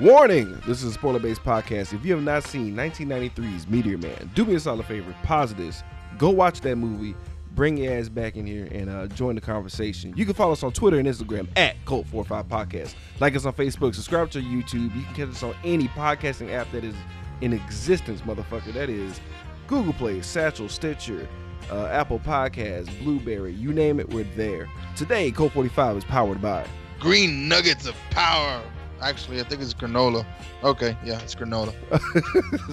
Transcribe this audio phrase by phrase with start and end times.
[0.00, 0.58] Warning!
[0.66, 1.92] This is a spoiler based podcast.
[1.92, 5.82] If you have not seen 1993's Meteor Man, do me a solid favor, pause this,
[6.16, 7.14] go watch that movie,
[7.54, 10.14] bring your ass back in here, and uh, join the conversation.
[10.16, 12.94] You can follow us on Twitter and Instagram at Cult45 Podcast.
[13.20, 14.84] Like us on Facebook, subscribe to YouTube.
[14.96, 16.94] You can catch us on any podcasting app that is
[17.42, 18.72] in existence, motherfucker.
[18.72, 19.20] That is
[19.66, 21.28] Google Play, Satchel, Stitcher,
[21.70, 24.66] uh, Apple Podcasts, Blubrry, you name it, we're there.
[24.96, 26.66] Today, Cult 45 is powered by
[26.98, 28.62] Green nuggets of power.
[29.02, 30.24] Actually, I think it's granola.
[30.62, 31.74] Okay, yeah, it's granola.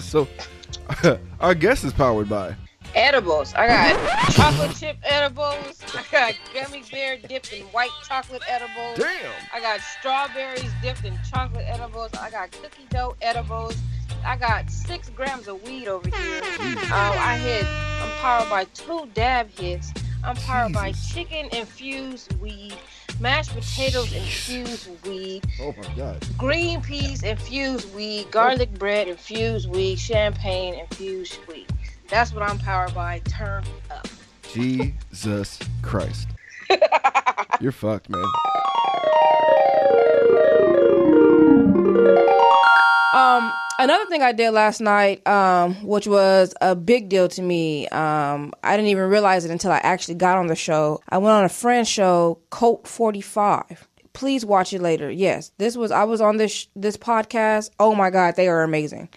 [0.00, 0.28] so,
[1.40, 2.54] our guest is powered by
[2.94, 3.54] edibles.
[3.54, 5.82] I got chocolate chip edibles.
[5.94, 8.98] I got gummy bear dipped in white chocolate edibles.
[8.98, 9.32] Damn.
[9.52, 12.10] I got strawberries dipped in chocolate edibles.
[12.14, 13.76] I got cookie dough edibles.
[14.24, 16.42] I got six grams of weed over here.
[16.42, 17.64] Um, I hit.
[17.64, 19.92] I'm powered by two dab hits.
[20.24, 22.74] I'm powered by chicken infused weed,
[23.20, 26.24] mashed potatoes infused weed, Oh my god.
[26.36, 31.66] green peas infused weed, garlic bread infused weed, champagne infused weed.
[32.08, 33.20] That's what I'm powered by.
[33.26, 34.08] Turn up.
[34.52, 36.28] Jesus Christ.
[37.60, 38.24] You're fucked, man.
[43.14, 47.88] Um, another thing I did last night, um, which was a big deal to me.
[47.88, 51.00] Um, I didn't even realize it until I actually got on the show.
[51.08, 53.88] I went on a friend show, Forty Five.
[54.14, 55.10] Please watch it later.
[55.10, 57.70] Yes, this was I was on this sh- this podcast.
[57.78, 59.08] Oh my god, they are amazing.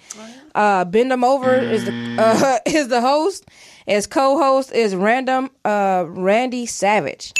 [0.54, 3.46] Uh, Bend 'em over is the uh, is the host.
[3.88, 7.34] His co-host is Random uh, Randy Savage.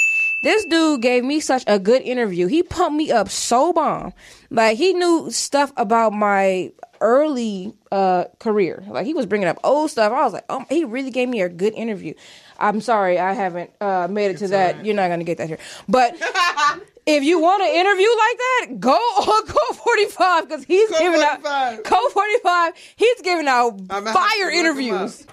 [0.44, 2.48] This dude gave me such a good interview.
[2.48, 4.12] He pumped me up so bomb.
[4.50, 8.84] Like he knew stuff about my early uh career.
[8.88, 10.14] Like he was bringing up old stuff.
[10.14, 12.14] I was like, oh, he really gave me a good interview.
[12.60, 14.86] I'm sorry, I haven't uh made it to that.
[14.86, 16.16] You're not gonna get that here, but.
[17.04, 21.22] If you want an interview like that, go on Cult 45 because he's Code giving
[21.22, 21.84] out 45.
[21.84, 22.74] Cult 45.
[22.96, 25.26] He's giving out I'm fire to interviews.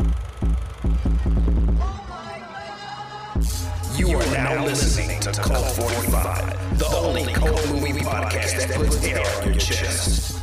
[3.99, 9.23] You are now listening to Cult 45, the only cult movie podcast that puts air
[9.43, 10.38] on your chest.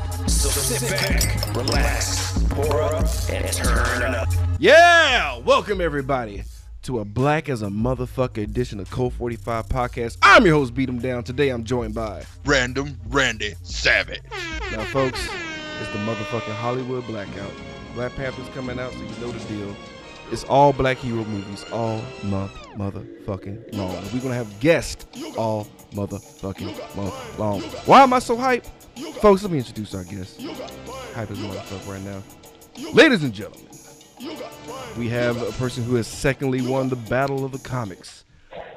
[0.46, 4.30] So sit back, relax, pour up, and turn up.
[4.60, 5.40] Yeah!
[5.40, 6.44] Welcome, everybody,
[6.84, 10.18] to a Black as a Motherfucker edition of Cult 45 podcast.
[10.22, 11.24] I'm your host, Beat 'em Down.
[11.24, 12.26] Today, I'm joined by.
[12.46, 14.22] Random Randy Savage.
[14.72, 15.20] Now, folks,
[15.82, 17.52] it's the motherfucking Hollywood blackout.
[17.96, 19.76] Black Panther's coming out, so you know the deal.
[20.32, 24.04] It's all black hero movies all month motherfucking long.
[24.14, 25.08] We're gonna have guests
[25.38, 27.62] all motherfucking month long.
[27.88, 28.70] Why am I so hyped?
[28.96, 30.42] Folks, let me introduce our guest.
[31.14, 32.24] Hype as motherfucker right now.
[32.94, 33.68] Ladies and gentlemen,
[34.98, 38.24] we have a person who has secondly won the battle of the comics.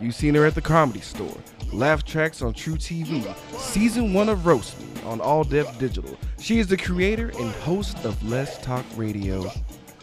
[0.01, 1.37] You've seen her at the comedy store,
[1.73, 6.17] laugh tracks on truTV, season one of Roast Me on All Def Digital.
[6.41, 9.50] She is the creator and host of Let's Talk Radio.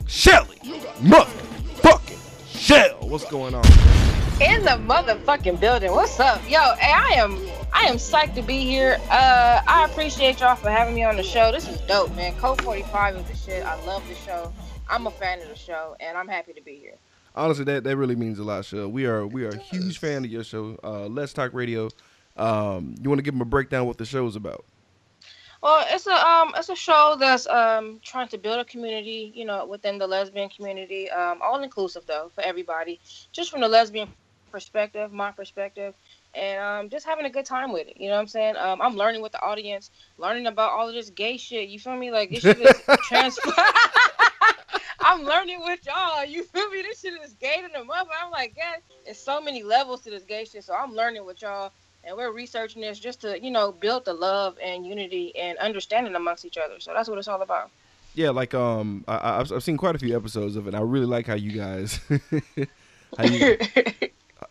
[0.07, 0.57] Shelly,
[0.99, 2.99] motherfucking Shell.
[3.01, 4.14] What's going on?
[4.41, 5.93] In the motherfucking building.
[5.93, 6.41] What's up?
[6.43, 7.39] Yo, hey, I am
[7.71, 8.97] I am psyched to be here.
[9.09, 11.53] Uh I appreciate y'all for having me on the show.
[11.53, 12.35] This is dope, man.
[12.35, 13.65] Cult 45 is the shit.
[13.65, 14.51] I love the show.
[14.89, 16.95] I'm a fan of the show and I'm happy to be here.
[17.33, 18.89] Honestly, that, that really means a lot, Shell.
[18.89, 20.77] We are we are a huge fan of your show.
[20.83, 21.89] Uh, Let's Talk Radio.
[22.35, 24.65] Um, you want to give them a breakdown what the show is about?
[25.63, 29.45] Well, it's a um it's a show that's um trying to build a community, you
[29.45, 32.99] know, within the lesbian community, um all inclusive though for everybody,
[33.31, 34.09] just from the lesbian
[34.55, 35.93] perspective, my perspective,
[36.33, 37.97] and um just having a good time with it.
[37.99, 38.55] You know what I'm saying?
[38.55, 41.67] Um, I'm learning with the audience, learning about all of this gay shit.
[41.67, 42.09] You feel me?
[42.09, 43.37] Like this shit is trans.
[45.01, 46.25] I'm learning with y'all.
[46.25, 46.81] You feel me?
[46.81, 48.09] This shit is gay to the mother.
[48.23, 50.63] I'm like, yeah, there's so many levels to this gay shit.
[50.63, 51.71] So I'm learning with y'all,
[52.05, 56.15] and we're researching this just to, you know, build the love and unity and understanding
[56.15, 56.79] amongst each other.
[56.79, 57.69] So that's what it's all about.
[58.15, 60.69] Yeah, like um, I, I- I've, I've seen quite a few episodes of it.
[60.69, 61.99] And I really like how you guys,
[63.17, 63.57] how you,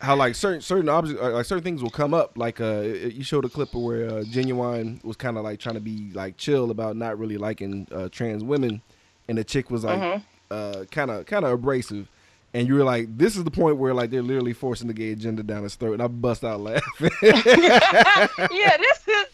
[0.01, 2.37] how like certain certain objects, like certain things will come up.
[2.37, 5.81] Like uh, you showed a clip where uh, genuine was kind of like trying to
[5.81, 8.83] be like chill about not really liking uh, trans women,
[9.29, 12.09] and the chick was like uh, kind of kind of abrasive.
[12.55, 15.11] And you were like, "This is the point where like they're literally forcing the gay
[15.13, 17.11] agenda down his throat," and I bust out laughing.
[17.23, 19.27] yeah, this is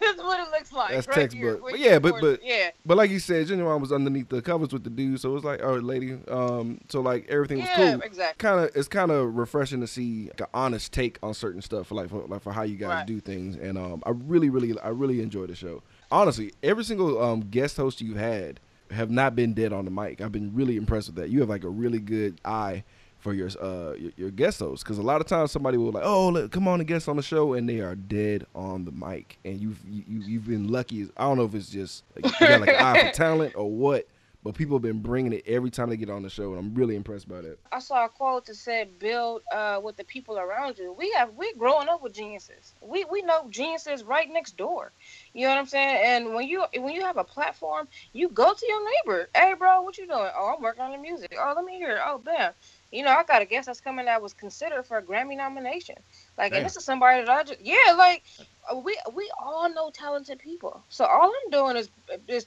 [0.00, 0.90] this is what it looks like.
[0.90, 1.42] That's right textbook.
[1.42, 4.72] here, But yeah, but- but- yeah, But like you said, Genuine was underneath the covers
[4.72, 6.18] with the dude, so it was like, oh, lady.
[6.28, 8.00] Um, so like everything was yeah, cool.
[8.02, 8.48] exactly.
[8.48, 11.86] Kind of, it's kind of refreshing to see like, an honest take on certain stuff,
[11.88, 13.06] for like for, like for how you guys Right.
[13.06, 13.56] do things.
[13.56, 15.82] And um, I really, really, I really enjoy the show.
[16.10, 18.60] Honestly, every single um guest host you've had
[18.90, 20.20] have not been dead on the mic.
[20.20, 21.30] I've been really impressed with that.
[21.30, 22.82] You have like a really good eye
[23.20, 26.28] for your uh your, your guest because a lot of times somebody will like oh
[26.30, 29.38] let, come on and guest on the show and they are dead on the mic
[29.44, 32.48] and you've you, you- you've been lucky I don't know if it's just like, you
[32.48, 34.08] got like an eye for talent or what
[34.42, 36.74] but people have been bringing it every time they get on the show and I'm
[36.74, 40.38] really impressed by that I saw a quote that said, "Build uh, with the people
[40.38, 42.74] around you." We have we growing up with geniuses.
[42.80, 44.92] We we know geniuses right next door.
[45.34, 46.00] You know what I'm saying?
[46.04, 49.28] And when you when you have a platform, you go to your neighbor.
[49.36, 50.30] Hey, bro, what you doing?
[50.36, 51.32] Oh, I'm working on the music.
[51.38, 51.92] Oh, let me hear.
[51.96, 52.02] it.
[52.04, 52.52] Oh, bam.
[52.90, 55.96] You know, I got a guest that's coming that was considered for a Grammy nomination.
[56.36, 56.58] Like, Damn.
[56.58, 58.24] and this is somebody that I just yeah, like
[58.70, 60.82] uh, we we all know talented people.
[60.88, 61.90] So all I'm doing is
[62.26, 62.46] is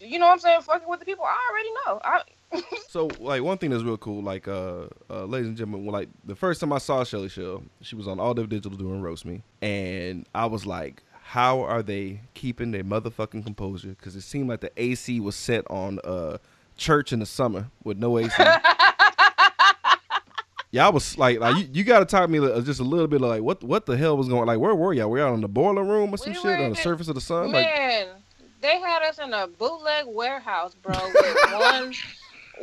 [0.00, 2.00] you know what I'm saying, fucking with the people I already know.
[2.04, 2.22] I
[2.88, 6.36] So like one thing that's real cool, like uh, uh ladies and gentlemen, like the
[6.36, 9.42] first time I saw Shelly Shell, she was on All Def Digital doing roast me,
[9.60, 13.90] and I was like, how are they keeping their motherfucking composure?
[13.90, 16.38] Because it seemed like the AC was set on uh
[16.76, 18.32] church in the summer with no AC.
[20.70, 23.06] yeah, I was like, like you, you got to talk me uh, just a little
[23.08, 25.10] bit like what what the hell was going like where were y'all?
[25.10, 27.14] Were y'all in the boiler room or some We shit on the the- surface of
[27.14, 27.52] the sun?
[27.52, 27.66] Like
[28.62, 31.94] they had us in a bootleg warehouse, bro, with one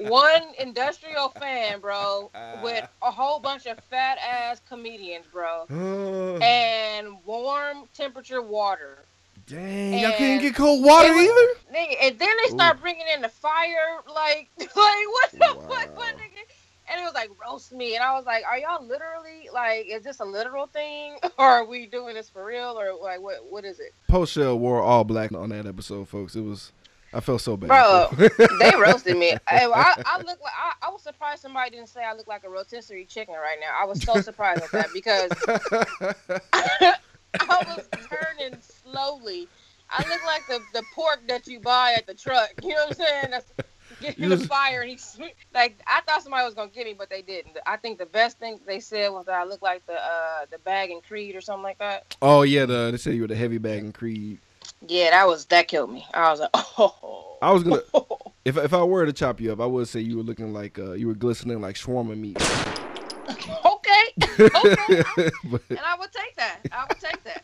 [0.09, 2.29] one industrial fan, bro,
[2.63, 5.65] with a whole bunch of fat ass comedians, bro,
[6.41, 8.99] and warm temperature water.
[9.47, 11.77] dang, y'all couldn't get cold water was- either.
[11.79, 15.67] Nigga, and then they start bringing in the fire, like, like what the Wow.
[15.67, 16.43] fuck, what nigga?
[16.89, 20.03] And it was like roast me, and I was like, "Are y'all literally like, is
[20.03, 23.65] this a literal thing, or are we doing this for real, or like, what, what
[23.65, 26.35] is it?" Post Shell wore all black on that episode, folks.
[26.35, 26.71] It was,
[27.13, 27.67] I felt so bad.
[27.67, 28.27] Bro,
[28.59, 29.33] they roasted me.
[29.47, 32.45] I, I, I look like I, I was surprised somebody didn't say I look like
[32.45, 33.75] a rotisserie chicken right now.
[33.79, 35.31] I was so surprised at that because
[36.53, 36.95] I
[37.41, 39.47] was turning slowly.
[39.89, 42.49] I look like the, the pork that you buy at the truck.
[42.61, 43.27] You know what I'm saying?
[43.31, 43.51] That's
[44.01, 45.19] getting You the fire and he's
[45.53, 47.57] like I thought somebody was gonna get me, but they didn't.
[47.65, 50.59] I think the best thing they said was that I looked like the uh the
[50.59, 52.15] bag and Creed or something like that.
[52.21, 54.39] oh yeah, the, they said you were the heavy bag and Creed.
[54.87, 56.05] Yeah, that was that killed me.
[56.13, 57.37] I was like, oh.
[57.41, 57.81] I was gonna,
[58.45, 60.79] if if I were to chop you up, I would say you were looking like
[60.79, 62.41] uh, you were glistening like shawarma meat.
[63.29, 65.29] okay, okay.
[65.51, 66.59] but And I would take that.
[66.71, 67.43] I would take that.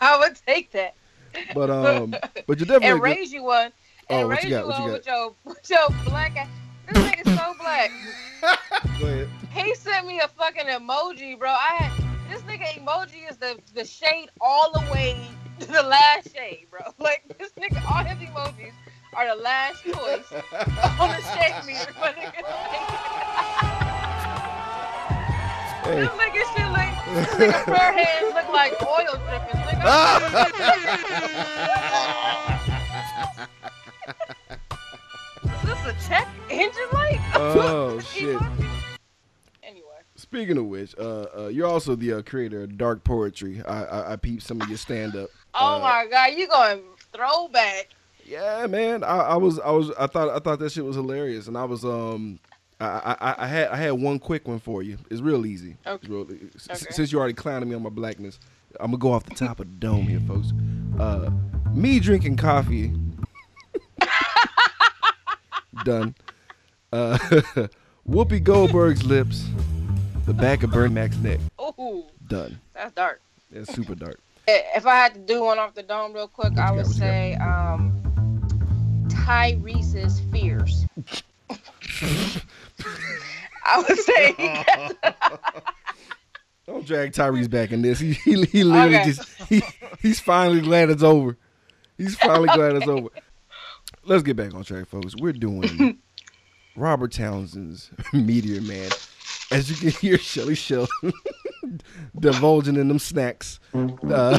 [0.00, 0.94] I would take that.
[1.54, 2.14] but um,
[2.46, 2.88] but you're definitely.
[2.88, 3.72] And raise you one.
[4.10, 4.66] And Oh, what you you, got?
[4.66, 4.92] What you got?
[4.92, 6.48] with your with your black ass.
[6.88, 7.90] This nigga's so black.
[9.00, 9.28] Go ahead.
[9.52, 11.50] He sent me a fucking emoji, bro.
[11.50, 11.92] I had
[12.30, 15.16] this nigga emoji is the the shade all the way
[15.60, 16.80] to the last shade, bro.
[16.98, 18.72] Like this nigga, all his emojis
[19.14, 20.32] are the last choice
[20.98, 21.92] on the shade meter.
[22.00, 22.42] My nigga,
[25.82, 26.00] Hey.
[26.00, 29.64] this nigga shit like this nigga prayer hands look like oil drippings.
[29.66, 29.84] Nigga.
[35.84, 37.18] This a check engine light?
[37.34, 38.40] Oh shit.
[39.62, 39.84] Anyway.
[40.16, 43.62] Speaking of which, uh, uh, you're also the uh, creator of Dark Poetry.
[43.66, 45.30] I I, I peeped some of your stand up.
[45.54, 46.82] Oh Uh, my god, you going
[47.12, 47.88] throwback.
[48.24, 49.02] Yeah, man.
[49.02, 51.64] I, I was I was I thought I thought that shit was hilarious, and I
[51.64, 52.38] was um.
[52.82, 54.96] I, I, I had I had one quick one for you.
[55.10, 55.76] It's real easy.
[55.86, 56.08] Okay.
[56.08, 56.90] real, s- Okay.
[56.92, 58.40] Since you already clowning me on my blackness,
[58.80, 60.52] I'm gonna go off the top of the dome here, folks.
[60.98, 61.30] Uh,
[61.74, 62.90] me drinking coffee.
[65.84, 66.14] Done.
[66.92, 67.16] Uh,
[68.08, 69.44] Whoopi Goldberg's lips,
[70.26, 71.38] the back of Bernie Mac's neck.
[71.60, 72.58] Ooh, Done.
[72.74, 73.20] that's dark.
[73.52, 74.18] It's super dark.
[74.52, 76.86] If I had to do one off the dome real quick, I would got?
[76.86, 76.98] What you got?
[76.98, 80.86] say um, Tyrese's fears.
[83.64, 84.34] I would say
[86.66, 88.00] Don't drag Tyrese back in this.
[88.00, 89.04] He he, he literally Okay.
[89.12, 89.62] just he
[90.00, 91.36] he's finally glad it's over.
[91.96, 93.08] He's finally glad it's over.
[94.10, 95.14] Let's get back on track, folks.
[95.14, 95.98] We're doing
[96.76, 98.90] Robert Townsend's Meteor Man.
[99.52, 100.88] As you can hear, Shelly Shell
[102.18, 103.60] divulging in them snacks.
[103.72, 104.36] Uh,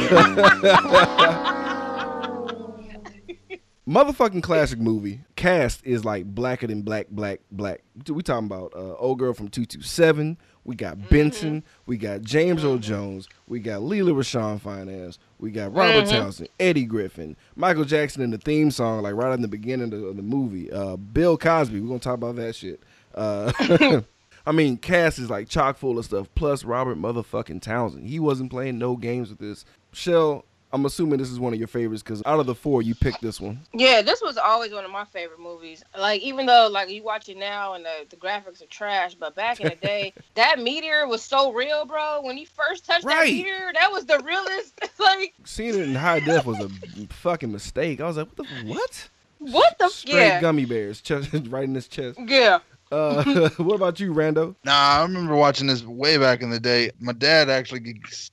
[3.91, 5.21] motherfucking classic movie.
[5.35, 7.81] Cast is like blacker than black, black, black.
[8.07, 10.37] We talking about uh, old girl from two two seven.
[10.63, 11.63] We got Benson.
[11.87, 13.27] We got James Earl Jones.
[13.47, 15.17] We got Lela Rochon Finance.
[15.39, 19.41] We got Robert Townsend, Eddie Griffin, Michael Jackson in the theme song, like right in
[19.41, 20.71] the beginning of the, of the movie.
[20.71, 21.79] Uh, Bill Cosby.
[21.79, 22.81] We're gonna talk about that shit.
[23.15, 24.01] Uh,
[24.45, 26.27] I mean, cast is like chock full of stuff.
[26.35, 28.07] Plus Robert motherfucking Townsend.
[28.07, 29.65] He wasn't playing no games with this.
[29.93, 32.95] Shell, I'm assuming this is one of your favorites because out of the four, you
[32.95, 33.59] picked this one.
[33.73, 35.83] Yeah, this was always one of my favorite movies.
[35.97, 39.35] Like even though like you watch it now and the, the graphics are trash, but
[39.35, 42.21] back in the day, that meteor was so real, bro.
[42.21, 44.79] When he first touched that meteor, that was the realest.
[44.99, 46.69] like Seeing it in high def was a
[47.13, 47.99] fucking mistake.
[48.01, 49.09] I was like, what the what?
[49.39, 52.19] what the Straight yeah gummy bears, chest, right in his chest.
[52.27, 52.59] yeah.
[52.91, 54.55] Uh, what about you, Rando?
[54.65, 56.91] Nah, I remember watching this way back in the day.
[56.99, 57.79] My dad actually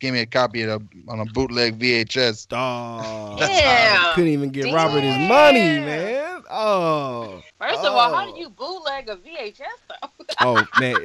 [0.00, 2.47] gave me a copy of it on a bootleg VHS.
[2.50, 4.12] Oh, Yeah.
[4.15, 6.43] couldn't even get Robert his money, man.
[6.50, 8.35] Oh, First of all, how Oh.
[8.35, 10.09] do you bootleg a VHS though?
[10.41, 10.97] oh man.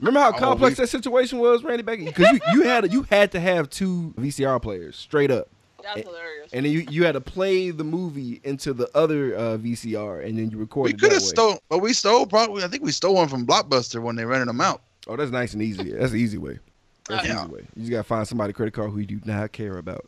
[0.00, 1.82] Remember how Oh, complex we- that situation was, Randy?
[1.82, 5.48] Back because you, you had you had to have two VCR players straight up,
[5.94, 6.50] That's hilarious.
[6.52, 10.38] and then you, you had to play the movie into the other uh, VCR, and
[10.38, 10.94] then you recorded.
[10.94, 12.64] We could have stole, but we stole probably.
[12.64, 14.82] I think we stole one from Blockbuster when they rented them out.
[15.06, 15.92] Oh, that's nice and easy.
[15.92, 16.58] That's the easy way.
[17.08, 17.44] That's the Yeah.
[17.44, 17.60] easy way.
[17.74, 20.06] You just gotta find somebody credit card who you do not care about.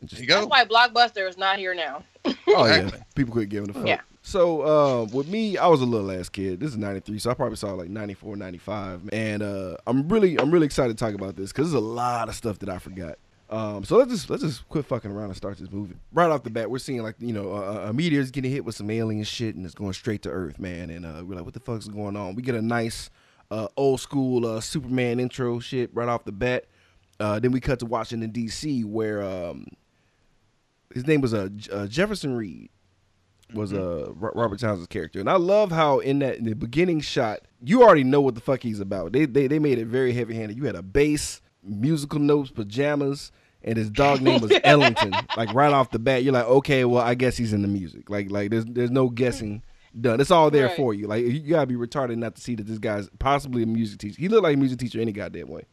[0.00, 2.04] And There just you That's why Blockbuster is not here now.
[2.48, 3.86] Oh yeah, people quit giving a fuck.
[3.86, 4.00] Yeah.
[4.22, 6.58] So uh, with me, I was a little ass kid.
[6.58, 10.50] This is '93, so I probably saw like '94, '95, and uh, I'm really, I'm
[10.50, 13.18] really excited to talk about this because there's a lot of stuff that I forgot.
[13.48, 15.94] Um, so let's just let's just quit fucking around and start this movie.
[16.12, 18.74] Right off the bat, we're seeing like you know a, a meteor's getting hit with
[18.74, 20.90] some alien shit and it's going straight to Earth, man.
[20.90, 22.34] And uh, we're like, what the fuck's going on?
[22.34, 23.08] We get a nice
[23.50, 26.64] uh, old school uh, Superman intro shit right off the bat.
[27.20, 28.84] Uh, then we cut to Washington D.C.
[28.84, 29.66] where um,
[30.92, 32.70] his name was uh, uh, Jefferson Reed
[33.54, 37.00] was uh, Ro- Robert Townsend's character, and I love how in that in the beginning
[37.00, 39.12] shot you already know what the fuck he's about.
[39.12, 40.56] They they, they made it very heavy handed.
[40.56, 43.32] You had a bass, musical notes, pajamas,
[43.62, 45.12] and his dog name was Ellington.
[45.36, 48.08] Like right off the bat, you're like, okay, well I guess he's in the music.
[48.10, 49.62] Like like there's there's no guessing
[50.00, 50.20] done.
[50.20, 50.76] It's all there Right.
[50.76, 51.06] for you.
[51.06, 54.20] Like you gotta be retarded not to see that this guy's possibly a music teacher.
[54.20, 55.64] He looked like a music teacher any goddamn way.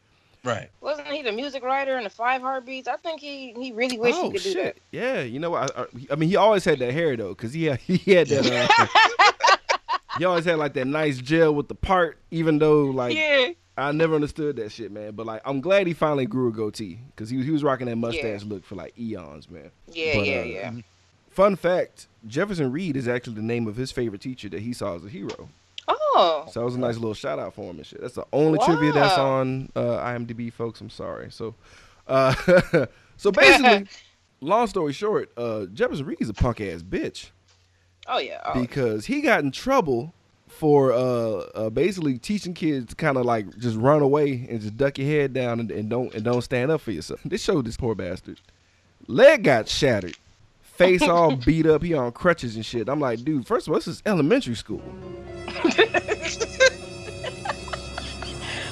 [0.46, 0.70] Right.
[0.82, 2.90] Wasn't he the music writer in the Five Heartbeats?
[2.90, 4.82] I think he he really wished oh he could do shit!
[4.92, 5.72] Yeah, you know what?
[5.78, 8.28] I, I, I mean, he always had that hair though, cause he had, he had
[8.28, 8.70] that.
[9.20, 9.28] Uh,
[10.18, 13.52] he always had like that nice gel with the part, even though like yeah.
[13.78, 15.14] I never understood that shit, man.
[15.14, 17.88] But like, I'm glad he finally grew a goatee, cause he was he was rocking
[17.88, 19.72] that mustache look for like eons, man.
[19.92, 20.72] Yeah, But, yeah, uh, yeah.
[21.30, 24.96] Fun fact: Jefferson Reed is actually the name of his favorite teacher that he saw
[24.96, 25.50] as a hero.
[25.88, 26.48] Oh.
[26.52, 28.00] So that was a nice little shout out for him and shit.
[28.00, 30.80] That's the only trivia that's on uh, IMDb, folks.
[30.80, 31.32] I'm sorry.
[31.32, 31.56] So,
[32.08, 32.36] uh,
[33.18, 33.88] so basically,
[34.42, 37.32] long story short, uh, Jefferson Reed is a punk ass bitch
[38.08, 38.42] Oh yeah.
[38.46, 40.14] Oh, because he got in trouble
[40.54, 40.98] for uh,
[41.56, 45.08] uh basically teaching kids to kind of like just run away and just duck your
[45.08, 47.20] head down and, and don't and don't stand up for yourself.
[47.26, 48.40] They showed this poor bastard.
[49.08, 50.18] Leg got shattered.
[50.62, 51.84] Face all beat up.
[51.84, 52.90] He on crutches and shit.
[52.90, 53.46] I'm like, dude.
[53.46, 54.82] First of all, this is elementary school.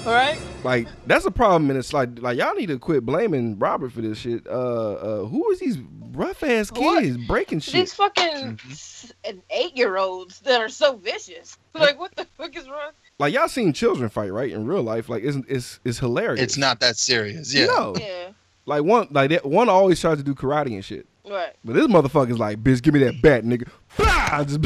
[0.06, 0.40] All right.
[0.64, 4.02] Like that's a problem, and it's like like y'all need to quit blaming Robert for
[4.02, 4.46] this shit.
[4.48, 4.50] Uh,
[4.94, 5.78] uh who is these
[6.14, 7.04] rough ass What?
[7.04, 7.74] kids breaking shit?
[7.74, 9.12] These fucking s-
[9.52, 11.58] eight year olds that are so vicious.
[11.74, 12.92] Like, what the fuck is wrong?
[13.18, 15.08] Like y'all seen children fight right in real life?
[15.08, 16.42] Like it's it's it's hilarious.
[16.42, 17.54] It's not that serious.
[17.54, 17.68] Yeah.
[17.68, 18.30] No, Yeah.
[18.66, 21.54] like one like that one always tries to do karate and shit, Right.
[21.64, 23.70] but this motherfucker's like, bitch, give me that bat, nigga.
[23.98, 24.44] Blah!
[24.44, 24.62] Just,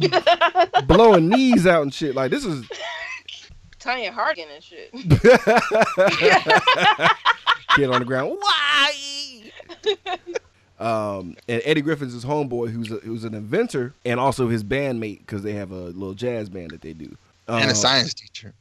[0.00, 2.14] just blowing knees out and shit.
[2.14, 2.64] Like this is
[3.78, 4.90] Tonya Harding and shit.
[7.76, 8.36] kid on the ground.
[8.40, 8.92] Why?
[10.78, 15.18] Um, and Eddie Griffin's his homeboy, who's a, who's an inventor and also his bandmate
[15.18, 17.16] because they have a little jazz band that they do.
[17.48, 18.54] And Um, a science teacher.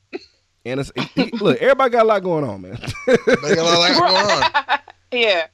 [0.65, 2.79] And it's, he- he- look, everybody got a lot going on, man.
[3.05, 3.15] They
[3.55, 4.79] got a lot going on.
[5.11, 5.47] yeah.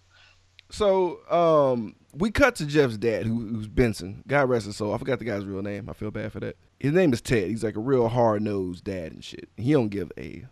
[0.72, 4.24] so um, we cut to Jeff's dad, who, who's Benson.
[4.28, 4.94] God rest his soul.
[4.94, 5.90] I forgot the guy's real name.
[5.90, 6.56] I feel bad for that.
[6.84, 7.48] His name is Ted.
[7.50, 9.48] He's like a real hard nosed dad and shit.
[9.56, 10.44] He don't give a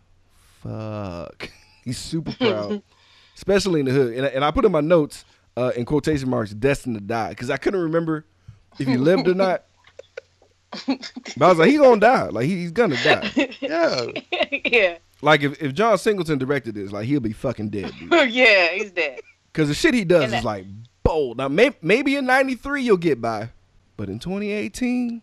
[0.62, 1.50] fuck.
[1.84, 2.82] He's super proud,
[3.36, 4.14] especially in the hood.
[4.14, 5.24] And, I- and I put in my notes
[5.58, 8.24] uh, in quotation marks, destined to die, because I couldn't remember
[8.78, 9.64] if he lived or not.
[10.86, 12.28] But I was like, he gonna die.
[12.28, 13.30] Like he, he's gonna die.
[13.60, 14.06] Yeah.
[14.64, 14.96] yeah.
[15.20, 18.32] Like if, if John Singleton directed this, like he'll be fucking dead, dude.
[18.32, 19.20] yeah, he's dead.
[19.52, 20.64] Because the shit he does And is that- like
[21.02, 21.36] bold.
[21.36, 23.50] Now, may, maybe in '93 you'll get by,
[23.98, 25.20] but in 2018,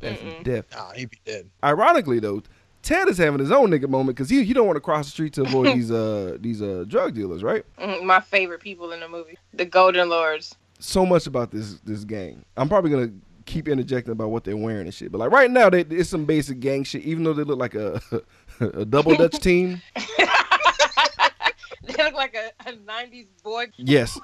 [0.00, 0.42] that's Mm-mm.
[0.44, 0.66] death.
[0.72, 1.48] Nah, he'd be dead.
[1.64, 2.42] Ironically, though,
[2.82, 5.10] Ted is having his own nigga moment because he he don't want to cross the
[5.10, 7.64] street to avoid these uh these uh drug dealers, right?
[7.78, 10.54] Mm, My favorite people in the movie, the Golden Lords.
[10.78, 12.44] So much about this this gang.
[12.56, 13.10] I'm probably gonna
[13.46, 16.24] keep interjecting about what they're wearing and shit, but like right now, they, it's some
[16.26, 17.02] basic gang shit.
[17.02, 18.00] Even though they look like a
[18.60, 19.80] a double dutch team.
[21.82, 23.66] they look like a, a '90s boy.
[23.76, 24.18] Yes.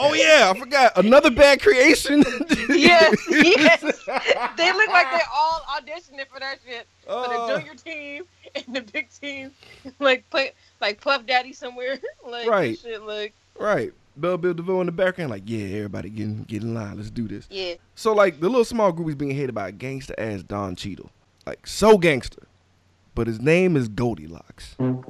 [0.00, 2.22] Oh yeah, I forgot another bad creation.
[2.68, 3.82] yes, yes.
[4.56, 6.86] They look like they all auditioned for that shit.
[7.04, 8.24] For Uh, the junior team
[8.54, 9.50] and the big team,
[9.98, 12.78] like put like Puff Daddy somewhere, like Right.
[12.78, 13.92] Shit, like Right.
[14.16, 16.96] Bell Biv DeVoe in the background, like, yeah, everybody get, get in line.
[16.96, 17.46] Let's do this.
[17.50, 20.74] yeah, So, like, the little small group is being headed by a gangster ass Don
[20.74, 21.08] Cheadle.
[21.46, 22.42] Like, so gangster.
[23.14, 24.74] But his name is Goldilocks.
[24.78, 25.04] Took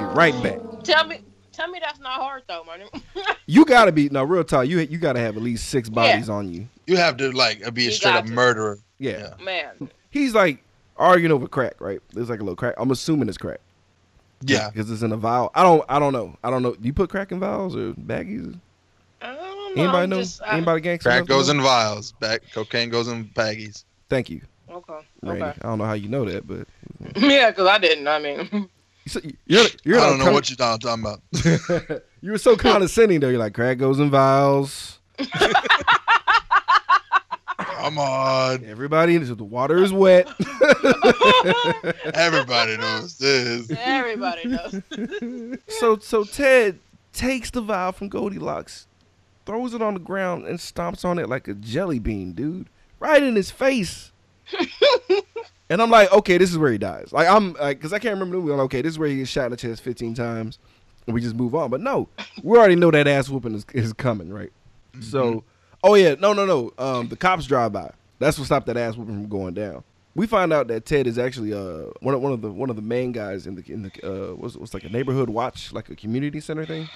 [0.00, 0.58] it right back.
[0.84, 1.18] tell me,
[1.58, 2.88] tell me that's not hard though, man.
[3.46, 6.52] You gotta be, no, real talk, you you gotta have at least six bodies on
[6.52, 6.68] you.
[6.86, 8.32] You have to like be a You straight up to.
[8.32, 9.34] murderer Yeah.
[9.38, 9.44] Yeah.
[9.44, 10.62] Man, He's like
[10.96, 12.00] arguing over crack, right?
[12.12, 12.74] There's like a little crack.
[12.78, 13.60] I'm assuming it's crack.
[14.42, 14.68] Yeah.
[14.70, 15.50] Because it's in a vial.
[15.54, 16.36] I don't I don't know.
[16.44, 16.74] I don't know.
[16.74, 18.58] Do you put crack in vials or baggies?
[19.22, 19.82] I don't know.
[19.82, 20.18] Anybody I'm know?
[20.20, 21.08] Just, I- Anybody gangster?
[21.10, 21.54] Crack goes know?
[21.54, 22.12] in vials.
[22.12, 23.84] Back cocaine goes in baggies.
[24.10, 25.00] Thank you, Okay.
[25.22, 25.42] Randy.
[25.42, 25.58] Okay.
[25.62, 26.66] I don't know how you know that, but
[27.16, 28.06] yeah, because I didn't.
[28.08, 28.68] I mean,
[29.08, 31.20] you said- you're you're I don't know con- what you're talking about.
[32.20, 33.28] you were so condescending though.
[33.28, 34.98] You're like crack goes in vials.
[37.58, 38.64] Come on.
[38.66, 40.28] Everybody, the water is wet.
[42.14, 43.70] Everybody knows this.
[43.78, 45.58] everybody knows.
[45.68, 46.78] so so Ted
[47.12, 48.86] takes the vial from Goldilocks,
[49.46, 52.68] throws it on the ground, and stomps on it like a jelly bean, dude,
[53.00, 54.12] right in his face.
[55.70, 57.12] And I'm like, okay, this is where he dies.
[57.12, 58.52] Like I'm, like, cause I can't remember the movie.
[58.52, 60.58] I'm like, okay, this is where he gets shot in the chest 15 times,
[61.06, 61.70] and we just move on.
[61.70, 62.08] But no,
[62.42, 64.52] we already know that ass whooping is, is coming, right?
[65.00, 65.44] So,
[65.82, 66.72] oh yeah, no, no, no.
[66.78, 67.90] Um, the cops drive by.
[68.18, 69.84] That's what stopped that ass whooping from going down.
[70.14, 72.76] We find out that Ted is actually uh one of one of the one of
[72.76, 75.90] the main guys in the in the uh what's what's like a neighborhood watch like
[75.90, 76.88] a community center thing.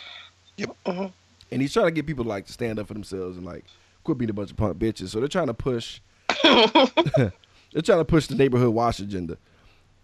[0.56, 0.76] Yep.
[0.86, 1.08] Uh-huh.
[1.52, 3.64] And he's trying to get people to like to stand up for themselves and like
[4.02, 5.08] quit being a bunch of punk bitches.
[5.08, 6.00] So they're trying to push
[7.72, 9.36] they're trying to push the neighborhood watch agenda.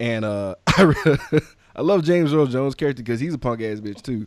[0.01, 1.41] And uh I,
[1.77, 4.27] I love James Earl Jones' character because he's a punk ass bitch too.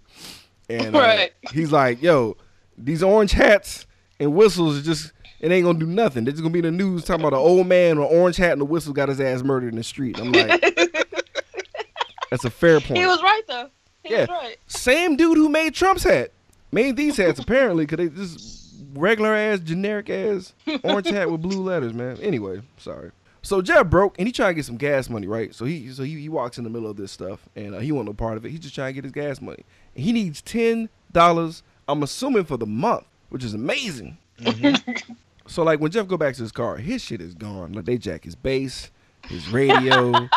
[0.70, 1.32] And uh, Right.
[1.52, 2.38] he's like, yo,
[2.78, 3.86] these orange hats
[4.20, 6.24] and whistles just it ain't gonna do nothing.
[6.24, 8.38] They're just gonna be in the news talking about an old man with an orange
[8.38, 10.20] hat and a whistle got his ass murdered in the street.
[10.20, 10.62] I'm like,
[12.30, 12.98] that's a fair point.
[13.00, 13.70] he was right though.
[14.04, 14.22] He Yeah.
[14.22, 14.58] was right.
[14.68, 16.32] Same dude who made Trump's hat
[16.72, 21.62] made these hats apparently because they just regular ass, generic ass orange hat with blue
[21.64, 22.18] letters, man.
[22.22, 23.12] Anyway, sorry.
[23.44, 25.54] So Jeff broke and he trying to get some gas money, right?
[25.54, 27.92] So he so he, he walks in the middle of this stuff and uh, he
[27.92, 28.50] want no part of it.
[28.52, 29.66] He's just trying to get his gas money.
[29.96, 31.64] And he needs ten dollars.
[31.88, 34.18] I'm assuming for the month, which is amazing.
[35.48, 37.74] so like when Jeff go back to his car, his shit is gone.
[37.74, 38.92] Like they jack his bass,
[39.28, 40.14] his radio.
[40.14, 40.30] uh,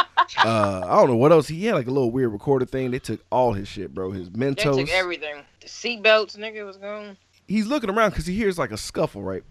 [0.87, 1.49] I don't know what else.
[1.49, 2.90] He had like a little weird recorder thing.
[2.90, 4.11] They took all his shit, bro.
[4.12, 4.76] His They Mentos.
[4.78, 5.37] took everything.
[5.61, 7.16] The seatbelts, nigga, was gone.
[7.46, 9.44] He's looking around because he hears like a scuffle, right?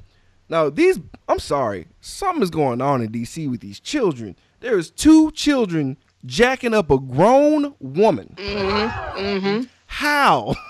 [0.50, 3.48] Now these, I'm sorry, something is going on in D.C.
[3.48, 4.36] with these children.
[4.60, 8.36] There is two children jacking up a grown woman.
[8.38, 9.18] Mm-hmm.
[9.20, 9.64] Mm-hmm.
[9.88, 10.56] How?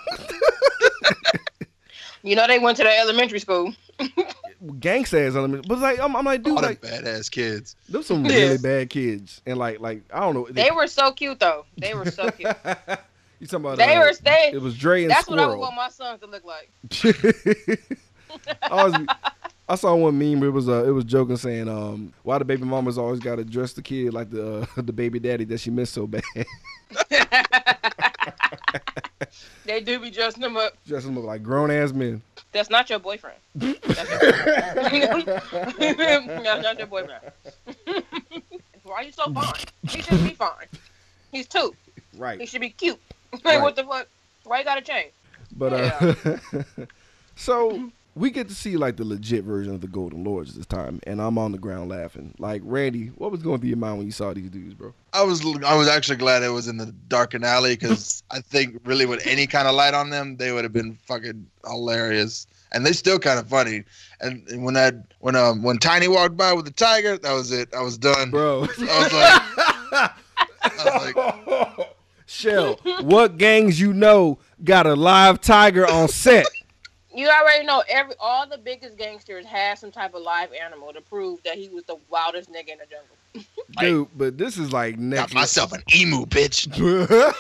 [2.23, 3.73] You know they went to the elementary school.
[4.63, 5.67] Gangsta ass element.
[5.67, 7.75] But like, I'm, I'm like, dude, All them like, badass kids.
[7.89, 8.31] those some Yeah.
[8.31, 10.47] really bad kids, and like, like I don't know.
[10.49, 11.65] They were so cute though.
[11.77, 12.47] They were so cute.
[13.39, 13.77] you talking about?
[13.77, 14.51] They uh, were they.
[14.53, 16.71] It was Dre and That's what I would want my sons to look like.
[18.61, 18.95] I, always,
[19.67, 20.39] I saw one meme.
[20.39, 23.35] Where it was uh, it was joking saying, um, why the baby mama's always got
[23.35, 26.23] to dress the kid like the uh, the baby daddy that she missed so bad.
[29.65, 30.73] They do be dressing them up.
[30.85, 32.21] Dressing them up like grown ass men.
[32.51, 33.37] That's not your boyfriend.
[33.55, 33.79] That's,
[34.93, 37.21] your That's not your boyfriend.
[38.83, 39.53] Why are you so fine?
[39.87, 40.67] He should be fine.
[41.31, 41.73] He's two.
[42.17, 42.39] Right.
[42.39, 42.99] He should be cute.
[43.31, 43.61] Like Right.
[43.61, 44.07] what the fuck?
[44.43, 45.13] Why you gotta change?
[45.55, 46.15] But uh,
[47.35, 50.99] so we get to see like the legit version of the Golden Lords this time,
[51.03, 52.33] and I'm on the ground laughing.
[52.37, 54.93] Like Randy, what was going through your mind when you saw these dudes, bro?
[55.13, 58.79] I was I was actually glad it was in the darkened alley because I think
[58.85, 62.47] really with any kind of light on them, they would have been fucking hilarious.
[62.71, 63.83] And they still kind of funny.
[64.19, 67.51] And and when that when um when Tiny walked by with the tiger, that was
[67.51, 67.73] it.
[67.73, 68.31] I was done.
[68.31, 68.67] Bro.
[68.79, 69.53] I
[69.93, 71.89] was like,
[72.25, 76.47] Shell, what gangs you know got a live tiger on set?
[77.15, 81.01] You already know every all the biggest gangsters had some type of live animal to
[81.01, 83.17] prove that he was the wildest nigga in the jungle.
[83.79, 86.67] Dude, but this is like got myself an emu, bitch.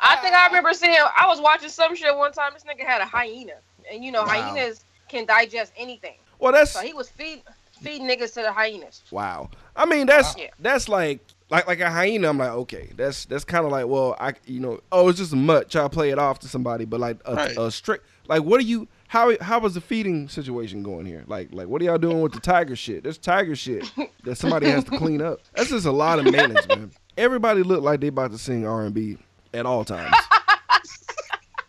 [0.00, 2.52] I think I remember seeing I was watching some shit one time.
[2.54, 3.54] This nigga had a hyena,
[3.92, 4.28] and you know Wow.
[4.28, 6.16] hyenas can digest anything.
[6.38, 7.42] well, that's So he was feed
[7.80, 9.02] feeding niggas to the hyenas.
[9.10, 9.50] wow.
[9.74, 10.48] I mean, that's Yeah.
[10.58, 12.28] that's like like like a hyena.
[12.28, 15.32] I'm like, okay, that's that's kind of like, well, I you know, oh, it's just
[15.32, 15.70] a mutt.
[15.70, 17.56] Try to play it off to somebody, but like a, Right.
[17.56, 18.06] a strict.
[18.28, 18.88] Like, what are you?
[19.08, 21.22] How how was the feeding situation going here?
[21.28, 23.04] Like like what are y'all doing with the tiger shit?
[23.04, 23.84] There's tiger shit
[24.24, 25.40] that somebody has to clean up.
[25.54, 26.90] That's just a lot of maintenance, man.
[27.16, 29.16] Everybody look like they about to sing R and B
[29.54, 30.12] at all times.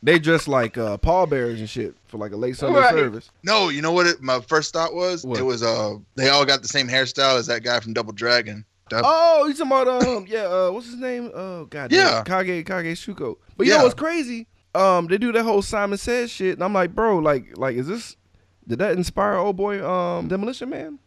[0.04, 2.90] they dress like uh, pallbearers and shit for like a late Sunday Right.
[2.90, 3.30] service.
[3.44, 4.08] No, you know what?
[4.08, 5.40] It, my first thought was What?
[5.40, 8.66] it was uh they all got the same hairstyle as that guy from Double Dragon.
[8.90, 12.24] Dub- Oh, you talking about um yeah uh what's his name oh god Yeah.
[12.26, 13.38] Koga Koga Shuko.
[13.56, 13.84] But you know Yeah.
[13.84, 14.48] what's crazy?
[14.76, 17.88] Um, they do that whole Simon Says shit, and I'm like, bro, like like is
[17.88, 18.16] this?
[18.68, 21.00] Did that inspire old boy um Demolition Man?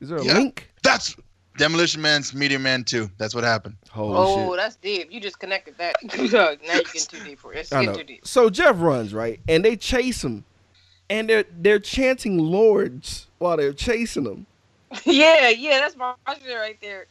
[0.00, 0.34] Is there a Yeah.
[0.34, 0.70] link?
[0.82, 1.14] That's
[1.58, 3.10] Demolition Man's Meteor Man 2.
[3.18, 3.76] That's what happened.
[3.90, 4.56] Holy oh, shit!
[4.56, 5.12] that's deep.
[5.12, 5.96] You just connected that.
[6.02, 7.58] now you're getting too deep for it.
[7.58, 7.98] It's I getting know.
[7.98, 8.26] too deep.
[8.26, 10.44] So Jeff runs right, and they chase him,
[11.10, 14.46] and they're they're chanting lords while they're chasing him.
[15.04, 17.06] Yeah, yeah, that's my shit right there.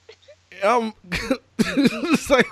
[0.63, 0.93] Um,
[1.59, 2.47] it's like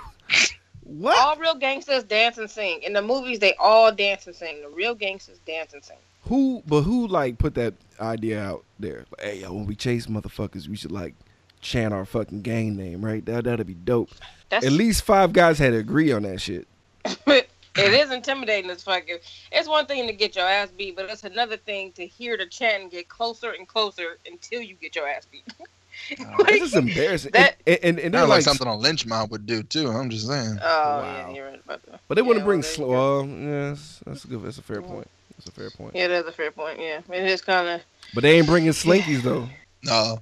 [0.84, 1.18] what?
[1.18, 2.82] All real gangsters dance and sing.
[2.82, 4.62] In the movies, they all dance and sing.
[4.62, 5.96] The real gangsters dance and sing.
[6.24, 6.62] Who?
[6.66, 9.06] But who like put that idea out there?
[9.10, 11.14] Like, hey, yo, when we chase motherfuckers, we should like
[11.60, 13.24] chant our fucking gang name, right?
[13.24, 14.10] That that'd be dope.
[14.48, 16.66] That's At least five guys had to agree on that shit.
[17.76, 19.18] it is intimidating as fucking.
[19.52, 22.46] It's one thing to get your ass beat, but it's another thing to hear the
[22.46, 25.44] chant and get closer and closer until you get your ass beat.
[26.08, 27.32] It's just embarrassing.
[27.32, 29.88] that- and and, and they're like, like, something on Lynch Mob would do too.
[29.90, 30.56] I'm just saying.
[30.62, 30.66] Oh
[30.98, 31.02] Wow.
[31.02, 32.00] yeah, you're right about that.
[32.08, 32.60] but they wouldn't Yeah, bring.
[32.60, 33.22] well, Sl- there you go.
[33.24, 33.26] well,
[33.70, 34.42] yes, that's a good.
[34.44, 35.08] That's a fair point.
[35.36, 35.94] That's a fair point.
[35.96, 36.78] Yeah, that's a fair point.
[36.80, 37.80] Yeah, it is kind of.
[38.14, 39.48] But they ain't bringing slinkies though.
[39.82, 40.20] No.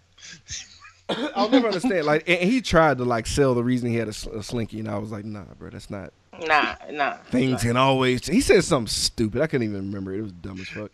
[1.35, 2.07] I'll never understand.
[2.07, 4.79] Like, and he tried to like sell the reason he had a, sl- a slinky,
[4.81, 6.13] and I was like, nah, bro, that's not.
[6.47, 7.17] Nah, nah.
[7.31, 8.27] Things can always.
[8.27, 9.43] He said something stupid.
[9.43, 10.19] I couldn't even remember it.
[10.19, 10.93] It was dumb as fuck.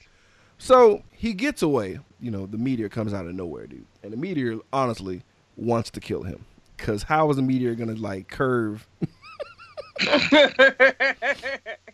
[0.58, 1.98] So he gets away.
[2.20, 3.84] You know, the meteor comes out of nowhere, dude.
[4.02, 5.22] And the meteor, honestly,
[5.56, 6.44] wants to kill him.
[6.76, 8.86] Cause how is a meteor gonna like curve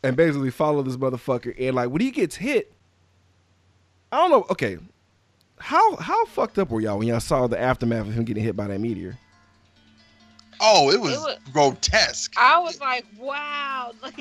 [0.02, 1.54] and basically follow this motherfucker?
[1.60, 2.72] And like when he gets hit,
[4.10, 4.46] I don't know.
[4.50, 4.78] Okay,
[5.58, 8.56] how how fucked up were y'all when y'all saw the aftermath of him getting hit
[8.56, 9.18] by that meteor?
[10.60, 12.34] Oh, it was, was- grotesque.
[12.36, 14.20] I was like, wow, like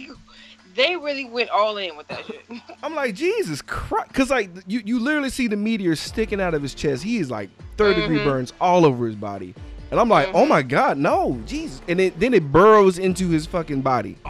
[0.76, 2.46] they really went all in with that shit.
[2.84, 4.08] I'm like, Jesus Christ.
[4.10, 7.04] Because, like, you, you literally see the meteor sticking out of his chest.
[7.04, 8.24] He is like 3rd degree Mhm.
[8.24, 9.54] burns all over his body.
[9.92, 10.50] And I'm like, oh Mhm.
[10.50, 11.82] my God, no, Jesus.
[11.88, 14.18] And it, then it burrows into his fucking body.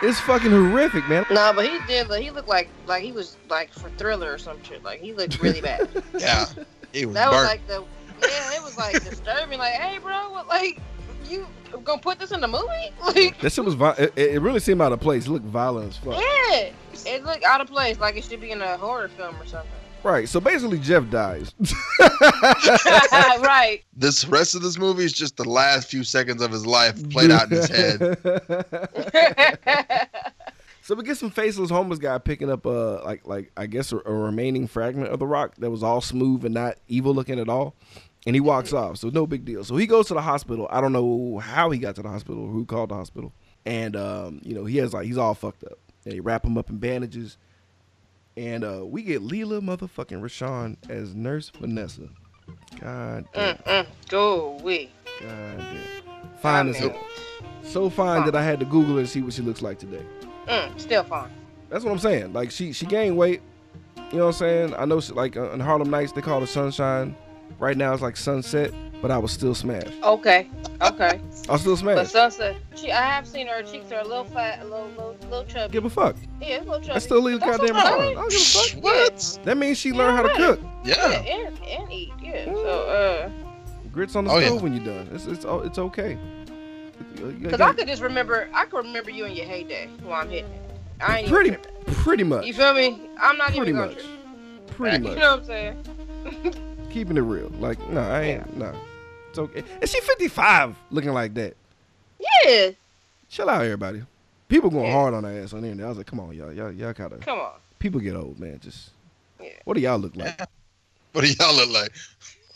[0.00, 1.26] It's fucking horrific, man.
[1.30, 2.08] nah, but he did.
[2.08, 4.84] Like, he looked like like he was like for Thriller or some shit.
[4.84, 5.88] Like he looked really bad.
[6.16, 6.46] Yeah.
[6.92, 7.84] It was that was like the
[8.22, 8.56] yeah.
[8.56, 9.58] It was like disturbing.
[9.58, 10.80] Like, hey, bro, what, like
[11.28, 11.46] you
[11.84, 12.66] gonna put this in the movie?
[13.00, 15.26] Like, That shit was, it, it really seemed out of place.
[15.26, 16.14] It looked violent as fuck.
[16.14, 16.70] yeah,
[17.06, 17.98] it looked out of place.
[17.98, 19.70] Like it should be in a horror film or something.
[20.02, 20.28] Right.
[20.28, 21.52] So basically, Jeff dies.
[22.00, 23.80] right.
[23.96, 27.30] this rest of this movie is just the last few seconds of his life played
[27.30, 28.18] out in his head.
[30.88, 33.98] So we get some faceless homeless guy picking up a like like I guess a,
[34.06, 37.50] a remaining fragment of the rock that was all smooth and not evil looking at
[37.50, 37.74] all.
[38.28, 39.64] And he walks off, so no big deal.
[39.64, 40.68] So he goes to the hospital.
[40.70, 43.32] I don't know how he got to the hospital, or who called the hospital.
[43.64, 45.78] And um, you know, he has like he's all fucked up.
[46.04, 47.38] And they wrap him up in bandages.
[48.36, 52.10] And uh we get Lela motherfucking Rochon as Nurse Vanessa.
[52.78, 53.56] God damn.
[53.56, 54.90] Mm, mm, go we.
[55.22, 55.82] God damn.
[56.42, 57.06] Fine as hell.
[57.62, 60.04] So fine that I had to Google her to see what she looks like today.
[60.46, 61.30] Mm, still fine.
[61.70, 62.34] That's what I'm saying.
[62.34, 63.40] Like she she gained weight.
[64.12, 64.74] You know what I'm saying?
[64.74, 67.16] I know she, like uh, in Harlem Nights they call it sunshine.
[67.58, 69.92] Right now it's like sunset, but I was still smashed.
[70.04, 70.48] Okay.
[70.80, 71.20] Okay.
[71.48, 71.96] I was still smashed.
[71.96, 72.06] But.
[72.08, 75.44] Sunset, she, I have seen her cheeks are a little fat, a little, little, little
[75.44, 75.72] chubby.
[75.72, 76.14] Give a fuck.
[76.40, 76.86] Yeah, a little chubby.
[76.92, 77.86] That's still leave That's goddamn okay.
[77.88, 78.08] Harlem.
[78.10, 78.82] I don't give a fuck.
[78.84, 79.38] What?
[79.44, 80.60] That means she Yeah, learned how to cook.
[80.84, 81.18] Yeah, Yeah.
[81.46, 82.12] and, and eat.
[82.22, 82.44] Yeah.
[82.44, 83.30] So, uh.
[83.92, 84.46] Grits on the Oh, yeah.
[84.48, 85.08] stove when you're done.
[85.12, 86.16] It's it's oh, it's okay.
[87.16, 90.30] Uh, cause I could just remember, I could remember you in your heyday while I'm
[90.30, 90.60] hitting it.
[91.00, 92.46] I ain't pretty pretty much.
[92.46, 93.00] You feel me?
[93.20, 93.96] I'm not Pretty even gonna much.
[93.98, 94.66] trip.
[94.68, 95.18] Pretty You much.
[95.18, 96.54] know what I'm saying?
[96.90, 97.50] Keeping it real.
[97.58, 98.74] Like no, I ain't no.
[99.30, 99.62] It's okay.
[99.80, 101.54] And she 55 looking like that.
[102.18, 102.70] Yeah.
[103.28, 104.02] Chill out, everybody.
[104.48, 104.92] People going Yeah.
[104.92, 105.86] hard on her ass on the internet.
[105.86, 107.16] I was like, come on, y'all, y'all, y'all gotta.
[107.18, 107.52] Come on.
[107.78, 108.58] People get old, man.
[108.60, 108.90] Just
[109.40, 109.50] Yeah.
[109.64, 110.40] what do y'all look like?
[111.12, 111.90] What do y'all look like?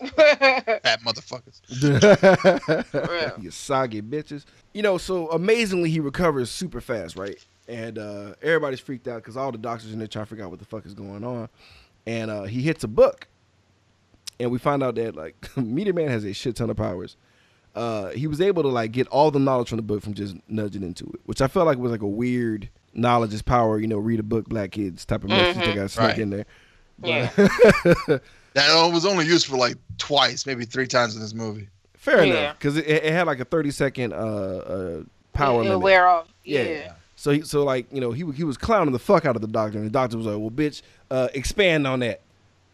[0.83, 1.61] Fat motherfuckers.
[3.11, 3.43] real.
[3.43, 4.45] you soggy bitches.
[4.75, 7.37] You know, so amazingly he recovers super fast, right?
[7.67, 10.51] And uh, everybody's freaked out because all the doctors in there trying to figure out
[10.51, 11.49] what the fuck is going on.
[12.07, 13.27] And uh, he hits a book,
[14.43, 17.17] and we find out that like Meteor Man has a shit ton of powers.
[17.75, 20.37] Uh, he was able to like get all the knowledge from the book from just
[20.49, 23.79] nudging into it, which I felt like was like a weird knowledge is power.
[23.79, 26.19] You know, read a book, black kids type of message they got snuck Right.
[26.19, 26.45] in there.
[27.03, 27.31] Yeah.
[28.55, 31.69] That was only used for like twice, maybe three times in this movie.
[31.95, 32.35] Fair Yeah.
[32.35, 35.03] enough, because it, it had like a thirty second uh, uh,
[35.33, 35.81] power It'll limit.
[35.81, 36.29] wear off.
[36.45, 36.63] Yeah.
[36.65, 36.93] Yeah.
[37.17, 39.49] So he, so like you know he he was clowning the fuck out of the
[39.49, 42.21] doctor, and the doctor was like, "Well, bitch, uh, expand on that."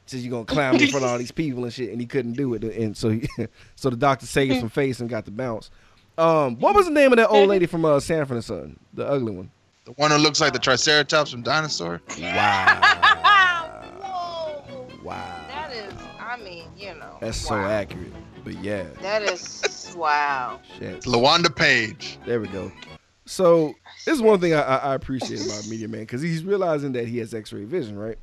[0.09, 2.07] Says you gonna clown me in front of all these people and shit, and he
[2.07, 3.29] couldn't do it, and so he,
[3.77, 5.71] so the doctor saved some face and got the bounce.
[6.17, 9.07] Um, what was the name of that old lady from uh, Sanford and Son, the
[9.07, 9.51] ugly one?
[9.85, 12.01] The one who looks like the Triceratops from Dinosaur.
[12.19, 13.83] Wow,
[14.69, 14.89] Whoa.
[15.05, 17.17] wow, That is, I mean, you know.
[17.21, 18.13] that's so accurate.
[18.45, 20.61] But yeah, That is, wow.
[20.79, 20.95] shit.
[20.95, 22.19] It's LaWanda Page.
[22.27, 22.73] There we go.
[23.27, 23.75] So
[24.07, 27.07] this is one thing I, I, I appreciate about Meteor Man because he's realizing that
[27.07, 28.17] he has X-ray vision, right?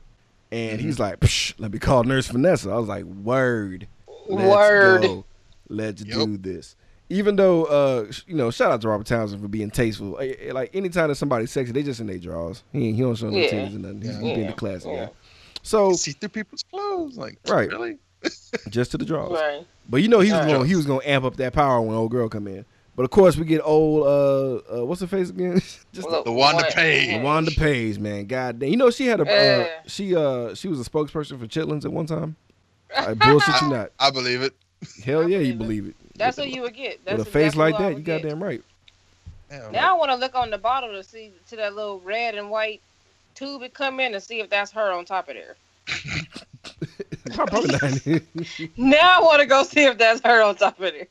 [0.51, 3.87] And he's like, Psh, "Let me call Nurse Vanessa." I was like, "Word,
[4.27, 5.01] Let's Word.
[5.01, 5.25] go.
[5.69, 6.27] let's Yup.
[6.27, 6.75] do this."
[7.09, 10.19] Even though, uh, you know, shout out to Robert Townsend for being tasteful.
[10.51, 12.63] Like anytime that somebody's sexy, they just in their drawers.
[12.71, 13.49] He he don't show no Yeah.
[13.49, 14.01] titties and nothing.
[14.01, 14.35] He's Yeah.
[14.35, 15.05] being the classy Yeah.
[15.07, 15.11] guy.
[15.61, 17.17] So See through people's clothes.
[17.17, 17.69] Like, Right.
[17.69, 17.97] really?
[18.69, 19.31] just to the draws.
[19.31, 19.65] Right.
[19.89, 20.47] But you know he was Right.
[20.47, 22.65] going he was going to amp up that power when old girl come in.
[22.95, 25.55] But of course we get old uh, uh what's her face again?
[25.93, 27.21] Just Look, The Wanda what- Page.
[27.21, 28.25] Wanda Page, man.
[28.25, 28.69] God damn.
[28.69, 31.91] You know she had a uh, she uh she was a spokesperson for Chitlins at
[31.91, 32.35] one time.
[32.95, 33.91] I bullshit you not.
[33.99, 34.53] I believe it.
[35.03, 35.95] Hell yeah, you believe believe it.
[36.17, 37.03] That's what you would get.
[37.03, 38.21] That's with a face like that, you would get.
[38.21, 38.63] goddamn right.
[39.51, 42.35] Yeah, Now I want to look on the bottle to see to that little red
[42.35, 42.81] and white
[43.35, 45.55] tube it come in and see if that's her on top of there.
[47.33, 48.21] Probably not.
[48.77, 51.09] Now I want to go see if that's her on top of it.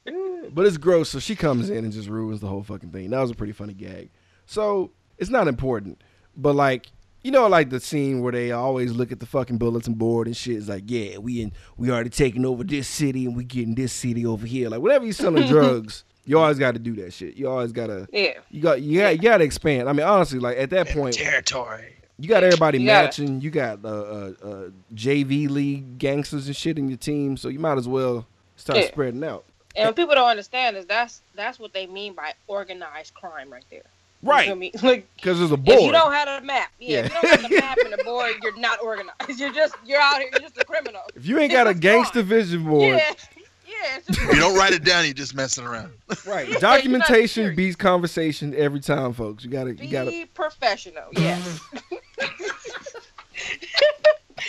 [0.55, 3.11] but it's gross, so she comes in and just ruins the whole fucking thing.
[3.11, 4.11] That was a pretty funny gag.
[4.47, 6.03] So it's not important,
[6.37, 6.87] but like
[7.23, 10.37] you know, like the scene where they always look at the fucking bulletin board and
[10.37, 10.59] shit.
[10.59, 13.95] It's like, yeah, we in, we already taking over this city and we getting this
[13.95, 14.69] city over here.
[14.69, 17.37] Like whenever you're selling drugs, you always got to do that shit.
[17.39, 18.35] You always gotta, Yeah.
[18.51, 19.89] you got, you got, you got to expand.
[19.89, 21.94] I mean, honestly, like at that point, territory.
[22.19, 23.41] You got everybody You gotta- matching.
[23.41, 27.59] You got uh, uh, uh, JV league gangsters and shit in your team, so you
[27.59, 28.87] might as well start Yeah.
[28.89, 29.45] spreading out.
[29.77, 33.65] And what people don't understand is that's that's what they mean by organized crime right
[33.71, 33.83] there.
[34.23, 34.71] You feel Right, me?
[34.83, 35.81] Like because there's a if board.
[35.83, 38.33] you don't have a map, yeah, if you don't have a map and the board,
[38.43, 39.19] you're not organized.
[39.39, 41.03] You're just you're out here, you're just a criminal.
[41.17, 42.29] If you ain't got a gangster fine.
[42.29, 43.13] vision board, Yeah.
[43.67, 43.97] Yeah.
[43.97, 45.91] It's just you don't write it down, you're just messing around.
[46.27, 46.47] right?
[46.49, 49.43] You're Documentation beats conversation every time, folks.
[49.43, 50.11] You gotta, you be gotta.
[50.11, 51.05] be professional.
[51.13, 51.61] Yes.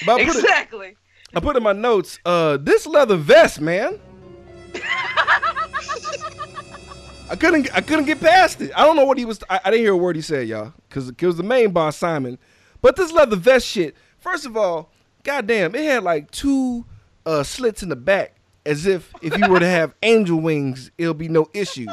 [0.05, 0.97] But I put, it, exactly.
[1.33, 2.19] I put in my notes.
[2.25, 3.99] Uh, this leather vest, man.
[7.27, 8.71] I couldn't, I couldn't get past it.
[8.75, 9.39] I don't know what he was.
[9.49, 11.97] I, I didn't hear a word he said, y'all, because it was the main boss
[11.97, 12.37] Simon.
[12.81, 13.95] But this leather vest shit.
[14.19, 14.91] First of all,
[15.23, 16.85] goddamn, it had like two
[17.25, 21.15] uh, slits in the back, as if if you were to have angel wings, it'll
[21.15, 21.87] be no issue.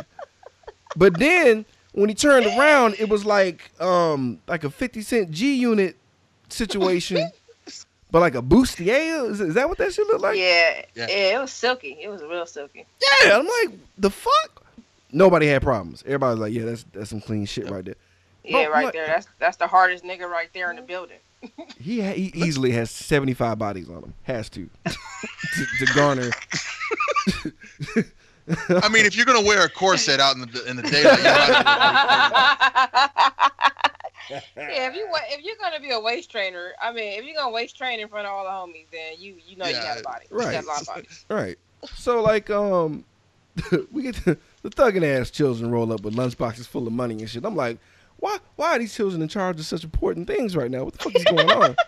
[0.96, 5.54] But then when he turned around, it was like um like a fifty cent G
[5.54, 5.96] unit
[6.48, 7.30] situation,
[8.10, 9.30] but like a bustier.
[9.30, 10.36] Is, is that what that shit look like?
[10.36, 10.82] yeah.
[10.94, 11.06] Yeah.
[11.08, 11.36] yeah.
[11.36, 11.98] It was silky.
[12.00, 12.86] It was real silky.
[13.24, 14.64] Yeah, I'm like the fuck.
[15.14, 16.02] Nobody had problems.
[16.06, 17.96] Everybody's like, yeah, that's that's some clean shit right there.
[18.44, 19.06] Yeah, Bro, right what- there.
[19.06, 21.18] That's that's the hardest nigga right there in the building.
[21.80, 24.14] He, ha- he easily has 75 bodies on him.
[24.22, 26.30] Has to to, to garner.
[28.68, 31.24] I mean, if you're gonna wear a corset out in the in the daylight, you
[31.24, 32.98] might
[34.30, 37.24] as yeah, if you wa- if you're gonna be a waist trainer, I mean, if
[37.24, 39.74] you're gonna waist train in front of all the homies, then you you know you
[39.74, 40.26] got a body.
[40.30, 40.46] right.
[40.46, 41.08] You got a lot of body.
[41.28, 41.58] Right.
[41.94, 43.04] So like um,
[43.92, 47.28] we get the, the thugging ass children roll up with lunchboxes full of money and
[47.28, 47.44] shit.
[47.44, 47.78] I'm like,
[48.18, 50.84] why why are these children in charge of such important things right now?
[50.84, 51.76] What the fuck is going on?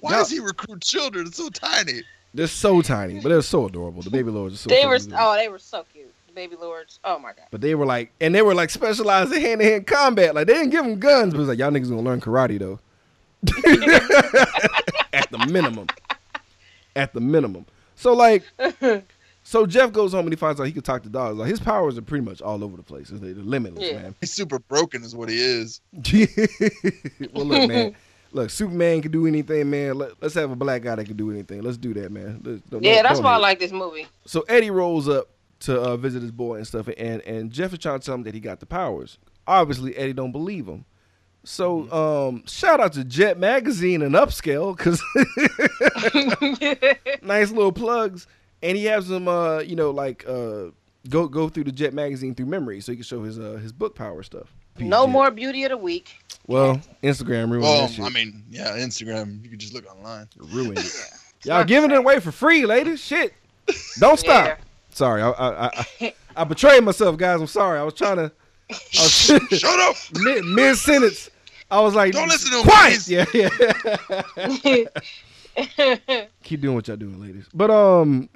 [0.00, 1.26] Why does he recruit children?
[1.26, 2.02] It's so tiny.
[2.32, 4.02] They're so tiny, but they're so adorable.
[4.02, 4.68] The baby lords are so.
[4.68, 6.12] They were fucking oh, they were so cute.
[6.28, 7.00] The baby lords.
[7.02, 7.46] Oh my god.
[7.50, 10.34] But they were like, and they were like specialized in hand to hand combat.
[10.34, 12.58] Like they didn't give them guns, but it was like y'all niggas gonna learn karate
[12.58, 12.78] though.
[15.12, 15.86] At the minimum.
[16.94, 17.66] At the minimum.
[17.96, 18.44] So like,
[19.42, 21.36] so Jeff goes home and he finds out he can talk to dogs.
[21.38, 23.08] Like his powers are pretty much all over the place.
[23.12, 24.02] They're limitless, Yeah.
[24.02, 24.14] man.
[24.20, 25.80] He's super broken, is what he is.
[27.32, 27.96] well, look, man.
[28.32, 29.98] Look, Superman can do anything, man.
[29.98, 31.62] Let, us have a black guy that can do anything.
[31.62, 32.40] Let's do that, man.
[32.44, 34.06] Let's- Yeah, that's why I like this movie.
[34.24, 35.28] So Eddie rolls up
[35.60, 38.22] to uh, visit his boy and stuff, and and Jeff is trying to tell him
[38.22, 39.18] that he got the powers.
[39.46, 40.84] Obviously, Eddie don't believe him.
[41.42, 45.02] So um, shout out to Jet Magazine and Upscale because
[47.22, 48.26] nice little plugs,
[48.62, 50.66] and he has them, uh, you know, like uh,
[51.08, 53.72] go go through the Jet Magazine through memory, so he can show his uh, his
[53.72, 54.54] book power stuff.
[54.78, 55.12] No Jet.
[55.12, 56.10] more beauty of the week.
[56.46, 58.04] Well, Instagram ruined Well, that shit.
[58.04, 59.42] I mean, yeah, Instagram.
[59.42, 60.28] You can just look online.
[60.36, 60.84] ruined it.
[61.40, 63.00] It's Y'all giving it away for free, ladies.
[63.00, 63.32] Shit,
[63.98, 64.46] don't stop.
[64.46, 64.56] Yeah.
[64.90, 67.40] Sorry, I I, I, I, I betrayed myself, guys.
[67.40, 67.78] I'm sorry.
[67.78, 68.30] I was trying to.
[68.70, 69.12] I was,
[69.58, 69.96] Shut up!
[70.20, 71.30] mid, mid sentence,
[71.70, 73.08] I was like, Don't listen to him, quiet.
[73.08, 73.48] Yeah, yeah.
[76.42, 77.46] Keep doing what y'all doing, ladies.
[77.54, 78.28] But um,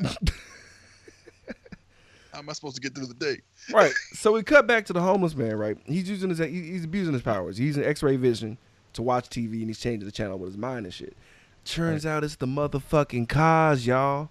[2.34, 3.40] How am I supposed to get through the day?
[3.72, 3.92] right.
[4.12, 5.54] So we cut back to the homeless man.
[5.56, 7.56] Right, he's using his he's abusing his powers.
[7.56, 8.58] He's using X-ray vision
[8.94, 11.16] to watch TV, and he's changing the channel with his mind and shit.
[11.64, 14.30] Turns out it's the motherfucking cause, y'all.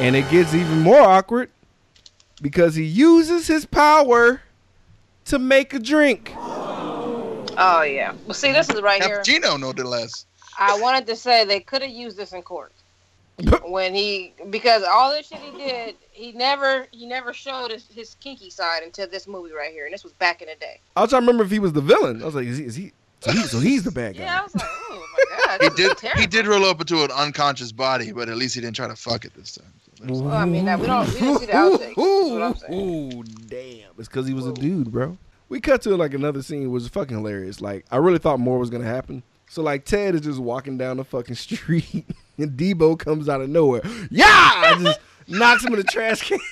[0.00, 1.50] And it gets even more awkward
[2.40, 4.40] because he uses his power
[5.26, 6.32] to make a drink.
[6.34, 8.14] oh yeah.
[8.24, 9.20] Well, see, this is right here.
[9.20, 10.24] Cappuccino, no less.
[10.58, 12.72] I wanted to say they could have used this in court
[13.66, 18.14] when he because all this shit he did, he never he never showed his, his
[18.20, 20.80] kinky side until this movie right here, and this was back in the day.
[20.96, 22.22] I was trying to remember if he was the villain.
[22.22, 22.64] I was like, is he?
[22.64, 24.22] Is he so, he, so he's the bad guy.
[24.22, 25.96] Yeah, I was like, oh my god, He this did.
[25.98, 26.20] terrible.
[26.22, 28.96] He did roll up into an unconscious body, but at least he didn't try to
[28.96, 29.72] fuck it this time.
[30.08, 31.94] So Well, I mean, that- we don't we didn't see the outtakes.
[31.96, 31.96] That's
[32.30, 33.12] what I'm saying.
[33.18, 33.90] Ooh, damn.
[33.98, 35.18] It's because he was a dude, bro.
[35.50, 37.60] We cut to like another scene, which was fucking hilarious.
[37.60, 39.22] Like, I really thought more was gonna happen.
[39.50, 42.06] So like Ted is just walking down the fucking street,
[42.38, 43.82] and Debo comes out of nowhere.
[44.08, 46.38] Yeah, I just knocks him in the trash can.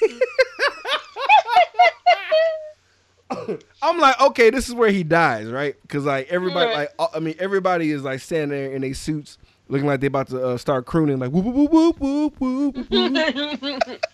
[3.83, 5.77] I'm like, okay, this is where he dies, right?
[5.83, 6.89] Because like everybody, Right.
[6.99, 10.29] like I mean, everybody is like standing there in their suits, looking like they're about
[10.31, 12.91] to uh, start crooning, like whoop whoop whoop whoop whoop whoop.
[12.91, 14.05] whoop.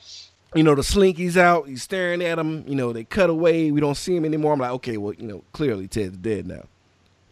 [0.55, 1.69] you know, the slinky's out.
[1.69, 2.65] He's staring at him.
[2.69, 3.71] You know, they cut away.
[3.71, 4.53] We don't see him anymore.
[4.53, 6.65] I'm like, okay, well, you know, clearly Ted's dead now.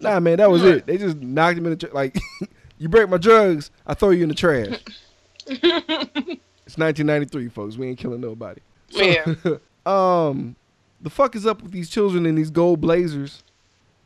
[0.03, 0.87] Nah, man, that was it.
[0.87, 2.19] They just knocked him in the tra- like.
[2.83, 4.81] you break my drugs, I throw you in the trash.
[5.47, 7.77] it's 1993, folks.
[7.77, 8.61] We ain't killing nobody.
[8.91, 9.25] So, Yeah.
[9.87, 10.57] um,
[11.01, 13.45] the fuck is up with these children in these gold blazers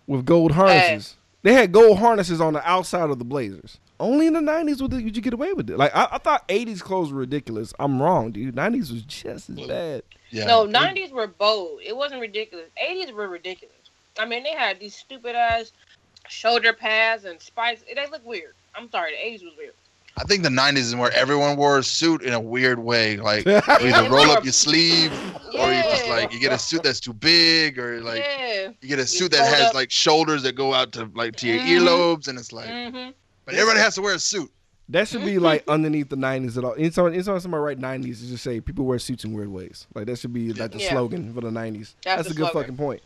[0.07, 1.17] with gold harnesses?
[1.43, 3.79] They had gold harnesses on the outside of the blazers.
[3.99, 5.79] Only in the 90s would, would you get away with it.
[5.79, 7.73] Like I, I thought 80s clothes were ridiculous.
[7.79, 8.55] I'm wrong, dude.
[8.55, 10.03] 90s was just as bad.
[10.31, 10.45] Yeah.
[10.45, 11.81] No, nineties were bold.
[11.83, 12.67] It wasn't ridiculous.
[12.77, 13.75] Eighties were ridiculous.
[14.19, 15.73] I mean, they had these stupid ass
[16.29, 17.83] shoulder pads and spikes.
[17.93, 18.55] They look weird.
[18.75, 19.73] I'm sorry, the eighties was weird.
[20.19, 23.17] I think the '90s is where everyone wore a suit in a weird way.
[23.19, 25.13] Like you either roll up your sleeve,
[25.59, 28.69] or you just like you get a suit that's too big, or like yeah.
[28.81, 29.75] you get a You suit that has up.
[29.75, 31.81] like shoulders that go out to like to your Mhm.
[31.81, 33.11] earlobes, and it's like, hmm
[33.45, 34.51] but everybody has to wear a suit.
[34.89, 36.75] That should be like underneath the 90s at all.
[36.75, 39.87] Anytime, anytime somebody write 90s, to just say people wear suits in weird ways.
[39.95, 40.91] Like that should be like the Yeah.
[40.93, 41.95] slogan for the 90s.
[42.05, 42.63] That's, That's a good slogan.
[42.63, 43.03] fucking point.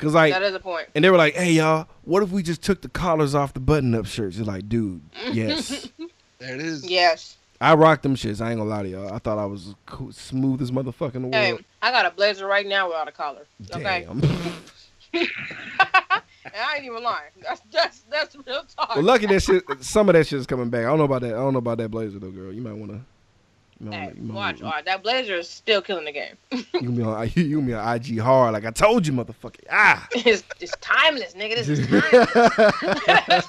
[0.00, 0.88] Cause like, That is a point.
[0.94, 3.60] and they were like, "Hey y'all, what if we just took the collars off the
[3.60, 5.88] button-up shirts?" It's like, dude, yes.
[6.38, 6.88] There it is.
[6.88, 7.36] Yes.
[7.60, 8.40] I rocked them shits.
[8.40, 9.12] I ain't gonna lie to y'all.
[9.12, 11.34] I thought I was cool, smooth as motherfucker in the world.
[11.34, 11.64] Hey, world.
[11.82, 13.46] I got a blazer right now without a collar.
[13.74, 14.06] Okay.
[14.08, 14.22] Damn.
[16.42, 17.30] And I ain't even lying.
[17.42, 18.94] That's that's that's real talk.
[18.96, 19.62] well, lucky that shit.
[19.80, 20.80] Some of that shit is coming back.
[20.80, 21.34] I don't know about that.
[21.34, 22.52] I don't know about that blazer though, girl.
[22.52, 23.04] You might wanna.
[23.82, 26.34] Hey, wanna, you might watch, That blazer is still killing the game.
[26.50, 27.30] you gonna be on.
[27.34, 29.64] You gonna be on IG hard, like I told you, motherfucker.
[29.70, 30.06] Ah.
[30.12, 31.56] it's, it's timeless, nigga.
[31.56, 31.86] This is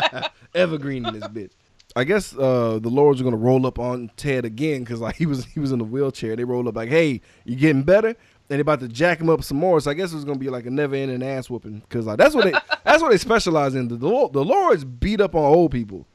[0.00, 0.28] timeless.
[0.54, 1.50] Evergreen in this bitch.
[1.96, 5.26] I guess uh, the Lords are gonna roll up on Ted again because like he
[5.26, 6.34] was he was in a wheelchair.
[6.36, 8.16] They roll up like, "Hey, you getting better?" And
[8.58, 9.80] they about to jack him up some more.
[9.80, 12.18] So I guess it was gonna be like a never ending ass whooping because like
[12.18, 12.52] that's what they
[12.84, 13.88] that's what they specialize in.
[13.88, 16.06] The, the the Lords beat up on old people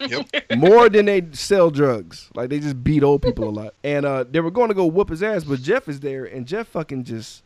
[0.00, 0.26] Yep.
[0.56, 2.28] more than they sell drugs.
[2.34, 3.74] Like they just beat old people a lot.
[3.84, 6.46] And uh, they were going to go whoop his ass, but Jeff is there, and
[6.46, 7.42] Jeff fucking just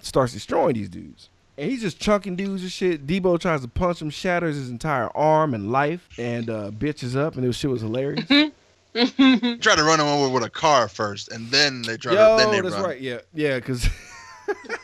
[0.00, 1.28] starts destroying these dudes.
[1.58, 3.06] And he's just chunking dudes and shit.
[3.06, 7.36] Debo tries to punch him, shatters his entire arm and life, and uh, bitches up,
[7.36, 8.26] and this shit was hilarious.
[8.28, 12.42] Try to run him over with a car first, and then they try Yo, to
[12.42, 12.84] then they that's run.
[12.84, 13.00] right.
[13.00, 13.88] Yeah, yeah, because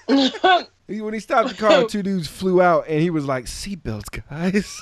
[0.86, 4.80] when he stopped the car, two dudes flew out, and he was like, "Seatbelts, guys."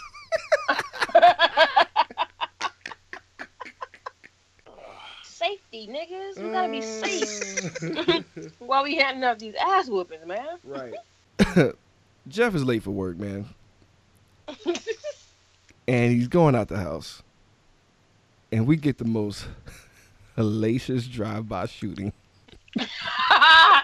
[5.73, 6.43] Safety, niggas.
[6.43, 8.25] We gotta be Mm.
[8.25, 10.59] safe while we handing up these ass whoopings, man.
[10.65, 10.95] Right.
[12.29, 13.47] Jeff is late for work, man.
[15.89, 17.23] and he's going out the house.
[18.53, 19.47] And we get the most
[20.37, 22.13] hellacious drive-by shooting.
[23.39, 23.83] I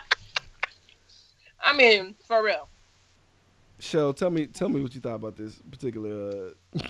[1.76, 2.68] mean, for real.
[3.78, 6.80] Shell, tell me, tell me what you thought about this particular, uh,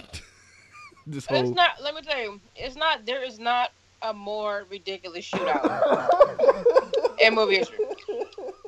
[1.07, 1.41] this whole.
[1.41, 1.83] It's not.
[1.83, 3.05] Let me tell you, it's not.
[3.05, 3.73] There is not
[4.11, 7.79] a more ridiculous shootout in movie history.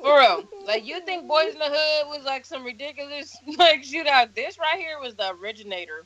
[0.01, 0.43] For real.
[0.65, 4.33] Like you think Boys in the Hood was like some ridiculous like shootout?
[4.35, 6.05] This right here was the originator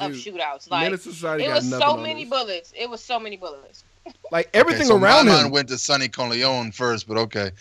[0.00, 0.70] of Dude, shootouts.
[0.70, 2.30] Like Menace Society it was nothing so many this.
[2.30, 2.72] bullets.
[2.76, 3.84] It was so many bullets.
[4.30, 5.50] Like Okay, everything so around him.
[5.50, 7.52] went to Sonny Corleone first, but okay.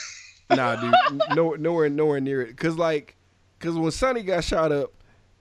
[0.50, 0.94] nah, dude,
[1.34, 2.56] no, nowhere, nowhere near it.
[2.56, 3.16] Cause like,
[3.58, 4.92] cause when Sonny got shot up,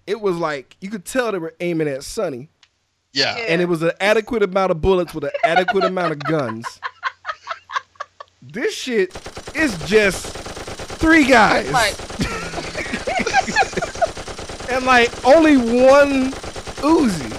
[0.08, 2.50] it was like you could tell they were aiming at Sonny,
[3.18, 3.38] Yeah.
[3.38, 3.44] Yeah.
[3.50, 6.80] and it was an adequate amount of bullets with an adequate amount of guns.
[8.42, 9.16] This shit
[9.56, 10.28] is just
[11.00, 11.96] three guys, Like
[14.72, 16.32] and like only one
[16.82, 17.32] Uzi,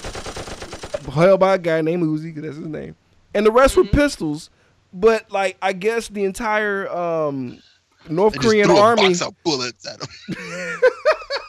[1.13, 2.97] held by a guy named Uzi, 'cause that's his name,
[3.35, 4.51] and the rest were pistols.
[4.93, 7.63] But like, I guess the entire um,
[8.09, 9.09] North They just Korean threw a army.
[9.09, 10.09] box of bullets at him.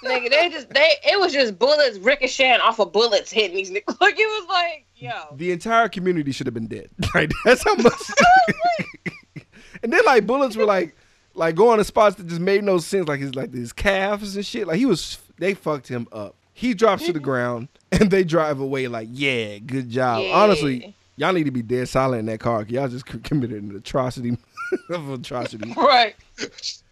[0.04, 3.98] nigga, they just they it was just bullets ricocheting off of bullets hitting these niggas.
[4.02, 5.36] Like it was like, yo.
[5.36, 6.90] the entire community should have been dead.
[7.14, 8.02] Like that's how much.
[9.84, 10.96] and then like bullets were like
[11.34, 13.08] like going to spots that just made no sense.
[13.08, 14.68] Like his like his calves and shit.
[14.68, 16.36] Like he was they fucked him up.
[16.54, 18.88] He drops to the ground and they drive away.
[18.88, 20.24] Like yeah, good job.
[20.24, 20.34] Yeah.
[20.34, 22.64] Honestly, y'all need to be dead silent in that car.
[22.64, 24.38] Y'all just committed an atrocity
[24.90, 25.74] of atrocity.
[25.76, 26.16] Right.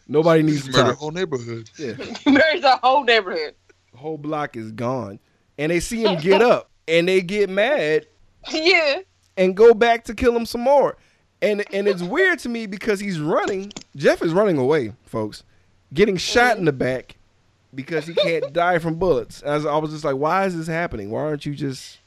[0.07, 1.69] Nobody needs to Murder the whole neighborhood.
[1.77, 1.93] Yeah.
[2.25, 3.55] There's the whole neighborhood.
[3.95, 5.19] whole block is gone,
[5.57, 8.07] and they see him get up and they get mad
[8.51, 8.99] Yeah.
[9.35, 10.97] and go back to kill him some more.
[11.41, 13.71] And and it's weird to me because he's running.
[13.95, 15.43] Jeff is running away, folks.
[15.93, 16.79] Getting shot in the mm-hmm.
[16.79, 17.15] back.
[17.75, 19.41] because he can't die from bullets.
[19.41, 21.11] As I was just like, why is this happening?
[21.11, 21.99] Why aren't you just?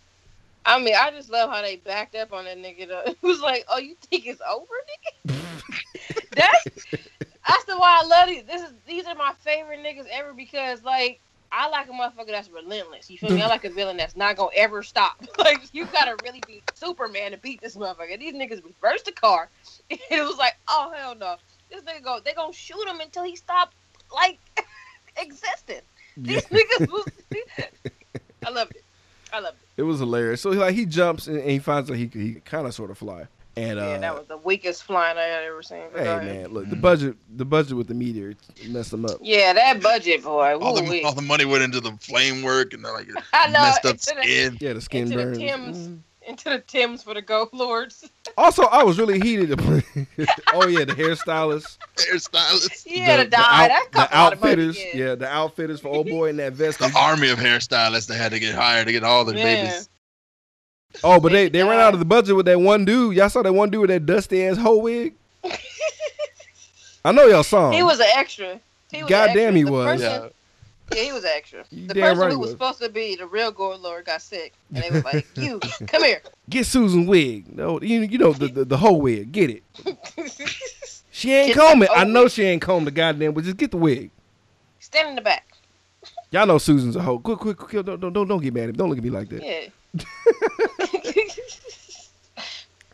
[0.67, 2.89] I mean, I just love how they backed up on that nigga.
[2.89, 3.03] Though.
[3.07, 4.67] It was like, oh, you think it's over,
[5.29, 5.37] nigga?
[6.33, 6.65] that's
[7.51, 8.45] that's the why I love these.
[8.45, 11.21] This is these are my favorite niggas ever because like
[11.53, 13.11] I like a motherfucker that's relentless.
[13.11, 13.43] You feel me?
[13.43, 15.23] I like a villain that's not gonna ever stop.
[15.39, 18.19] Like you gotta really be Superman to beat this motherfucker.
[18.19, 19.49] These niggas reversed the car.
[19.91, 21.37] It was like, oh hell no.
[21.71, 23.73] This nigga go, they gonna shoot him until he stop
[24.13, 24.39] like
[25.17, 25.81] existing.
[26.17, 27.07] These niggas was.
[28.45, 28.85] I loved it.
[29.33, 29.81] I loved it.
[29.81, 30.41] It was hilarious.
[30.41, 32.99] So like he jumps and, and he finds out he he kind of sort of
[32.99, 33.27] fly.
[33.57, 35.83] And uh, that was the weakest flying I had ever seen.
[35.95, 36.25] hey Go ahead.
[36.43, 38.35] man, look the budget the budget with the meteor
[38.69, 39.19] messed them up.
[39.21, 40.57] Yeah, that budget, boy.
[40.59, 43.61] All the, all the money went into the flame work and then like I know.
[43.61, 44.59] messed up into the- skin.
[44.61, 45.39] Yeah, the skin into the burns.
[45.39, 48.09] Tims, into the Tims for the Goat Lords.
[48.39, 49.59] Also, I was really heated.
[49.61, 52.85] oh yeah, the hairstylist, Hairstylist.
[52.87, 53.41] Yeah, the, the, dye.
[53.65, 54.53] out- that the cost a lot of money.
[54.53, 54.79] outfitters.
[54.79, 54.91] Yeah.
[54.95, 56.79] Yeah, the outfitters for old boy in that vest.
[56.79, 59.43] The army of hairstylists they had to get hired to get all the Yeah.
[59.45, 59.89] babies.
[61.05, 63.17] Oh, but they, they ran out of the budget with that one dude.
[63.17, 65.15] Y'all saw that one dude with that dusty ass hoe wig.
[67.05, 67.75] I know y'all saw him.
[67.75, 68.61] He was an extra.
[68.91, 69.87] He was Goddamn an he The was.
[69.87, 70.29] person- Yeah.
[70.93, 71.65] Yeah, he was an extra.
[71.71, 72.51] You The person right who was was.
[72.51, 76.03] supposed to be the real Goat Lord got sick, and they was like, "You come
[76.03, 77.57] here." Get Susan wig.
[77.57, 79.31] No, you, you know the, the the hoe wig.
[79.33, 79.63] Get it.
[81.13, 81.89] She ain't Get combing.
[81.95, 84.11] I know she ain't combed the goddamn, but just get the wig.
[84.79, 85.47] Stand in the back.
[86.31, 87.19] Y'all know Susan's a hoe.
[87.19, 87.85] Quick, quick, quick.
[87.85, 88.73] Don't, don't, don't, don't get mad at me.
[88.75, 89.43] Don't look at me like that.
[89.45, 89.67] Yeah.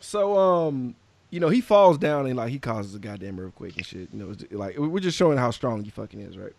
[0.07, 0.95] So, um,
[1.31, 4.07] you know, he falls down and like he causes a goddamn earthquake and shit.
[4.13, 6.53] You know, it's like we're just showing how strong he fucking is, right?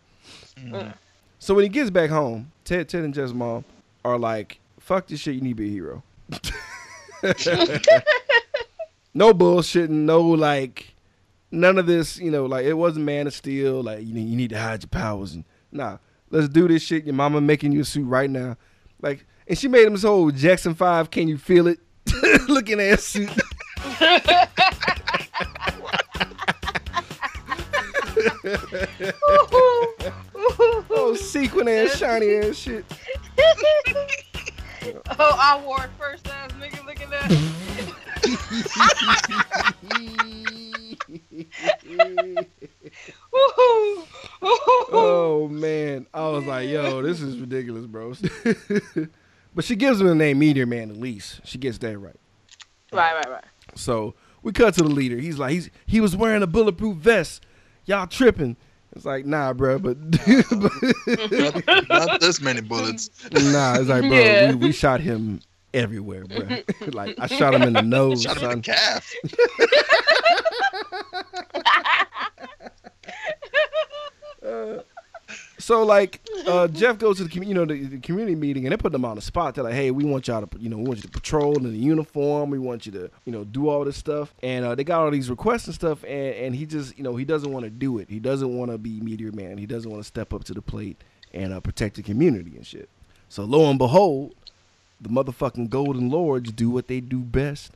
[0.58, 0.92] Mm.
[1.38, 3.64] So when he gets back home, Ted, Ted and Jeff's mom
[4.04, 5.34] are like, "Fuck this shit.
[5.34, 6.02] You need to be a hero."
[9.14, 9.88] no bullshitting.
[9.88, 10.94] No like,
[11.50, 12.18] none of this.
[12.18, 13.82] You know, like it wasn't Man of Steel.
[13.82, 15.96] Like you need, you need to hide your powers and nah.
[16.30, 17.06] Let's do this shit.
[17.06, 18.58] Your mama making you a suit right now.
[19.00, 21.10] Like, and she made him this whole Jackson Five.
[21.10, 21.78] Can you feel it?
[22.48, 23.30] Looking ass suit.
[30.90, 32.84] Oh, sequin ass, shiny ass shit.
[35.18, 37.30] oh, I wore it first ass nigga looking at
[44.92, 48.14] oh man, I was like, yo, this is ridiculous, bro.
[49.58, 51.40] But she gives him the name Meteor Man at least.
[51.42, 52.14] She gets that right.
[52.92, 53.44] Right, right, right.
[53.74, 55.16] So we cut to the leader.
[55.16, 57.44] He's like, he's he was wearing a bulletproof vest.
[57.84, 58.56] Y'all tripping?
[58.94, 59.98] It's like, nah, bro, but,
[61.66, 63.10] not, not this many bullets.
[63.32, 63.80] nah.
[63.80, 64.50] It's like, bro, Yeah.
[64.50, 65.40] we, we shot him
[65.74, 66.58] everywhere, bro.
[66.92, 69.12] like I shot him in the nose, Shot him in the calf.
[75.60, 78.72] So like uh, Jeff goes to the commu- you know the, the community meeting and
[78.72, 79.54] they put them on the spot.
[79.56, 81.64] They're like, hey, we want y'all to you know we want you to patrol in
[81.64, 82.50] the uniform.
[82.50, 84.32] We want you to you know do all this stuff.
[84.42, 86.04] And uh, they got all these requests and stuff.
[86.04, 88.08] And, and he just you know he doesn't want to do it.
[88.08, 89.58] He doesn't want to be Meteor Man.
[89.58, 90.96] He doesn't want to step up to the plate
[91.34, 92.88] and uh, protect the community and shit.
[93.28, 94.34] So lo and behold,
[95.00, 97.72] the motherfucking Golden Lords do what they do best: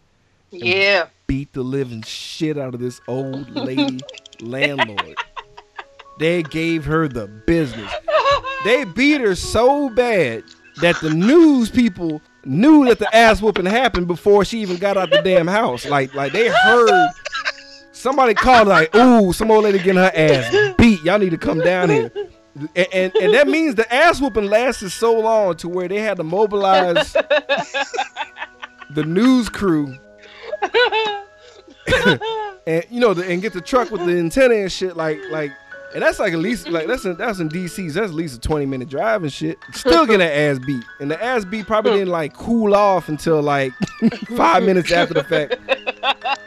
[0.51, 1.09] Yeah.
[1.27, 3.99] beat the living shit out of this old lady
[4.41, 5.17] landlord.
[6.23, 7.93] They gave her the business.
[8.65, 10.45] They beat her so bad
[10.81, 15.11] that the news people knew that the ass whooping happened before she even got out
[15.11, 15.85] the damn house.
[15.85, 17.11] Like, like they heard
[17.91, 21.03] somebody called like, "Ooh, some old lady getting her ass beat.
[21.03, 22.13] Y'all need to come down here."
[22.77, 26.19] And, and, and that means the ass whooping lasted so long to where they had
[26.19, 27.15] to mobilize
[28.91, 29.99] the news crew
[32.67, 34.97] and you know, the, and get the truck with the antenna and shit.
[34.97, 35.53] Like, like,
[35.95, 37.95] and that's like at least like that's in, that's in DC's.
[37.95, 39.59] That's at least a twenty minute drive and shit.
[39.73, 43.43] Still getting an ass beat, and the ass beat probably didn't like cool off until
[43.43, 43.73] like
[44.37, 45.57] five minutes after the fact.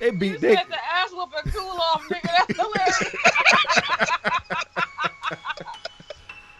[0.00, 2.28] They You beat they said the ass whooping cool off, nigga.
[2.36, 3.14] That's hilarious.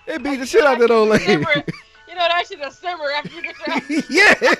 [0.07, 1.33] they beat the shit out of that old lady.
[1.33, 4.07] You know that shit a simmer after you get your ass.
[4.09, 4.55] yeah,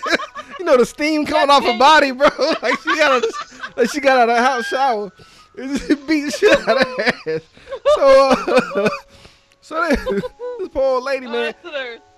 [0.59, 2.29] you know the steam coming off her body, bro.
[2.61, 3.33] Like she got a,
[3.77, 5.11] like she got out of the house shower.
[5.57, 7.43] It just beat the shit out of ass.
[7.95, 8.31] So,
[8.77, 8.89] uh,
[9.61, 9.97] so they,
[10.59, 11.55] this poor old lady, man.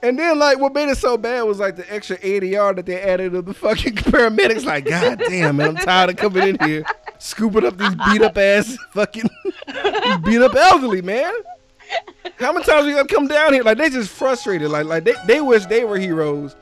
[0.03, 3.01] And then like what made it so bad was like the extra ADR that they
[3.01, 4.65] added to the fucking paramedics.
[4.65, 6.85] Like, god damn, man, I'm tired of coming in here
[7.19, 9.29] scooping up these beat up ass fucking
[9.67, 11.33] these beat up elderly, man.
[12.39, 13.63] How many times we gotta come down here?
[13.63, 14.71] Like they just frustrated.
[14.71, 16.57] Like like they, they wish they were heroes.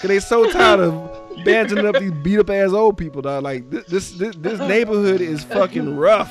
[0.00, 3.42] Cause they so tired of bandaging up these beat up ass old people, dog.
[3.42, 6.30] Like this this this, this neighborhood is fucking rough.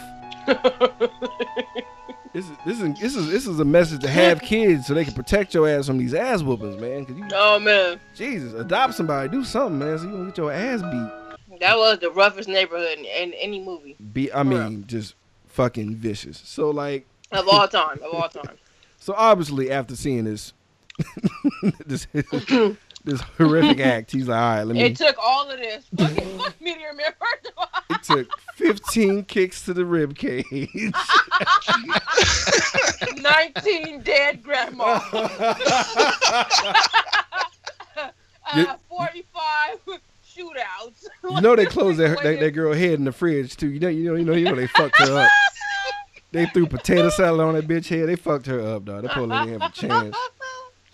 [2.34, 5.04] This is this is this is this is a message to have kids so they
[5.04, 7.06] can protect your ass from these ass whoopings, man.
[7.06, 10.52] Cause you, Oh man, Jesus, adopt somebody, do something, man, so you don't get your
[10.52, 11.60] ass beat.
[11.60, 15.16] that was the roughest neighborhood in, in any movie Be, I mean, just
[15.48, 16.42] fucking vicious.
[16.46, 18.00] So like, of all time.
[18.04, 18.56] Of all time.
[18.98, 20.54] so obviously after seeing this,
[21.86, 22.06] this
[23.08, 24.84] this horrific act, he's like, all right, let me.
[24.84, 25.86] It took all of this.
[25.98, 27.12] Fucking fuck Meteor Man.
[27.20, 27.68] First of all.
[27.90, 30.46] It took 15 kicks to the rib cage.
[33.22, 35.00] 19 dead grandma.
[38.50, 39.80] Uh, 45
[40.26, 41.06] shootouts.
[41.30, 43.68] You know they closed that, that that girl head in the fridge too.
[43.68, 45.32] You know, you know, you know, you know they fucked her up.
[46.32, 48.08] They threw potato salad on that bitch head.
[48.08, 49.04] They fucked her up, dog.
[49.04, 50.16] They lady didn't have a chance.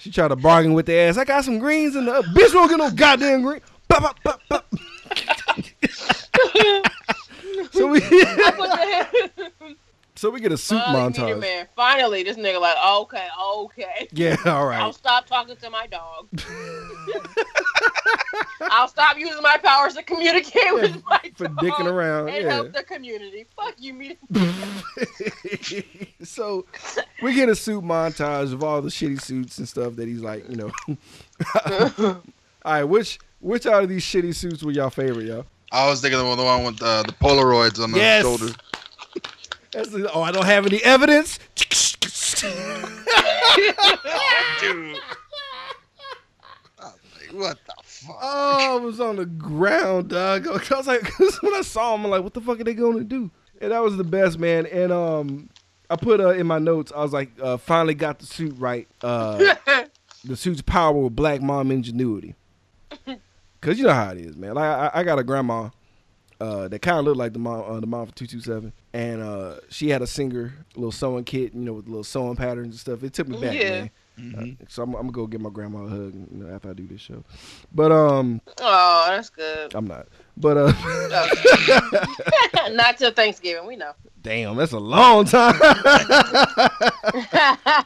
[0.04, 1.18] She tried to bargain with the ass.
[1.18, 2.52] I got some greens in the bitch.
[2.52, 3.62] Don't get no goddamn green.
[3.88, 4.66] Bop, bop, bop, bop.
[7.72, 8.02] so we
[10.24, 10.32] I put the head.
[10.32, 11.40] so we get a soup Finally, montage.
[11.40, 11.68] Man.
[11.76, 14.08] Finally, this nigga like, okay, okay.
[14.12, 14.80] Yeah, all right.
[14.80, 16.28] I'll stop talking to my dog.
[18.62, 22.54] I'll stop using my powers to communicate with my For dog dicking around, and yeah.
[22.54, 23.46] help the community.
[23.56, 24.16] Fuck you, Meteor.
[26.24, 26.66] so
[27.22, 30.50] we get a suit montage of all the shitty suits and stuff that he's like,
[30.50, 30.72] you know.
[32.06, 32.22] all
[32.66, 35.46] right, which which out of these shitty suits were y'all favorite, y'all?
[35.72, 38.22] I was thinking of the one with uh, the Polaroids on the Yes.
[38.24, 38.54] shoulder.
[39.74, 41.40] That's oh, I don't have any evidence.
[41.60, 42.52] Dude.
[46.80, 48.18] I was like, what the fuck?
[48.22, 50.48] Oh, I was on the ground, dog.
[50.48, 52.76] I was like, cause when I saw him, I'm like, what the fuck are they
[52.76, 53.32] gonna do?
[53.62, 54.68] And that was the best, man.
[54.68, 55.50] And um,
[55.90, 58.88] I put uh, in my notes, I was like, uh, finally got the suit right.
[59.02, 59.56] Uh,
[60.24, 62.36] the suit's power with black mom ingenuity.
[63.62, 64.56] Cause you know how it is, man.
[64.56, 65.70] Like I, I got a grandma
[66.44, 68.74] uh, that kind of looked like the mom, uh, the mom for two two seven,
[68.94, 72.68] and uh, she had a singer, little sewing kit, you know, with little sewing patterns
[72.68, 73.04] and stuff.
[73.04, 73.88] It took me back, Yeah.
[74.18, 74.58] man.
[74.62, 76.74] Uh, so I'm, I'm gonna go give my grandma a hug you know, after I
[76.74, 77.24] do this show.
[77.74, 79.74] But um, oh, that's good.
[79.74, 80.08] I'm not.
[80.38, 80.72] But uh,
[82.72, 83.94] Not till Thanksgiving, we know.
[84.22, 85.56] damn, that's a long time.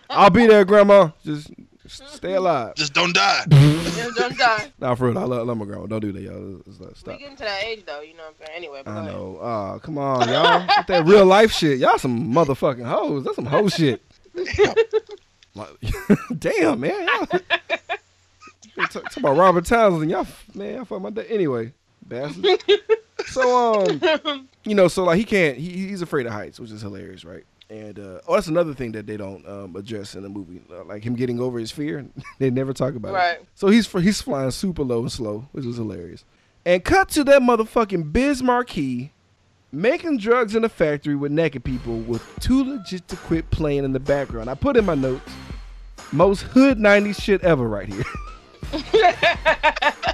[0.10, 1.12] I'll be there, grandma.
[1.24, 1.50] Just
[1.88, 2.76] stay alive.
[2.76, 3.46] Just don't die.
[3.50, 4.72] Just don't die.
[4.80, 5.86] Nah, for real, I love, I love my grandma.
[5.88, 6.62] Don't do that, y'all.
[6.66, 8.58] Let's- let's We getting to that age though, you know what I'm saying?
[8.58, 9.12] Anyway, but I ahead.
[9.14, 9.38] know.
[9.38, 10.62] Uh, come on, y'all.
[10.78, 11.80] With that real life shit.
[11.80, 13.24] Y'all some motherfucking hoes.
[13.24, 14.02] That's some hoe shit.
[15.56, 15.70] Like,
[16.38, 17.08] Damn, man.
[17.08, 17.40] Y'all.
[18.88, 20.12] Talk, talk about Robert Townsend.
[20.12, 21.26] Y'all, man, y'all fuck my day.
[21.30, 21.74] Anyway,
[22.06, 22.64] bastards.
[23.26, 23.82] So,
[24.24, 27.26] um, you know, so like he can't, he, he's afraid of heights, which is hilarious,
[27.26, 27.44] right?
[27.70, 30.86] And uh, oh, that's another thing that they don't um, address in the movie, uh,
[30.86, 32.06] like him getting over his fear.
[32.40, 33.16] they never talk about it.
[33.16, 33.40] Right.
[33.56, 36.24] So he's he's flying super low and slow, which is hilarious.
[36.66, 39.12] And cut to that motherfucking Biz Markie
[39.72, 43.94] making drugs in a factory with naked people with too legit to quit playing in
[43.94, 44.50] the background.
[44.50, 45.30] I put in my notes,
[46.12, 48.04] most hood 90s shit ever right here.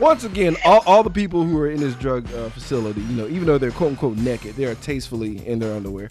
[0.00, 3.28] Once again, all, all the people who are in this drug uh, facility, you know,
[3.28, 6.08] even though they're quote unquote naked, they are tastefully in their underwear.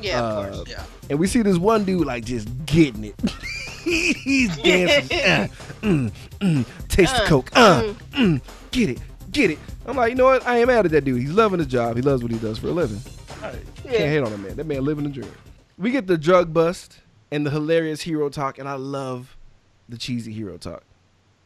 [0.00, 0.68] Yeah, of Uh, course.
[0.70, 0.84] Yeah.
[1.10, 3.14] And we see this one dude like just getting it.
[3.84, 5.18] He's dancing.
[5.24, 5.48] uh,
[5.82, 7.50] mm, mm, taste the Uh, coke.
[7.54, 8.98] Uh, mm, get it.
[9.30, 9.58] Get it.
[9.86, 10.46] I'm like, you know what?
[10.46, 11.20] I ain't mad at that dude.
[11.20, 11.96] He's loving his job.
[11.96, 13.00] He loves what he does for a living.
[13.42, 14.06] I can't Yeah.
[14.06, 14.56] hate on that man.
[14.56, 15.30] That man living the dream.
[15.78, 17.00] We get the drug bust
[17.30, 19.36] and the hilarious hero talk, and I love
[19.88, 20.82] the cheesy hero talk.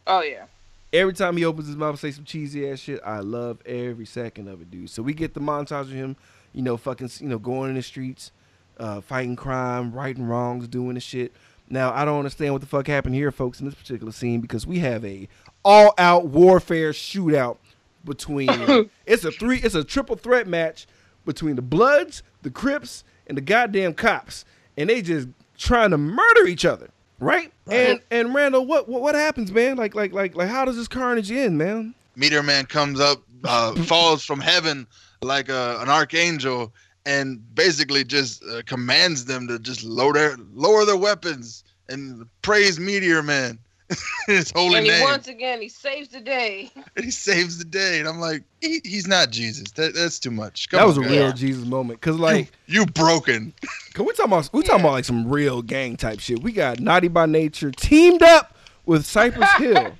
[0.06, 0.44] Oh yeah.
[0.92, 4.06] Every time he opens his mouth and say some cheesy ass shit, I love every
[4.06, 4.88] second of it, dude.
[4.88, 6.16] So we get the montage of him,
[6.54, 8.32] you know, fucking, you know, going in the streets,
[8.78, 11.32] uh, fighting crime, righting wrongs, doing the shit.
[11.68, 14.66] Now I don't understand what the fuck happened here, folks, in this particular scene because
[14.66, 15.28] we have a
[15.64, 17.58] all-out warfare shootout
[18.04, 18.48] between.
[19.06, 20.86] it's a three, it's a triple threat match
[21.26, 24.46] between the Bloods, the Crips, and the goddamn cops,
[24.78, 25.28] and they just
[25.58, 26.88] trying to murder each other,
[27.20, 27.52] right?
[27.70, 29.76] And and Randall, what, what what happens, man?
[29.76, 31.94] Like like like like how does this carnage end, man?
[32.16, 34.86] Meteor Man comes up, uh, falls from heaven
[35.22, 36.72] like a, an archangel,
[37.06, 42.78] and basically just uh, commands them to just lower their lower their weapons and praise
[42.78, 43.58] Meteor Man,
[44.26, 45.02] his holy and he name.
[45.02, 46.70] once again he saves the day.
[46.96, 49.70] and he saves the day, and I'm like, he, he's not Jesus.
[49.72, 50.68] That, that's too much.
[50.68, 51.16] Come that was on, a guys.
[51.16, 51.32] real Yeah.
[51.32, 52.52] Jesus moment, cause like.
[52.66, 53.54] you broken.
[53.94, 56.40] Cause we talking about we talking about like some real gang type shit.
[56.42, 58.54] We got Naughty by Nature teamed up
[58.86, 59.92] with Cypress Hill.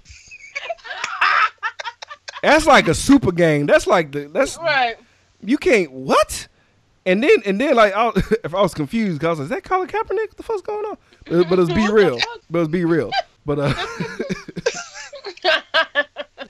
[2.43, 3.67] That's like a super gang.
[3.67, 4.97] That's like the that's Right.
[5.43, 6.47] you can't what?
[7.05, 9.45] And then and then like I, was- if I was confused, cause I was like,
[9.45, 10.29] is that Colin Kaepernick?
[10.29, 10.97] What the fuck's going on?
[11.27, 12.19] But, but it's be real.
[12.51, 13.11] But it's be real.
[13.49, 13.75] But uh,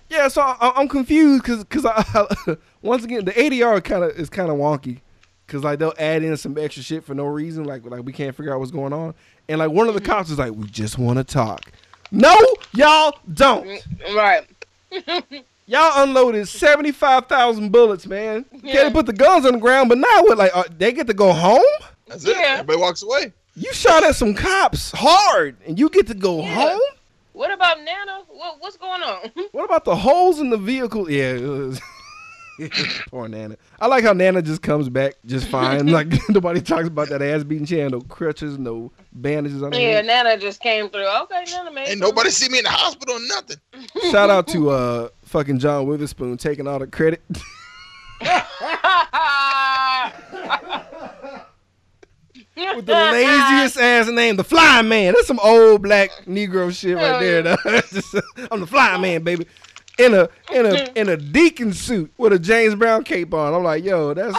[0.09, 0.27] yeah.
[0.27, 4.51] So I, I'm confused because because I, once again the ADR kind of is kind
[4.51, 4.99] of wonky.
[5.47, 8.35] Cause like they'll add in some extra shit for no reason, like like we can't
[8.35, 9.15] figure out what's going on.
[9.49, 11.71] And like one of the cops is like, "We just want to talk."
[12.11, 12.35] No,
[12.75, 13.81] y'all don't.
[14.13, 14.45] Right.
[15.67, 18.45] Y'all unloaded seventy five thousand bullets, man.
[18.63, 18.73] Yeah.
[18.73, 20.37] Can't put the guns on the ground, but now what?
[20.37, 21.63] Like uh, they get to go home?
[22.09, 22.37] That's it.
[22.37, 23.33] Everybody walks away.
[23.59, 26.55] You shot at some cops hard, and you get to go Yeah.
[26.55, 26.81] home?
[27.33, 28.23] What about Nana?
[28.29, 29.31] What, what's going on?
[29.53, 31.11] What about the holes in the vehicle?
[31.11, 31.81] Yeah, it was.
[33.11, 33.57] Poor Nana.
[33.81, 35.87] I like how Nana just comes back just fine.
[35.93, 37.67] like nobody talks about that ass beating.
[37.67, 39.79] She had no crutches, no bandages on her.
[39.79, 40.07] yeah, head.
[40.07, 41.07] Nana just came through.
[41.23, 42.01] Okay, Nana made Ain't some.
[42.01, 43.57] nobody see me in the hospital or nothing.
[44.11, 47.23] Shout out to uh fucking John Witherspoon taking all the credit.
[52.77, 55.15] With the laziest ass name, the Fly Man.
[55.15, 57.45] That's some old black Negro shit right there.
[57.45, 57.81] yeah.
[57.93, 58.15] Just,
[58.51, 59.47] I'm the Fly Man, baby.
[59.99, 63.53] In a in a in a deacon suit with a James Brown cape on.
[63.55, 64.37] I'm like, yo, that's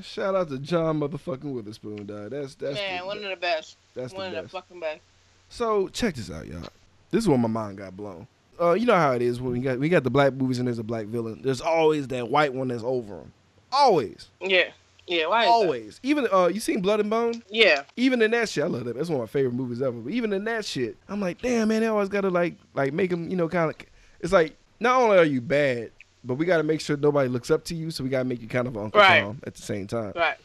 [0.00, 2.30] shout out to John motherfucking Witherspoon, dog.
[2.30, 3.76] That's that's Man, the, one of the best.
[3.94, 4.52] that's one the of the best.
[4.52, 5.00] fucking best.
[5.48, 6.68] So check this out, y'all.
[7.10, 8.26] This is where my mind got blown.
[8.60, 10.66] Uh, you know how it is when we got we got the black movies and
[10.66, 11.40] there's a black villain.
[11.42, 13.32] There's always that white one that's over him.
[13.72, 14.70] Always, Yeah.
[15.06, 16.00] Yeah, why always.
[16.02, 17.42] Even uh, you seen Blood and Bone?
[17.50, 17.82] Yeah.
[17.96, 18.96] Even in that shit, I love that.
[18.96, 19.98] That's one of my favorite movies ever.
[19.98, 23.10] But even in that shit, I'm like, damn man, they always gotta like like make
[23.10, 23.76] them, you know, kind of.
[24.20, 25.90] It's like not only are you bad,
[26.24, 27.90] but we gotta make sure nobody looks up to you.
[27.90, 29.20] So we gotta make you kind of Uncle Right.
[29.22, 30.12] Tom at the same time.
[30.16, 30.36] Right.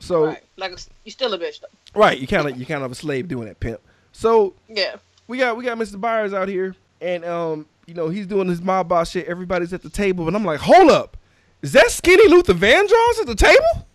[0.00, 0.42] So right.
[0.56, 2.00] Like a, you still a bitch though.
[2.00, 3.80] right, you kind of you kind of a slave doing that pimp.
[4.12, 4.96] So Yeah.
[5.28, 6.00] we got we got Mr.
[6.00, 9.26] Byers out here, and um, you know, he's doing his mob boss shit.
[9.26, 11.16] Everybody's at the table, and I'm like, hold up,
[11.64, 13.88] is that skinny Luther Vandross at the table?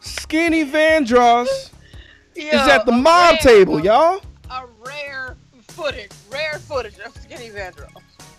[0.00, 1.70] Skinny Vandross
[2.36, 4.20] is at the mob table, y'all,
[4.50, 5.36] A rare
[5.68, 7.90] footage, rare footage of Skinny Vandross.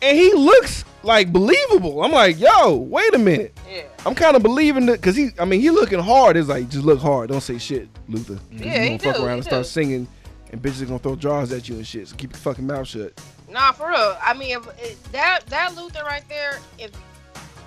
[0.02, 2.04] and he looks like believable.
[2.04, 3.58] I'm like, yo, wait a minute.
[3.70, 3.84] Yeah.
[4.06, 6.38] I'm kind of believing that because he, I mean, he looking hard.
[6.38, 7.30] It's like just look hard.
[7.30, 8.40] Don't say shit, Luther.
[8.52, 10.08] Yeah, he gonna fuck do, around he and start singing,
[10.52, 12.08] and bitches gonna throw jars at you and shit.
[12.08, 13.20] So keep your fucking mouth shut.
[13.52, 14.18] Nah, for real.
[14.22, 16.92] I mean, if, if that that Luther right there, if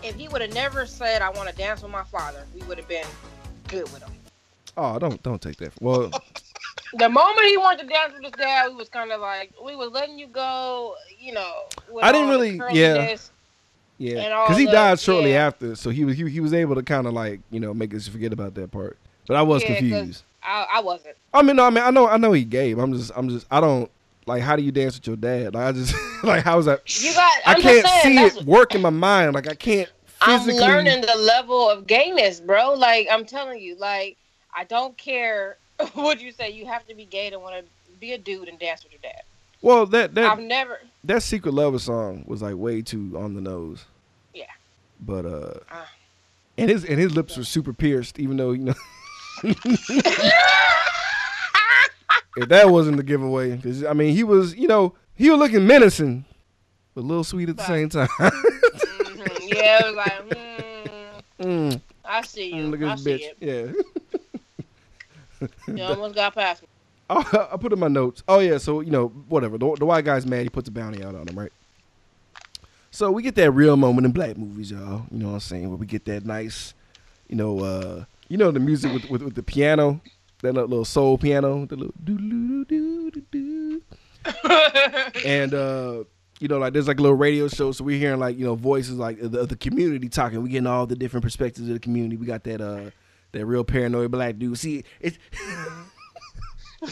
[0.02, 2.78] if he would have never said I want to dance with my father, we would
[2.78, 3.06] have been
[3.68, 4.10] good with him.
[4.76, 5.72] Oh, don't don't take that.
[5.80, 6.10] Well,
[6.94, 9.74] The moment he wanted to dance with his dad, we was kind of like we
[9.74, 11.62] was letting you go, you know.
[12.02, 13.16] I didn't really- yeah.
[13.96, 15.46] yeah, because he the- died shortly yeah.
[15.46, 17.94] after, so he was he, he was able to kind of like you know make
[17.94, 18.98] us forget about that part.
[19.26, 20.24] But I was Yeah, confused.
[20.42, 21.16] I, I wasn't.
[21.32, 22.78] I mean, no, I mean, I know I know he gave.
[22.78, 23.90] I'm just I'm just I don't
[24.26, 25.54] like how do you dance with your dad?
[25.54, 25.94] Like I just
[26.24, 27.02] like how is that?
[27.02, 27.32] You got.
[27.46, 29.34] I can't saying, see it work in my mind.
[29.34, 32.74] Like I can't I'm learning the level of gayness, bro.
[32.74, 34.16] Like I'm telling you, like
[34.56, 35.56] I don't care
[35.94, 36.50] what you say.
[36.50, 39.00] You have to be gay to want to be a dude and dance with your
[39.02, 39.22] dad.
[39.60, 40.80] Well, that that I've never.
[41.04, 43.84] that secret lover song was like way too on the nose.
[44.34, 44.44] Yeah.
[45.00, 45.88] But uh, Ah.
[46.58, 48.74] and his and his lips were super pierced, even though you know.
[52.36, 55.66] if that wasn't the giveaway, because I mean, he was, you know, he was looking
[55.66, 56.24] menacing,
[56.94, 58.08] but a little sweet at the same time.
[58.08, 59.54] Mhm.
[59.54, 60.28] Yeah, it was like,
[61.38, 62.64] mm, mm, I see you.
[62.68, 63.34] look I at this see bitch.
[63.40, 63.86] it.
[65.38, 65.46] Yeah.
[65.74, 66.68] You almost got past me.
[67.10, 68.22] I, I put in my notes.
[68.28, 69.58] Oh yeah, so you know, whatever.
[69.58, 70.44] The, the white guy's mad.
[70.44, 71.52] He puts a bounty out on him, right?
[72.90, 75.06] So we get that real moment in black movies, y'all.
[75.10, 75.68] You know what I'm saying?
[75.68, 76.74] Where we get that nice,
[77.28, 80.00] you know, uh, you know the music with with, with the piano,
[80.42, 83.82] that little, soul piano, the little doo doo doo doo doo.
[85.24, 86.04] And uh,
[86.40, 88.56] you know, like there's like a little radio show, so we're hearing like you know
[88.56, 90.42] voices like the, of the community talking.
[90.42, 92.16] We getting all the different perspectives of the community.
[92.16, 92.90] We got that uh
[93.30, 94.58] that real paranoid black dude.
[94.58, 95.18] See, it's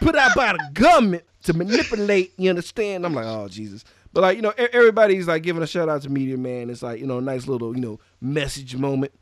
[0.00, 2.32] put out by the government to manipulate.
[2.36, 3.06] You understand?
[3.06, 3.84] I'm like, oh Jesus.
[4.12, 6.68] But like you know, everybody's like giving a shout out to Meteor Man.
[6.68, 9.12] It's like you know, a nice little you know message moment.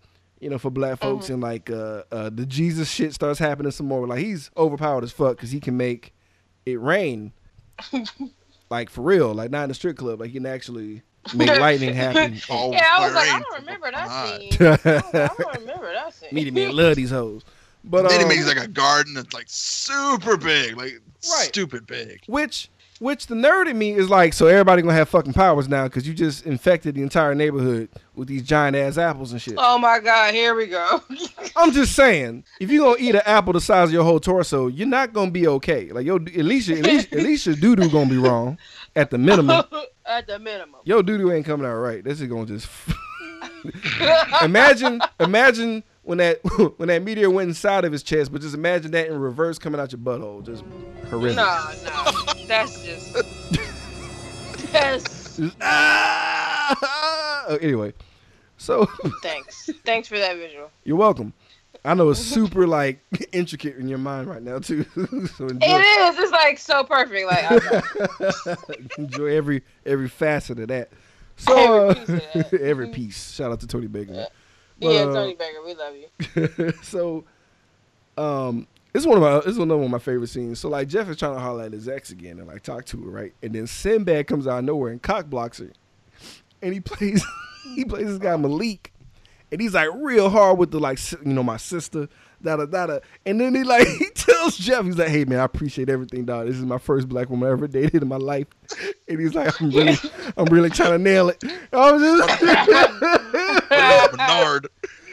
[0.41, 3.87] You know, for black folks, and like uh, uh, the Jesus shit starts happening some
[3.87, 4.07] more.
[4.07, 6.15] Like he's overpowered as fuck because he can make
[6.65, 7.33] it rain,
[8.71, 10.21] like for real, like not in the strip club.
[10.21, 11.03] Like he can actually
[11.35, 12.41] make lightning happen.
[12.51, 14.41] Oh, yeah, I was like, I don't remember that God.
[14.41, 14.53] scene.
[14.61, 16.29] I, was like, I don't remember that scene.
[16.33, 17.43] Meteor Man love these hoes.
[17.85, 21.49] But then he um, makes like a garden that's like super big, like Right.
[21.49, 22.23] stupid big.
[22.27, 22.71] Which,
[23.01, 26.07] which the nerd in me is like, so everybody gonna have fucking powers now because
[26.07, 29.55] you just infected the entire neighborhood with these giant ass apples and shit.
[29.57, 31.03] Oh my God, here we go.
[31.57, 34.67] I'm just saying, if you gonna eat an apple the size of your whole torso,
[34.67, 35.91] you're not gonna be okay.
[35.91, 38.59] Like yo, at least your, at least at least your doo doo gonna be wrong,
[38.95, 39.65] at the minimum.
[40.07, 40.81] At the minimum.
[40.83, 42.03] Your doo doo ain't coming out right.
[42.03, 42.69] This is gonna just
[44.43, 46.41] imagine imagine when that
[46.77, 49.81] when that meteor went inside of his chest, but just imagine that in reverse coming
[49.81, 50.45] out your butthole.
[50.45, 50.65] Just
[51.09, 51.37] horrific.
[51.37, 53.17] No, no, that's just
[54.73, 55.37] Yes.
[55.37, 57.47] Just, ah!
[57.61, 57.95] Anyway,
[58.59, 58.87] so
[59.23, 59.71] Thanks.
[59.85, 60.71] Thanks for that visual.
[60.85, 61.33] you're welcome.
[61.85, 63.01] I know it's super like
[63.33, 64.85] intricate in your mind right now too.
[64.95, 66.19] so enjoy, It is.
[66.19, 67.27] It's like so perfect.
[67.27, 70.91] Like enjoy every every facet of that.
[71.37, 73.33] So Every piece uh, every piece.
[73.33, 74.27] Shout out to Tony Baker.
[74.81, 76.73] Yeah, uh, Tony Baker, we love you.
[76.83, 77.25] so,
[78.17, 80.59] um, it's one of my it's another one of my favorite scenes.
[80.61, 83.01] So like Jeff is trying to holler at his ex again and like talk to
[83.03, 83.33] her, right?
[83.43, 85.71] And then Sinbad comes out of nowhere and cock blocks her,
[86.63, 87.25] and he plays
[87.75, 88.93] he plays this guy Malik,
[89.53, 92.09] and he's like real hard with the like you know my sister.
[92.43, 92.99] Da, da, da, da.
[93.27, 96.47] And then he like he tells Jeff, he's like, "Hey man, I appreciate everything, dog.
[96.47, 98.47] This is my first black woman I ever dated in my life."
[99.09, 99.97] And he's like, "I'm really,
[100.37, 102.41] I'm really trying to nail it." I was just,
[104.13, 104.69] Bernard.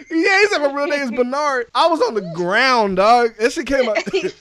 [0.10, 1.70] yeah, he said my real name is Bernard.
[1.76, 3.36] I was on the ground, dog.
[3.38, 3.98] That shit came out.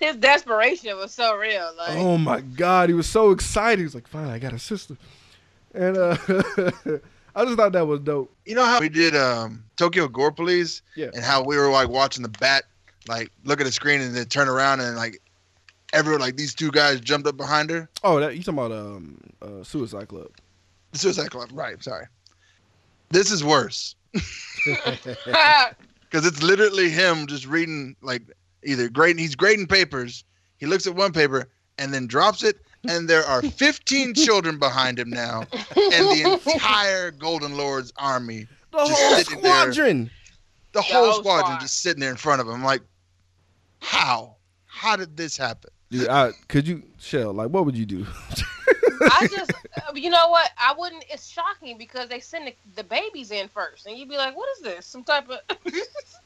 [0.00, 1.70] His desperation was so real.
[1.78, 3.78] Like oh my god, he was so excited.
[3.78, 4.96] He was like, "Finally, I got a sister,"
[5.74, 6.16] and uh,
[7.34, 8.34] I just thought that was dope.
[8.44, 10.82] You know how we did um, Tokyo Gore Police?
[10.96, 11.10] Yeah.
[11.14, 12.64] And how we were like watching the bat,
[13.08, 15.20] like look at the screen and then turn around and like
[15.92, 17.88] everyone, like these two guys jumped up behind her.
[18.02, 20.30] Oh, that you talking about um, uh, Suicide Club?
[20.92, 21.50] The Suicide Club.
[21.52, 21.82] Right.
[21.82, 22.06] Sorry.
[23.10, 25.74] This is worse because
[26.12, 28.22] it's literally him just reading like
[28.64, 29.18] either grading.
[29.18, 30.24] He's grading papers.
[30.58, 32.60] He looks at one paper and then drops it.
[32.88, 35.40] And there are 15 children behind him now,
[35.76, 39.52] and the entire Golden Lord's army The whole sitting there.
[39.72, 40.10] squadron.
[40.72, 41.60] the whole whole squadron squad.
[41.60, 42.54] just sitting there in front of him.
[42.54, 42.82] I'm like,
[43.80, 44.36] how?
[44.66, 45.70] How did this happen?
[45.90, 47.32] Dude, I, could you, Shell?
[47.34, 48.06] Like, what would you do?
[49.10, 50.50] I just, uh, you know what?
[50.58, 51.04] I wouldn't.
[51.08, 54.48] It's shocking because they send the, the babies in first, and you'd be like, "What
[54.56, 54.86] is this?
[54.86, 55.38] Some type of?"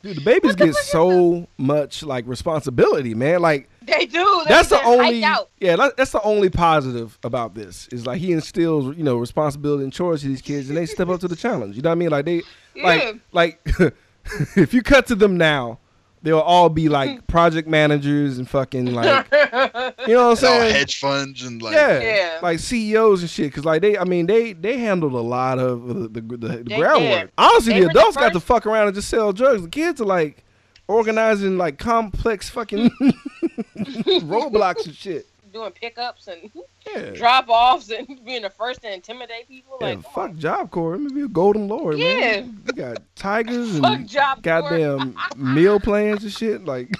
[0.03, 3.41] Dude, the babies the get so much like responsibility, man.
[3.41, 4.43] Like they do.
[4.45, 5.51] They, that's the only Out.
[5.59, 9.93] yeah that's the only positive about this is like he instills you know responsibility and
[9.93, 11.97] chores to these kids and they step up to the challenge you know what i
[11.97, 12.43] mean like they
[12.75, 13.13] Yeah.
[13.33, 13.67] like like
[14.57, 15.79] if you cut to them now
[16.23, 17.25] they'll all be like hmm.
[17.27, 21.61] project managers and fucking like you know what i'm And all saying hedge funds and
[21.63, 22.39] like, yeah, Yeah.
[22.43, 23.53] like CEOs and shit.
[23.53, 26.49] Cause like they, I mean, they they handled a lot of the the, the, the
[26.65, 27.21] They groundwork.
[27.21, 27.31] did.
[27.39, 29.63] Honestly, They the were the adults got to fuck around and just sell drugs.
[29.63, 30.45] The kids are like
[30.89, 32.91] organizing like complex fucking
[33.77, 35.27] roadblocks and shit.
[35.53, 36.51] Doing pickups and
[36.95, 37.11] Yeah.
[37.15, 39.79] drop offs and being the first to intimidate people.
[39.81, 40.39] Yeah, Like, fuck oh.
[40.39, 40.93] Job Corps.
[40.97, 42.15] Let me be a golden lord, Yeah.
[42.21, 42.63] man.
[42.67, 44.43] You got tigers and fuck job.
[44.43, 46.65] goddamn meal plans and shit.
[46.65, 46.95] Like,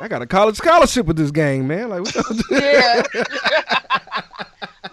[0.00, 1.88] I got a college scholarship with this gang, man.
[1.88, 2.14] Like, what
[2.50, 3.02] yeah.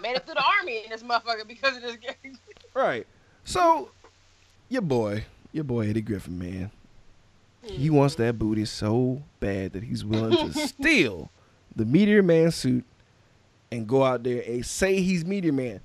[0.02, 2.38] Made it through the army in this motherfucker because of this game.
[2.74, 3.06] right.
[3.44, 3.90] So,
[4.70, 6.70] your boy, your boy Eddie Griffin, man.
[7.66, 11.30] He wants that booty so bad that he's willing to steal
[11.74, 12.84] the Meteor Man suit
[13.72, 15.80] and go out there and say he's Meteor Man.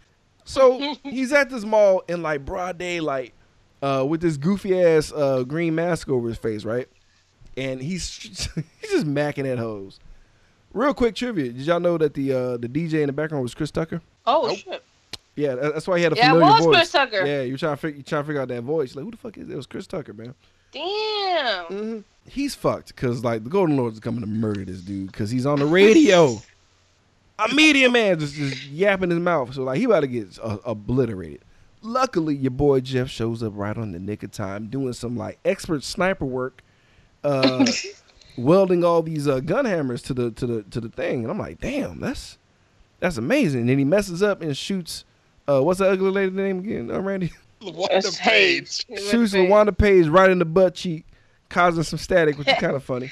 [0.46, 3.34] So he's at this mall in like broad daylight
[3.82, 6.88] uh, with this goofy ass uh, green mask over his face, right?
[7.58, 8.10] And he's
[8.82, 10.00] he's just macking at hoes.
[10.74, 13.54] Real quick trivia: Did y'all know that the uh, the DJ in the background was
[13.56, 14.02] Chris Tucker?
[14.26, 14.58] Oh Nope.
[14.58, 14.84] shit!
[15.36, 16.76] Yeah, that's why he had a Yeah, it familiar was voice.
[16.76, 17.26] Chris Tucker.
[17.26, 18.96] Yeah, you're trying to figure, you trying to figure out that voice.
[18.96, 19.54] Like, who the fuck is it?
[19.54, 20.36] It was Chris Tucker, man.
[20.72, 21.66] Damn.
[21.66, 25.32] hmm He's fucked because like the Golden Lords is coming to murder this dude because
[25.32, 26.40] he's on the radio.
[27.40, 29.54] a Meteor Man just, just yapping his mouth.
[29.56, 31.42] So like he about to get uh, obliterated.
[31.82, 35.40] Luckily, your boy Jeff shows up right on the nick of time, doing some like
[35.44, 36.62] expert sniper work,
[37.24, 37.66] uh,
[38.38, 41.22] welding all these uh, gun hammers to the to the to the thing.
[41.24, 42.38] And I'm like, damn, that's
[43.00, 43.62] that's amazing.
[43.62, 45.04] And then he messes up and shoots.
[45.48, 47.32] Uh, what's the ugly lady name again, uh, Randy?
[47.62, 47.72] That's
[48.20, 48.86] LaWanda Page.
[48.88, 51.06] shoots LaWanda Page right in the butt cheek,
[51.50, 53.12] causing some static, which is kind of funny.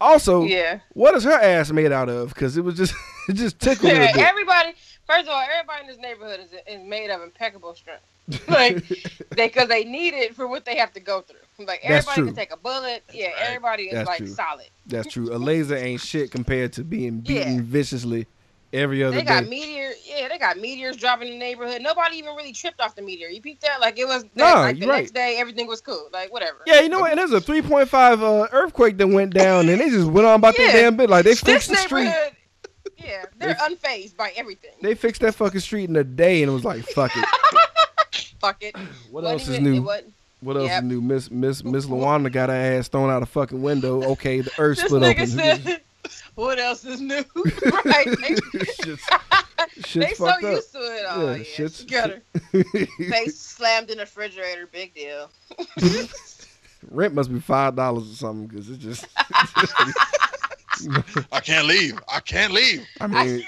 [0.00, 0.80] Also, Yeah.
[0.94, 2.30] what is her ass made out of?
[2.34, 2.94] Because it was just
[3.28, 4.16] it just tickled her a bit.
[4.18, 4.74] everybody.
[5.06, 8.02] First of all, everybody in this neighborhood is, is made of impeccable strength.
[8.48, 8.86] like
[9.30, 11.38] they, because they need it for what they have to go through.
[11.66, 12.26] Like That's everybody true.
[12.26, 13.02] can take a bullet.
[13.12, 13.34] Yeah, Right.
[13.40, 14.26] everybody is That's like true.
[14.28, 14.66] solid.
[14.86, 15.34] That's true.
[15.34, 17.60] A laser ain't shit compared to being beaten Yeah.
[17.64, 18.26] viciously
[18.72, 19.48] every other They got day.
[19.50, 19.90] meteor.
[20.04, 21.82] Yeah, they got meteors dropping in the neighborhood.
[21.82, 23.28] Nobody even really tripped off the meteor.
[23.28, 23.80] You peeped that?
[23.80, 24.24] Like it was.
[24.34, 26.08] Nah, like the you're next day, everything was cool.
[26.12, 26.58] Like whatever.
[26.66, 27.10] yeah, you know what?
[27.10, 27.92] And there's a 3.5
[28.22, 30.72] uh, earthquake that went down, and they just went on about Yeah.
[30.72, 31.10] their damn bit.
[31.10, 32.12] Like they This fixed the street.
[32.98, 34.70] Yeah, they're unfazed by everything.
[34.80, 37.24] They fixed that fucking street in a day, and it was like, fuck it.
[38.40, 38.76] Fuck it.
[39.10, 39.82] What Wasn't else is even- new?
[39.82, 40.82] wasn't- What else Yep.
[40.82, 41.00] is new?
[41.00, 44.02] Miss Miss Miss LaWanda got her ass thrown out a fucking window.
[44.12, 45.26] Okay, the earth split open.
[45.28, 45.80] said,
[46.34, 47.24] "What else is new?"
[47.84, 48.06] right?
[48.20, 50.40] They, shit's, they so up.
[50.42, 51.04] used to it.
[51.08, 52.22] Oh, Yeah, yeah, shit's- she got her
[53.10, 54.66] face slammed in the refrigerator.
[54.70, 55.30] Big deal.
[56.90, 59.06] Rent must be five dollars or something because it just
[61.30, 61.98] I can't leave.
[62.12, 62.84] I can't leave.
[63.00, 63.44] I mean,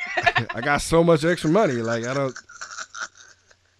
[0.54, 1.74] I got so much extra money.
[1.74, 2.34] Like I don't.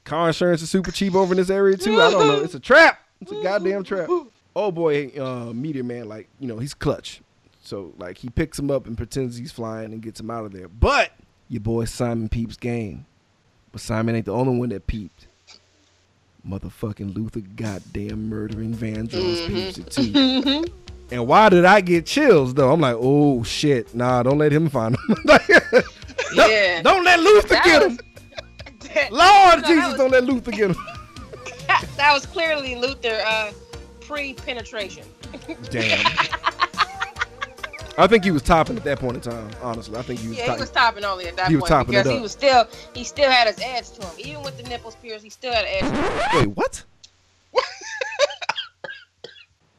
[0.05, 2.01] Car insurance is super cheap over in this area too.
[2.01, 2.41] I don't know.
[2.41, 2.99] It's a trap.
[3.21, 4.09] It's a goddamn trap.
[4.57, 7.21] Oh boy, uh, Meteor Man, like you know, he's clutch.
[7.65, 10.53] So like he picks him up and pretends he's flying and gets him out of
[10.53, 10.69] there.
[10.69, 11.12] But
[11.49, 13.07] your boy Simon peeps game.
[13.73, 15.27] But Simon ain't the only one that peeped.
[16.47, 20.65] Motherfucking Luther goddamn murdering Vandross peeps it too.
[21.11, 22.71] And why did I get chills though?
[22.73, 25.17] I'm like, oh shit, nah, don't let him find him.
[26.35, 26.83] Yeah.
[26.83, 27.99] don't let Luther That get was- him.
[28.95, 30.77] that, Lord that Jesus, was- don't let Luther get him.
[31.97, 33.53] that was clearly Luther uh,
[34.01, 35.05] pre-penetration.
[35.71, 36.05] Damn.
[37.97, 39.49] I think he was topping at that point in time.
[39.62, 40.36] Honestly, I think he was.
[40.38, 42.20] Yeah, top- he was topping only at that He was point topping it because he
[42.22, 44.14] was still he still had his edge to him.
[44.18, 45.90] Even with the nipples pierced, he still had an edge.
[45.90, 46.49] To him.
[46.49, 46.82] Wait, what?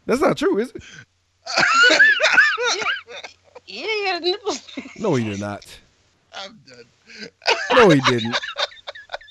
[0.06, 0.84] That's not true, is it?
[3.68, 4.60] Yeah, he had his nipples.
[4.62, 5.00] pierced.
[5.00, 5.66] No, he did not.
[6.38, 7.30] I'm done.
[7.76, 8.38] No, he didn't.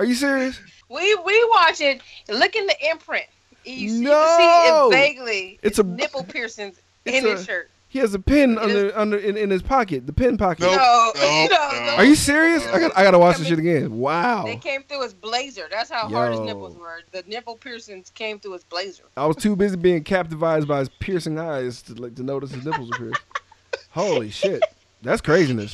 [0.01, 0.59] Are you serious?
[0.89, 2.01] We we watch it.
[2.29, 3.27] Look in the imprint.
[3.65, 5.59] You, see- you can see it vaguely.
[5.63, 7.71] It's a- nipple piercings it's in a- his shirt.
[7.95, 10.63] He has a pin It under under in, in his pocket, the pin pocket.
[10.65, 10.75] Nope.
[10.75, 11.87] No, nope, no, no.
[11.87, 11.93] no.
[11.93, 12.67] Are you serious?
[12.67, 13.99] I got I gotta watch I this shit again.
[13.99, 14.43] Wow.
[14.43, 15.69] They came through his blazer.
[15.71, 17.03] That's how hard his nipples were.
[17.13, 19.05] The nipple piercings came through his blazer.
[19.17, 22.65] I was too busy being captivated by his piercing eyes to like to notice his
[22.65, 23.23] nipples were pierced.
[23.91, 24.61] Holy shit.
[25.03, 25.73] That's craziness.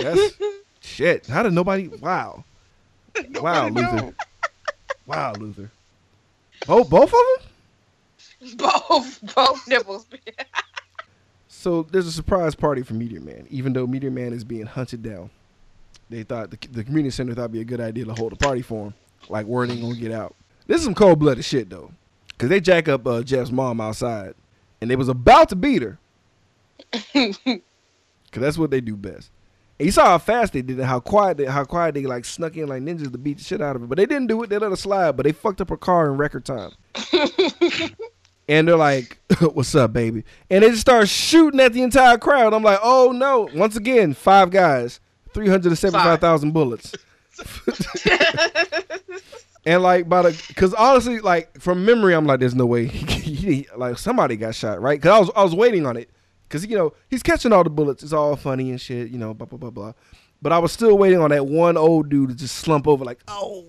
[0.00, 0.32] That's
[0.80, 1.26] shit.
[1.26, 2.42] How did nobody wow.
[3.34, 3.90] Wow, Nobody know.
[3.92, 4.14] Luther.
[5.04, 5.70] Wow, Luther.
[6.66, 7.42] Both both of
[8.40, 8.56] them?
[8.56, 10.06] both both nipples.
[11.62, 15.00] So there's a surprise party for Meteor Man, even though Meteor Man is being hunted
[15.00, 15.30] down.
[16.10, 18.36] They thought the, the community center thought it'd be a good idea to hold a
[18.36, 18.94] party for him.
[19.28, 20.34] Like word ain't gonna get out.
[20.66, 21.92] This is some cold blooded shit though,
[22.36, 24.34] cause they jack up uh, Jeff's mom outside,
[24.80, 26.00] and they was about to beat her.
[27.12, 29.30] Cause that's what they do best.
[29.78, 32.24] And you saw how fast they did it, how quiet they, how quiet they like
[32.24, 33.88] snuck in like ninjas to beat the shit out of it.
[33.88, 34.50] But they didn't do it.
[34.50, 36.72] They let her slide, but they fucked up her car in record time.
[38.48, 42.54] and they're like, "What's up, baby?" And they just start shooting at the entire crowd.
[42.54, 45.00] I'm like, "Oh no!" Once again, five guys,
[45.32, 46.92] three hundred and seventy-five thousand bullets.
[49.64, 52.86] and like by the, cause honestly, like from memory, I'm like, "There's no way."
[53.32, 55.02] He, like somebody got shot, right?
[55.02, 56.10] Cause I was I was waiting on it,
[56.48, 58.04] cause you know he's catching all the bullets.
[58.04, 59.92] It's all funny and shit, you know, blah blah blah blah.
[60.40, 63.18] But I was still waiting on that one old dude to just slump over, like,
[63.26, 63.66] "Oh,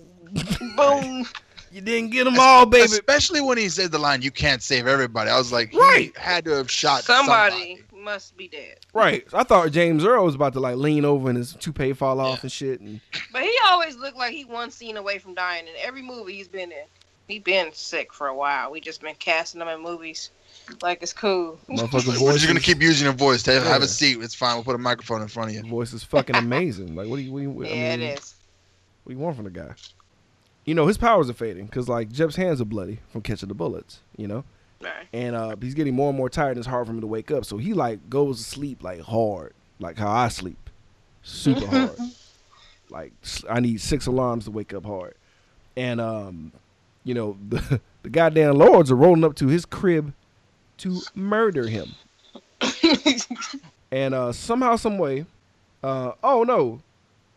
[0.76, 1.26] Boom.
[1.74, 4.86] You didn't get them all, baby." Especially when he said the line, "You can't save
[4.86, 6.16] everybody." I was like, he Right.
[6.16, 8.76] had to have shot Somebody must be dead.
[8.92, 9.26] Right.
[9.32, 12.42] I thought James Earl was about to like lean over and his toupee fall off
[12.42, 12.80] and shit.
[12.80, 13.00] And
[13.32, 16.48] But he always looked like he one scene away from dying in every movie he's
[16.48, 16.84] been in.
[17.28, 18.70] He been sick for a while.
[18.70, 20.28] We just been casting him in movies
[20.82, 21.58] like it's cool.
[21.70, 23.44] motherfucker We're just gonna keep using your voice.
[23.46, 24.18] Have, have a seat.
[24.20, 24.56] It's fine.
[24.56, 25.62] We'll put a microphone in front of you.
[25.62, 26.94] voice is fucking amazing.
[26.94, 27.32] Like, what do you?
[27.32, 28.34] What do you I Yeah, mean, it is.
[29.04, 29.72] What do you want from the guy?
[30.64, 33.54] You know, his powers are fading because like Jeff's hands are bloody from catching the
[33.54, 34.00] bullets.
[34.16, 34.44] You know,
[34.80, 35.06] Right.
[35.12, 36.50] and uh, he's getting more and more tired.
[36.52, 37.44] and It's hard for him to wake up.
[37.44, 40.70] So he like goes to sleep like hard, like how I sleep,
[41.22, 41.90] super hard.
[42.90, 43.12] Like
[43.48, 45.14] I need six alarms to wake up hard,
[45.76, 46.52] and um,
[47.04, 50.12] you know the the goddamn lords are rolling up to his crib
[50.78, 51.90] to murder him.
[53.90, 55.24] And uh, somehow, some way,
[55.84, 56.80] uh, oh no,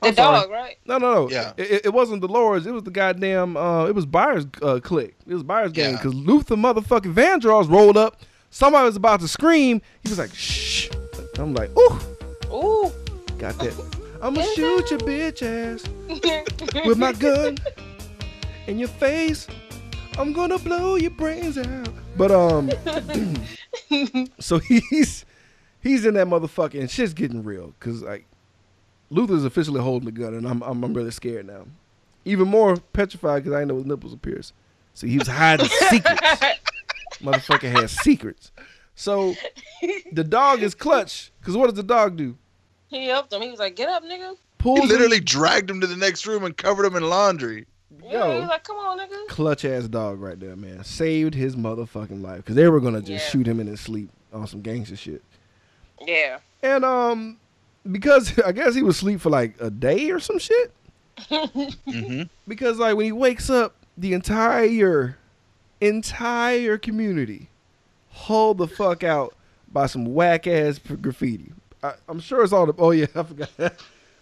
[0.01, 0.41] the I'm sorry.
[0.41, 0.77] dog, right?
[0.85, 1.29] No, no, no.
[1.29, 1.53] Yeah.
[1.57, 2.65] It, it- it wasn't the Lords.
[2.67, 3.57] It was the goddamn.
[3.57, 5.15] Uh, it was Byers' uh, clique.
[5.27, 5.97] It was Byers' gang Yeah.
[5.97, 8.21] because Luther motherfucking Vandross rolled up.
[8.49, 9.81] Somebody was about to scream.
[10.03, 10.89] He was like, "Shh."
[11.37, 11.99] I'm like, "Ooh,
[12.53, 12.91] Ooh.
[13.37, 13.73] got that."
[14.21, 15.83] I'm gonna shoot your bitch ass
[16.87, 17.57] with my gun
[18.67, 19.47] in your face.
[20.17, 21.89] I'm gonna blow your brains out.
[22.17, 22.71] But um,
[24.39, 25.25] so he's
[25.81, 28.25] he's in that motherfucker and shit's getting real because like
[29.09, 31.65] Luther's officially holding the gun and I'm I'm, I'm really scared now.
[32.25, 34.53] Even more petrified because I didn't know his nipples were pierced.
[34.93, 36.41] So he was hiding secrets.
[37.21, 38.51] Motherfucker has secrets.
[38.95, 39.33] So
[40.11, 42.35] the dog is clutch because what does the dog do?
[42.89, 43.41] he helped him.
[43.41, 46.25] He was like, "Get up, nigga." Pulls He him- literally dragged him to the next
[46.25, 47.65] room and covered him in laundry.
[48.03, 48.33] Yeah, Yo.
[48.33, 50.83] he was like, "Come on, nigga." clutch ass dog right there, man.
[50.83, 53.29] Saved his motherfucking life because they were gonna just Yeah.
[53.31, 55.21] shoot him in his sleep on some gangster shit.
[56.05, 56.39] Yeah.
[56.63, 57.37] And um,
[57.91, 60.71] because I guess he was asleep for like a day or some shit.
[61.29, 62.23] Mm-hmm.
[62.47, 65.17] Because like when he wakes up, the entire
[65.81, 67.49] entire community
[68.09, 69.35] hauled the fuck out
[69.71, 71.51] by some whack ass graffiti.
[71.83, 73.49] I, I'm sure it's all the oh yeah I forgot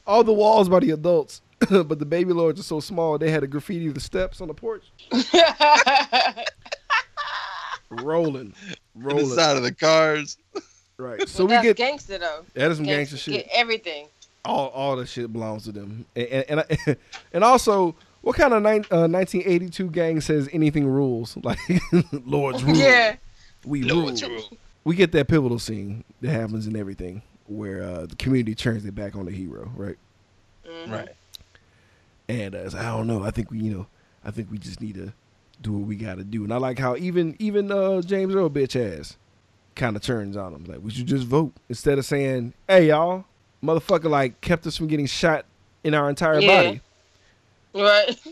[0.08, 3.44] all the walls by the adults, but the baby lords are so small they had
[3.44, 4.84] a graffiti the steps on the porch
[7.90, 8.54] rolling,
[8.96, 9.30] On the rolling.
[9.30, 10.38] side of the cars.
[10.98, 11.20] Right.
[11.28, 12.46] So But we that's get gangster though.
[12.54, 13.46] that is some Gangster, gangster shit.
[13.46, 14.08] Get everything.
[14.46, 16.06] All all the shit belongs to them.
[16.16, 16.98] And and and,
[17.34, 21.38] and also, what kind of nine, uh, 1982 gang says anything rules?
[21.44, 21.60] Like
[22.26, 22.76] Lord's rule.
[22.78, 23.16] Yeah.
[23.66, 24.32] We Lord's rule.
[24.32, 24.58] rule.
[24.84, 28.92] We get that pivotal scene that happens in everything where uh, the community turns their
[28.92, 29.98] back on the hero, right?
[30.68, 30.92] Mhm.
[30.92, 31.10] Right.
[32.30, 33.24] And uh, it's, I don't know.
[33.24, 33.88] I think we, you know,
[34.24, 35.12] I think we just need to
[35.62, 36.44] do what we got to do.
[36.44, 39.18] And I like how even even uh, James Earl bitch ass
[39.76, 40.64] kind of turns on him.
[40.66, 43.26] Like we should just vote instead of saying, "Hey y'all,
[43.64, 45.46] motherfucker, like kept us from getting shot
[45.84, 46.64] in our entire Yeah.
[46.64, 46.82] body."
[47.74, 48.18] Right.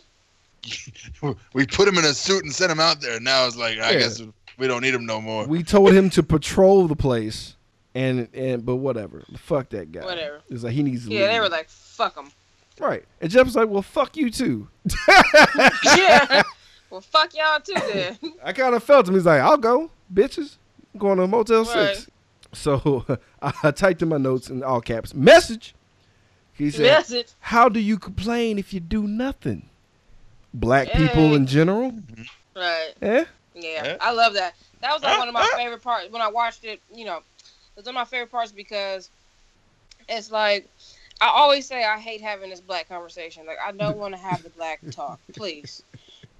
[1.54, 3.20] We put him in a suit and sent him out there.
[3.20, 4.00] Now it's like I Yeah.
[4.00, 4.22] guess
[4.58, 5.46] we don't need him no more.
[5.46, 7.56] We told him to patrol the place,
[7.94, 10.06] and and but whatever, fuck that guy.
[10.06, 10.40] Whatever.
[10.50, 11.12] It's like he needs to.
[11.14, 12.32] Yeah, they were like, fuck him.
[12.80, 14.68] right, and Jeff was like, "Well, fuck you too."
[15.98, 16.44] yeah.
[16.90, 18.18] Well, fuck y'all too then.
[18.44, 19.16] I kind of felt him.
[19.16, 20.50] He's like, "I'll go, bitches, I'm
[20.98, 21.96] going to Motel Right.
[21.96, 22.10] 6.
[22.54, 23.06] So
[23.42, 25.14] I typed in my notes in all caps.
[25.14, 25.74] Message.
[26.56, 27.28] He said, Message.
[27.40, 29.70] "How do you complain if you do nothing?
[30.54, 31.94] Black people in general,
[32.56, 32.94] Right.
[33.02, 33.26] eh?
[33.56, 33.98] Yeah, Yeah.
[34.00, 34.54] I love that.
[34.82, 35.20] That was like Huh?
[35.20, 35.58] one of my Huh?
[35.58, 36.80] favorite parts when I watched it.
[36.94, 37.24] You know, it
[37.76, 39.10] was one of my favorite parts because
[40.08, 40.70] it's like
[41.22, 43.48] I always say I hate having this black conversation.
[43.48, 45.20] Like I don't want to have the black talk.
[45.34, 45.82] Please,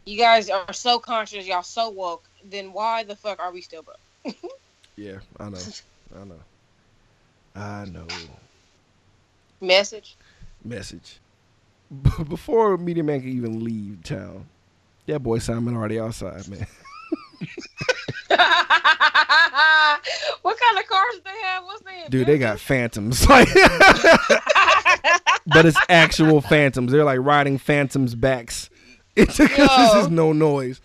[0.06, 1.48] you guys are so conscious.
[1.48, 2.30] Y'all so woke.
[2.46, 3.98] Then why the fuck are we still broke?
[4.96, 5.58] Yeah, I know,
[6.16, 6.40] I know,
[7.56, 8.08] I know."
[9.62, 10.18] Message.
[10.64, 11.20] Message.
[12.04, 14.46] B- Before Meteor Man can even leave town,
[15.08, 16.66] that boy Simon already outside, man.
[20.42, 21.64] what kind of cars they have?
[21.64, 22.04] What's they?
[22.10, 23.48] Dude, they got phantoms, like,
[25.46, 26.92] but it's actual phantoms.
[26.92, 28.70] They're like riding phantoms' backs.
[29.16, 30.82] It's because this is no noise.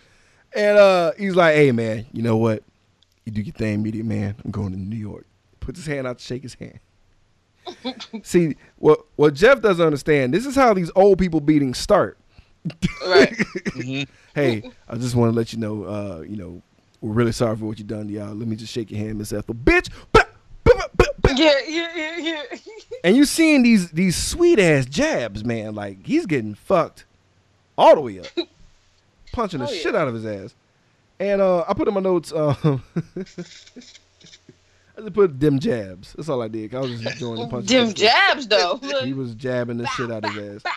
[0.55, 2.61] And uh, he's like, "Hey, man, you know what?
[3.29, 4.35] You do your thing, Meteor Man.
[4.43, 5.25] I'm going to New York."
[5.59, 6.79] Put his hand out to shake his hand.
[8.23, 10.33] See, what what Jeff doesn't understand.
[10.33, 12.17] This is how these old people beatings start.
[13.05, 13.35] right.
[13.79, 14.07] Mhm.
[14.35, 16.61] hey, I just want to let you know, uh, you know,
[17.01, 18.33] we're really sorry for what you done to y'all.
[18.35, 19.55] Let me just shake your hand, Miss Ethel.
[19.55, 19.89] Bitch!
[20.11, 20.23] Bah,
[20.65, 21.33] bah, bah, bah, bah.
[21.37, 22.43] Yeah, yeah, yeah, yeah.
[23.03, 25.75] And you seeing these these sweet ass jabs, man.
[25.75, 27.05] Like he's getting fucked
[27.77, 28.27] all the way up,
[29.31, 29.79] punching the Oh, yeah.
[29.81, 30.55] shit out of his ass.
[31.19, 32.31] And uh, I put in my notes.
[32.31, 32.81] Um,
[34.97, 36.13] I just put them jabs.
[36.13, 36.73] That's all I did.
[36.75, 37.69] I was just enjoying the punches.
[37.69, 38.79] Dim jabs though.
[39.03, 40.73] He was jabbing the shit out of his ass.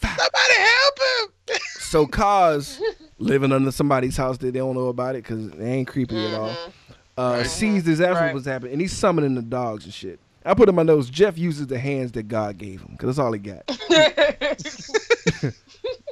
[0.00, 1.58] Somebody help him!
[1.80, 2.80] So cause
[3.18, 6.34] living under somebody's house that they don't know about it because they ain't creepy at
[6.34, 6.50] all.
[6.50, 6.72] Mhm.
[7.16, 7.46] Uh, Right.
[7.46, 8.32] sees this that's Right.
[8.34, 10.20] what's happening, and he's summoning the dogs and shit.
[10.44, 11.08] I put in my notes.
[11.10, 13.64] Jeff uses the hands that God gave him because that's all he got.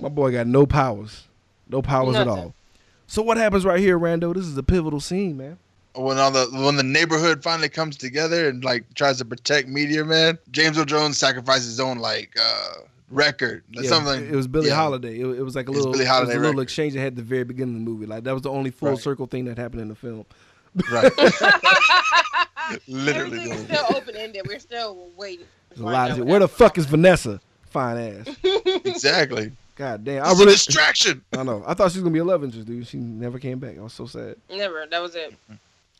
[0.00, 1.26] My boy got no powers,
[1.68, 2.54] no powers at all.
[3.06, 4.34] So what happens right here, Rando?
[4.34, 5.58] This is a pivotal scene, man.
[5.94, 10.04] when all the when the neighborhood finally comes together and like tries to protect Meteor
[10.04, 12.80] Man, James Earl Jones sacrifices his own like uh
[13.10, 14.26] record, Yeah, something.
[14.26, 14.74] It was Billie yeah.
[14.74, 15.20] Holiday.
[15.20, 16.60] It, it was like a little, it was a little record.
[16.62, 18.06] exchange they had at the very beginning of the movie.
[18.06, 18.98] Like that was the only full Right.
[18.98, 20.24] circle thing that happened in the film.
[20.90, 21.12] Right.
[22.88, 23.38] Literally.
[23.38, 24.42] Everything's still open ended.
[24.46, 25.46] We're still waiting.
[25.70, 26.26] There's a lot of shit.
[26.26, 27.40] Where the fuck is Vanessa?
[27.70, 27.96] Fine
[28.26, 28.36] ass.
[28.84, 29.52] Exactly.
[29.76, 30.24] God damn.
[30.24, 30.44] I really.
[30.44, 31.22] a distraction.
[31.32, 31.62] I know.
[31.66, 32.86] I thought she was gonna be a love interest, dude.
[32.86, 33.78] She never came back.
[33.78, 34.36] I was so sad.
[34.50, 34.86] Never.
[34.90, 35.34] That was it.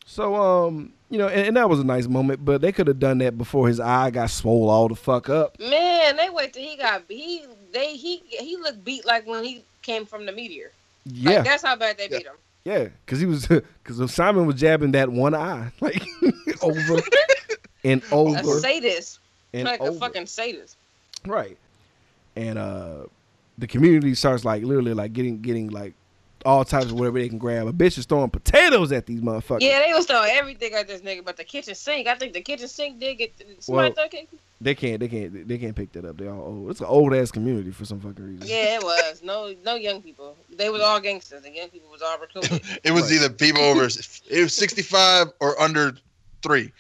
[0.09, 3.01] So, um, you know, and, and that was a nice moment, but they could have
[3.01, 5.59] done that before his eye got swole all the fuck up.
[5.61, 9.63] Man, they wait till he got he they he he looked beat like when he
[9.83, 10.71] came from the meteor.
[11.07, 12.19] Like, Yeah, that's how bad they Yeah.
[12.19, 12.35] beat him.
[12.65, 13.47] yeah, because he was
[13.83, 16.03] because Simon was jabbing that one eye like
[16.63, 17.01] over
[17.85, 18.39] and over.
[18.57, 19.19] A sadist,
[19.53, 19.91] and like over.
[19.91, 20.77] a fucking sadist.
[21.27, 21.59] right,
[22.37, 23.07] and uh,
[23.59, 25.95] the community starts like literally like getting getting like
[26.45, 27.67] all types of whatever they can grab.
[27.67, 29.63] A bitch is throwing potatoes at these motherfuckers.
[29.63, 32.07] Yeah, they was throwing everything at this nigga, but the kitchen sink.
[32.07, 34.29] I think the kitchen sink did get somebody Well- thought it-
[34.61, 36.17] They can't, they can't, they can't pick that up.
[36.19, 36.71] They all old.
[36.71, 38.47] It's an old ass community for some fucking reason.
[38.49, 40.37] Yeah, it was no no young people.
[40.57, 41.43] They was all gangsters.
[41.43, 42.63] The young people was all recruited.
[42.85, 43.13] It was Right.
[43.13, 45.95] either people over it was 65 or under
[46.43, 46.73] three.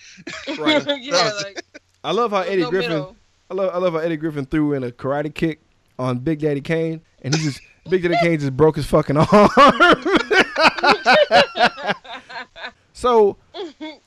[0.58, 0.86] Right.
[1.00, 1.62] yeah, was- like
[2.04, 2.90] I love how Eddie no Griffin.
[2.90, 3.16] middle.
[3.50, 5.60] I love, I love how Eddie Griffin threw in a karate kick
[5.98, 9.26] on Big Daddy Kane, and he just Big Daddy Kane just broke his fucking arm.
[12.92, 13.36] so,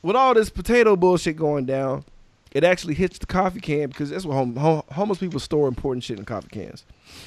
[0.01, 2.03] with all this potato bullshit going down,
[2.51, 6.03] it actually hits the coffee can because that's what hom- hom- homeless people store important
[6.03, 6.83] shit in coffee cans.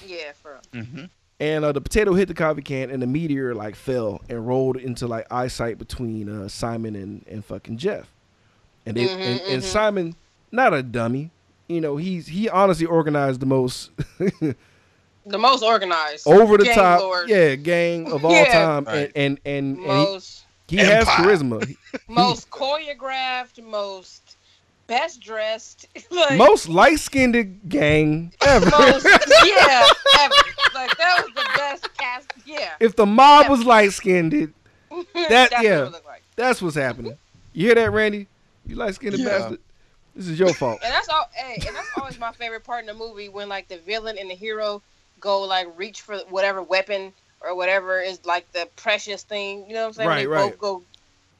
[0.06, 0.84] Yeah, for real.
[0.84, 1.04] Mm-hmm.
[1.40, 4.76] And uh, the potato hit the coffee can, and the meteor like fell and rolled
[4.76, 8.08] into like eyesight between uh, Simon and, and fucking Jeff.
[8.86, 9.66] And, they, Mhm, and, and mhm.
[9.66, 10.16] Simon,
[10.50, 11.30] not a dummy,
[11.74, 13.90] you know, he's he honestly organized the most
[15.24, 16.26] The most organized.
[16.26, 17.28] over the gang top, lord.
[17.28, 18.52] yeah, gang of all Yeah.
[18.52, 19.12] time, Right.
[19.14, 20.44] and and and, and he, Most.
[20.68, 21.76] He has charisma.
[22.08, 24.36] most choreographed, most
[24.86, 28.68] best dressed, like Most light skinned gang ever.
[28.70, 29.04] most
[29.44, 29.86] yeah
[30.20, 30.34] ever.
[30.74, 32.32] Like that was the best cast.
[32.44, 34.52] Yeah, if the mob was light skinned, That-
[35.28, 35.86] That's what yeah.
[35.86, 36.22] it like.
[36.36, 37.16] that's what's happening.
[37.52, 38.26] You hear that, Randy?
[38.66, 39.26] You light skinned Yeah.
[39.38, 39.60] bastard.
[40.14, 40.80] This is your fault.
[40.84, 41.28] And that's all.
[41.32, 44.30] Hey, and that's always my favorite part in the movie when like the villain and
[44.30, 44.82] the hero
[45.20, 49.64] go like reach for whatever weapon or whatever is like the precious thing.
[49.66, 50.08] You know what I'm saying?
[50.08, 50.50] Right, they right.
[50.50, 50.82] both go.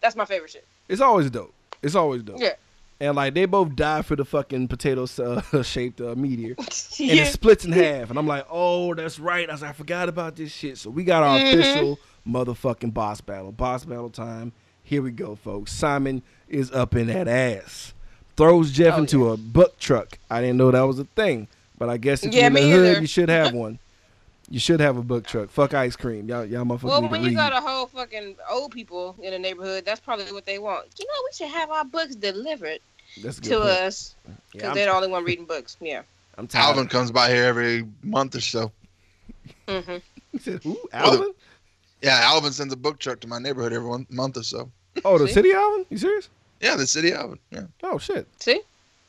[0.00, 0.66] That's my favorite shit.
[0.88, 1.52] It's always dope.
[1.82, 2.40] It's always dope.
[2.40, 2.54] Yeah.
[3.00, 6.68] And like they both die for the fucking potato uh, shaped uh, meteor, and
[6.98, 7.24] yeah.
[7.24, 8.10] it splits in half.
[8.10, 9.48] And I'm like, oh, that's right.
[9.48, 10.78] I was like, I forgot about this shit.
[10.78, 11.52] So we got our Mhm.
[11.58, 13.50] official motherfucking boss battle.
[13.52, 14.52] Boss battle time.
[14.84, 15.72] Here we go, folks.
[15.72, 17.92] Simon is up in that ass.
[18.36, 20.18] Throws Jeff Oh, into a buck truck.
[20.30, 22.60] I didn't know that was a thing, but I guess if Yeah, you're in the
[22.70, 23.00] hood, either.
[23.00, 23.78] you should have one.
[24.50, 25.48] You should have a buck truck.
[25.50, 26.28] Fuck ice cream.
[26.28, 27.50] Y'all, y'all motherfuckers Well, need when to you read.
[27.50, 30.86] got a whole fucking old people in the neighborhood, that's probably what they want.
[30.98, 32.80] You know, we should have our books delivered
[33.22, 33.62] That's to point.
[33.62, 34.14] us
[34.52, 35.76] because I'm, they're the only one reading books.
[35.80, 36.02] Yeah.
[36.38, 36.64] I'm tired.
[36.70, 38.72] Alvin comes by here every month or so.
[39.68, 39.96] Mm-hmm.
[40.32, 40.70] He said, "Who?
[40.70, 41.34] Well, the- Alvin?
[42.00, 44.70] Yeah, Alvin sends a book truck to my neighborhood every one month or so.
[45.04, 45.34] Oh, the See?
[45.34, 45.84] city Alvin?
[45.90, 46.30] You serious?
[46.62, 47.38] Yeah, the city Alvin.
[47.50, 48.26] Yeah, Oh shit.
[48.38, 48.60] See,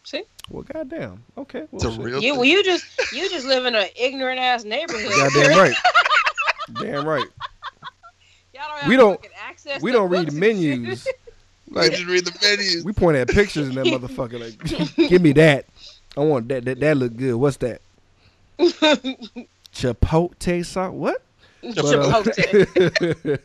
[0.03, 1.23] see, Well, goddamn.
[1.37, 1.59] Okay.
[1.71, 1.99] Well, it's a shit.
[2.01, 2.15] real.
[2.21, 2.35] you thing.
[2.39, 5.11] well, you just you just live in an ignorant ass neighborhood.
[5.15, 5.75] Goddamn right.
[6.81, 7.25] Damn right.
[8.53, 11.07] Y'all don't have We don't- fucking access We don't read books menus.
[11.75, 12.83] I Like just read the menus.
[12.83, 14.39] we point at pictures in that motherfucker.
[14.39, 15.65] Like, give me that.
[16.17, 16.65] I want that.
[16.65, 17.35] That that look good.
[17.35, 17.81] What's that?
[18.59, 19.47] shit.
[19.73, 20.93] Chipotle sauce.
[20.93, 21.21] What?
[21.63, 23.39] Chipotle.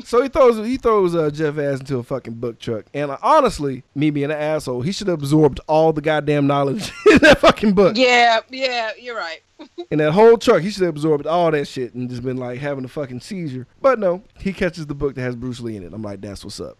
[0.04, 3.18] so he throws he throws uh, Jeff ass into a fucking book truck, and uh,
[3.22, 7.38] honestly, me being an asshole, he should have absorbed all the goddamn knowledge in that
[7.38, 7.96] fucking book.
[7.96, 9.40] yeah, yeah, you're right.
[9.90, 12.58] In that whole truck, he should have absorbed all that shit and just been like
[12.58, 13.66] having a fucking seizure.
[13.82, 15.92] But no, he catches the book that has Bruce Lee in it.
[15.92, 16.78] I'm like, that's what's up.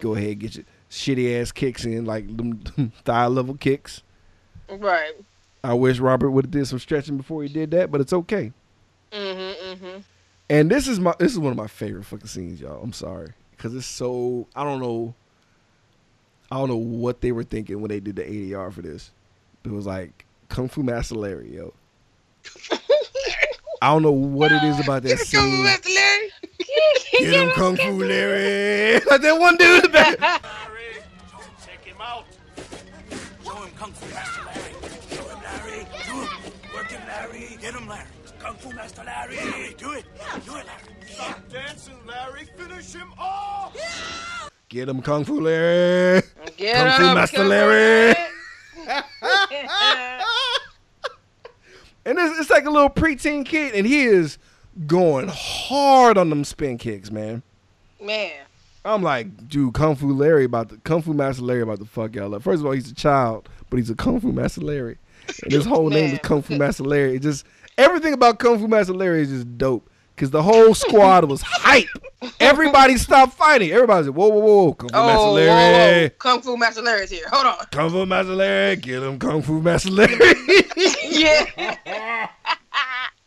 [0.00, 4.02] Go ahead, get your shitty ass kicks in, like them thigh level kicks.
[4.68, 5.12] Right.
[5.64, 8.52] I wish Robert would have did some stretching before he did that, but it's okay.
[9.12, 9.84] Mm-hmm.
[9.84, 10.00] Mm-hmm.
[10.50, 12.82] And this is my this is one of my favorite fucking scenes, y'all.
[12.82, 15.14] I'm sorry because it's so I don't know.
[16.50, 19.10] I don't know what they were thinking when they did the ADR for this.
[19.64, 21.74] It was like Kung Fu Master Larry, yo.
[23.82, 25.62] I don't know what it is about that Come on, scene.
[25.64, 26.30] Master Larry.
[27.18, 29.00] Get him, Kung Fu Larry!
[29.10, 30.20] Like that one dude in the back.
[30.20, 31.02] Larry,
[31.62, 32.24] take him out.
[33.44, 34.74] Show him Kung Fu Master Larry.
[35.10, 35.86] Show him Larry.
[36.06, 36.74] Do him.
[36.74, 37.58] Work him, Larry.
[37.60, 38.06] Get him, Larry.
[38.60, 39.36] Kung Fu Master Larry.
[39.76, 40.04] Do it.
[40.44, 40.66] Do it, Larry.
[41.06, 42.48] Stop dancing, Larry.
[42.56, 43.76] Finish him off.
[44.68, 46.22] Get him, Kung Fu Larry!
[46.56, 48.14] Get Kung Fu Master come Larry.
[52.04, 54.38] And it's, it's like a little preteen kid, and he is
[54.86, 57.42] going hard on them spin kicks, man.
[58.02, 58.32] Man.
[58.84, 62.14] I'm like, dude, Kung Fu Larry about the Kung Fu Master Larry about the fuck
[62.14, 62.42] y'all up.
[62.42, 64.98] First of all, he's a child, but he's a Kung Fu Master Larry,
[65.42, 67.16] and his whole name is Kung Fu Master Larry.
[67.16, 67.44] It just
[67.78, 71.86] everything about Kung Fu Master Larry is just dope because the whole squad was hype.
[72.40, 73.70] Everybody stopped fighting.
[73.70, 74.74] Everybody said, "Whoa, whoa, whoa, whoa.
[74.74, 76.14] Kung Fu Oh, Master Larry, whoa.
[76.18, 77.26] Kung Fu Master Larry's here.
[77.30, 77.66] Hold on.
[77.70, 80.16] Kung Fu Master Larry, get him, Kung Fu Master Larry."
[81.04, 82.28] yeah.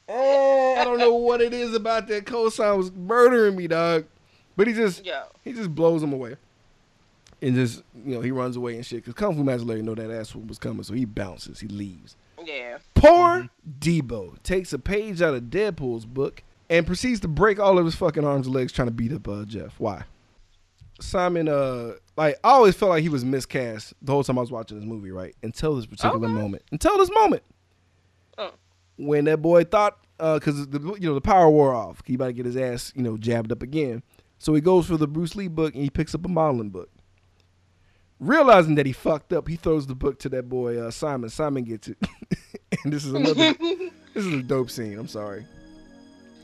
[0.10, 4.06] oh, I don't know what it is about that cosign was murdering me, dog.
[4.58, 5.24] But he just Yo.
[5.44, 6.36] he just blows him away.
[7.44, 8.98] And just, you know, he runs away and shit.
[8.98, 11.60] Because Kung Fu Master Larry know that ass was coming, so he bounces.
[11.60, 12.16] He leaves.
[12.46, 12.78] Yeah.
[12.96, 13.50] Poor
[13.80, 17.96] Debo takes a page out of Deadpool's book and proceeds to break all of his
[17.96, 19.76] fucking arms and legs trying to beat up uh, Jeff.
[19.80, 20.04] Why?
[21.00, 24.52] Simon, uh, like, I always felt like he was miscast the whole time I was
[24.52, 25.36] watching this movie, right?
[25.42, 26.34] Until this particular Okay.
[26.34, 26.64] moment.
[26.72, 27.44] Until this moment.
[28.38, 28.52] Oh.
[28.98, 32.02] When that boy thought, uh, because, the you know, the power wore off.
[32.06, 34.04] He about to get his ass, you know, jabbed up again.
[34.38, 36.90] So he goes for the Bruce Lee book and he picks up a modeling book.
[38.22, 41.28] Realizing that he fucked up, he throws the book to that boy uh, Simon.
[41.32, 41.98] Simon gets it,
[42.84, 43.34] and this is another.
[44.14, 44.98] this is a dope scene.
[45.00, 45.44] I'm sorry.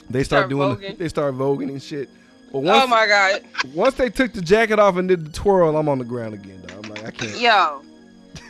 [0.09, 0.75] They start, Start doing.
[0.75, 0.97] voguing.
[0.97, 2.09] they start voguing and shit.
[2.51, 3.43] But once, Oh my God.
[3.75, 6.63] once they took the jacket off and did the twirl, I'm on the ground again.
[6.65, 6.85] Dog.
[6.85, 7.39] I'm like, I can't.
[7.39, 7.83] Yo.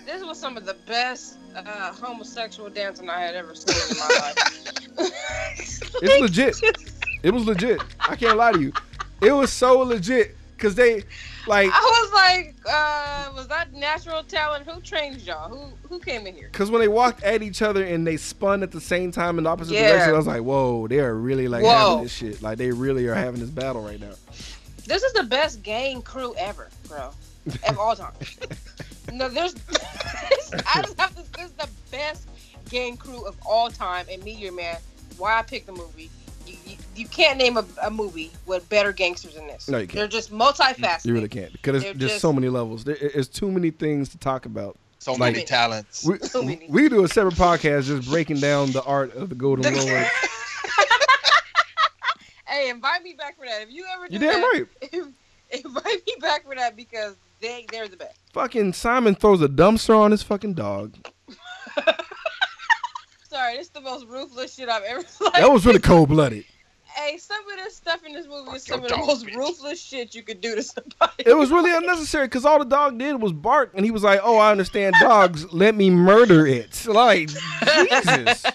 [0.05, 4.19] This was some of the best uh, homosexual dancing I had ever seen in my
[4.19, 5.11] life.
[6.01, 6.55] It's legit.
[7.23, 7.81] It was legit.
[7.99, 8.71] I can't lie to you.
[9.21, 11.03] It was so legit because they,
[11.45, 14.67] like, I was like, uh, was that natural talent?
[14.67, 15.49] Who trained y'all?
[15.49, 16.49] Who who came in here?
[16.51, 19.43] Because when they walked at each other and they spun at the same time in
[19.43, 19.87] the opposite Yeah.
[19.87, 21.69] direction, I was like, whoa, they are really like Whoa.
[21.69, 22.41] having this shit.
[22.41, 24.13] Like they really are having this battle right now.
[24.85, 27.11] This is the best gang crew ever, bro,
[27.69, 28.13] of all time.
[29.13, 29.53] no, there's.
[30.65, 31.31] I just have to.
[31.33, 32.27] This is the best
[32.69, 34.77] gang crew of all time, and Meteor Man.
[35.17, 36.09] Why I picked the movie.
[36.45, 39.67] You, you, you can't name a, a movie with better gangsters than this.
[39.69, 39.95] No, you can't.
[39.95, 41.05] They're just multifaceted.
[41.05, 42.83] You really can't because there's just- so many levels.
[42.83, 44.77] There, there's too many things to talk about.
[44.99, 46.03] So Like- many talents.
[46.05, 46.65] We, So many.
[46.69, 50.07] we do a separate podcast just breaking down the art of the Golden Lord.
[52.47, 53.61] Hey, invite me back for that.
[53.61, 54.67] If you ever do You damn that, right.
[55.65, 58.17] invite me back for that because they they're the best.
[58.33, 60.95] Fucking Simon throws a dumpster on his fucking dog.
[63.29, 65.03] Sorry, this is the most ruthless shit I've ever.
[65.21, 66.45] Like, That was really cold blooded.
[66.97, 69.35] Hey, some of this stuff in this movie is some of your the most bitch.
[69.35, 71.13] ruthless shit you could do to somebody.
[71.19, 74.19] It was really unnecessary because all the dog did was bark, and he was like,
[74.23, 75.53] "Oh, I understand dogs.
[75.53, 78.45] Let me murder it." Like Jesus.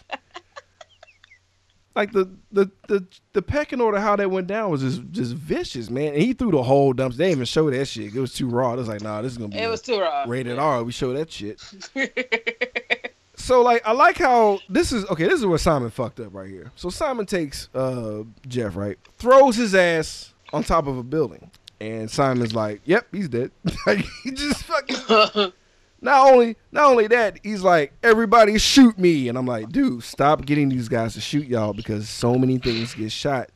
[1.95, 5.91] Like the, the the the pecking order, how that went down was just just vicious,
[5.91, 6.15] man.
[6.15, 7.17] And he threw the whole dumpster.
[7.19, 8.15] They didn't even show that shit.
[8.15, 8.73] It was too raw.
[8.73, 10.25] It was like, nah, this is gonna be It was too raw.
[10.27, 10.83] rated R.
[10.83, 11.61] We show that shit.
[13.53, 16.49] So like I like how this is okay, this is where Simon fucked up right
[16.49, 16.73] here.
[16.75, 18.97] So Simon takes uh Jeff, right?
[19.19, 21.51] Throws his ass on top of a building.
[21.79, 23.51] And Simon's like, Yep, he's dead.
[23.87, 25.53] like he just fucking
[26.01, 29.29] not only not only that, he's like, Everybody shoot me.
[29.29, 32.95] And I'm like, dude, stop getting these guys to shoot y'all because so many things
[32.95, 33.51] get shot.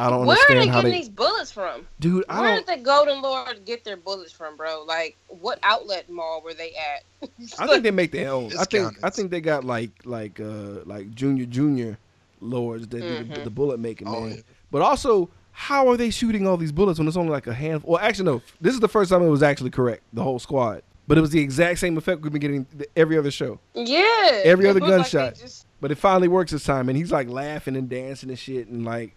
[0.00, 1.86] I don't Where are they how getting they these bullets from?
[2.00, 4.84] Dude, I Where don't did the Golden Lord get their bullets from, bro?
[4.86, 7.28] Like, what outlet mall were they at?
[7.58, 8.50] I think they make their own.
[8.58, 11.98] I think I think they got like like uh like junior junior
[12.40, 14.36] lords that do the, the bullet making Oh, man.
[14.36, 14.40] yeah.
[14.70, 17.92] But also, how are they shooting all these bullets when it's only like a handful?
[17.92, 18.42] Well, actually, no.
[18.60, 20.02] This is the first time it was actually correct.
[20.14, 22.66] The whole squad, but it was the exact same effect we've been getting
[22.96, 23.58] every other show.
[23.74, 24.40] yeah.
[24.44, 25.34] Every other looked like gunshot.
[25.34, 28.68] just- But it finally works this time, and he's like laughing and dancing and shit,
[28.68, 29.14] and like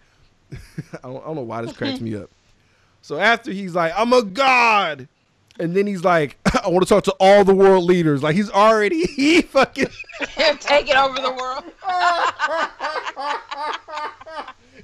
[1.04, 2.30] I, don't, I don't know why this cracks me up.
[3.02, 5.08] So after he's like, "I'm a god,"
[5.60, 8.48] and then he's like, "I want to talk to all the world leaders." Like he's
[8.50, 9.88] already he fucking
[10.60, 11.64] taking over the world.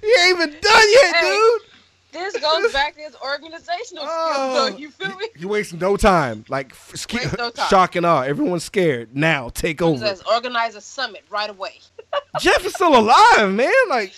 [0.02, 1.20] he ain't even done yet, Hey.
[1.30, 1.62] dude.
[2.12, 4.32] This goes back to his organizational Oh.
[4.32, 4.76] skills, though.
[4.78, 5.28] You feel me?
[5.36, 6.44] He wasting no time.
[6.48, 7.68] Like Waste no time.
[7.68, 8.22] shock and awe.
[8.22, 9.16] Everyone's scared.
[9.16, 10.04] Now take over.
[10.04, 11.78] Says organize a summit right away.
[12.40, 13.72] Jeff is still alive, man.
[13.88, 14.12] Like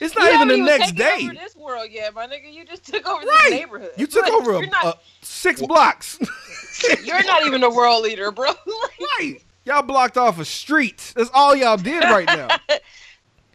[0.00, 1.24] it's not You even haven't the even next taken day.
[1.24, 2.52] Over this world, yeah, my nigga.
[2.52, 3.38] You just took over Right.
[3.44, 3.90] this neighborhood.
[3.96, 6.18] You took Like, over a, You're not, a six blocks.
[7.04, 8.50] you're not even a world leader, bro.
[9.20, 9.36] right.
[9.64, 11.12] Y'all blocked off a street.
[11.14, 12.48] That's all y'all did right now.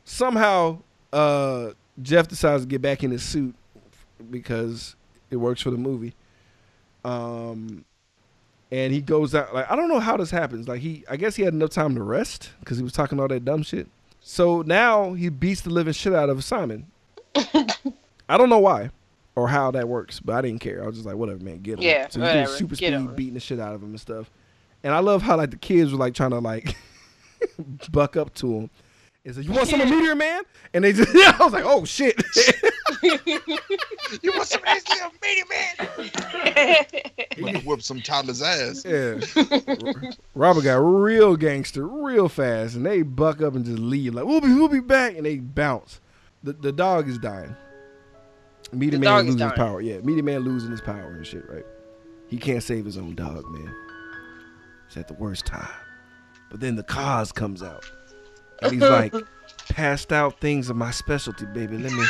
[0.05, 0.79] Somehow,
[1.11, 3.55] uh, Jeff decides to get back in his suit
[4.29, 4.95] because
[5.31, 6.13] it works for the movie.
[7.03, 7.85] Um,
[8.71, 9.53] and he goes out.
[9.53, 10.67] Like I don't know how this happens.
[10.67, 13.27] Like he, I guess he had enough time to rest because he was talking all
[13.27, 13.87] that dumb shit.
[14.27, 16.87] So now he beats the living shit out of Simon.
[17.35, 18.89] I don't know why
[19.35, 20.83] or how that works, but I didn't care.
[20.83, 21.83] I was just like, whatever, man, get him.
[21.83, 24.31] Yeah, so he's doing super get speed, beating the shit out of him and stuff.
[24.83, 26.75] And I love how like the kids were like trying to like
[27.91, 28.69] buck up to him.
[29.25, 30.43] It's like, you want some of Meteor Man?
[30.75, 32.21] And they just, yeah, I was like, oh shit.
[34.21, 36.85] You want some of this little meaty man?
[37.55, 38.85] I'm gonna some toddler's ass.
[38.85, 39.19] yeah.
[40.35, 44.13] Robert got real gangster, real fast, and they buck up and just leave.
[44.13, 46.01] Like, we'll be, we'll be back, and they bounce.
[46.43, 47.55] The the dog is dying.
[48.71, 49.81] Meteor The Man losing his power.
[49.81, 51.49] Yeah, Meteor Man losing his power and shit.
[51.49, 51.65] Right.
[52.27, 53.73] He can't save his own dog, man.
[54.87, 55.67] It's at the worst time.
[56.51, 57.89] But then the cause comes out,
[58.61, 59.13] and he's like,
[59.69, 61.77] "Passed out things are my specialty, baby.
[61.77, 62.03] Let me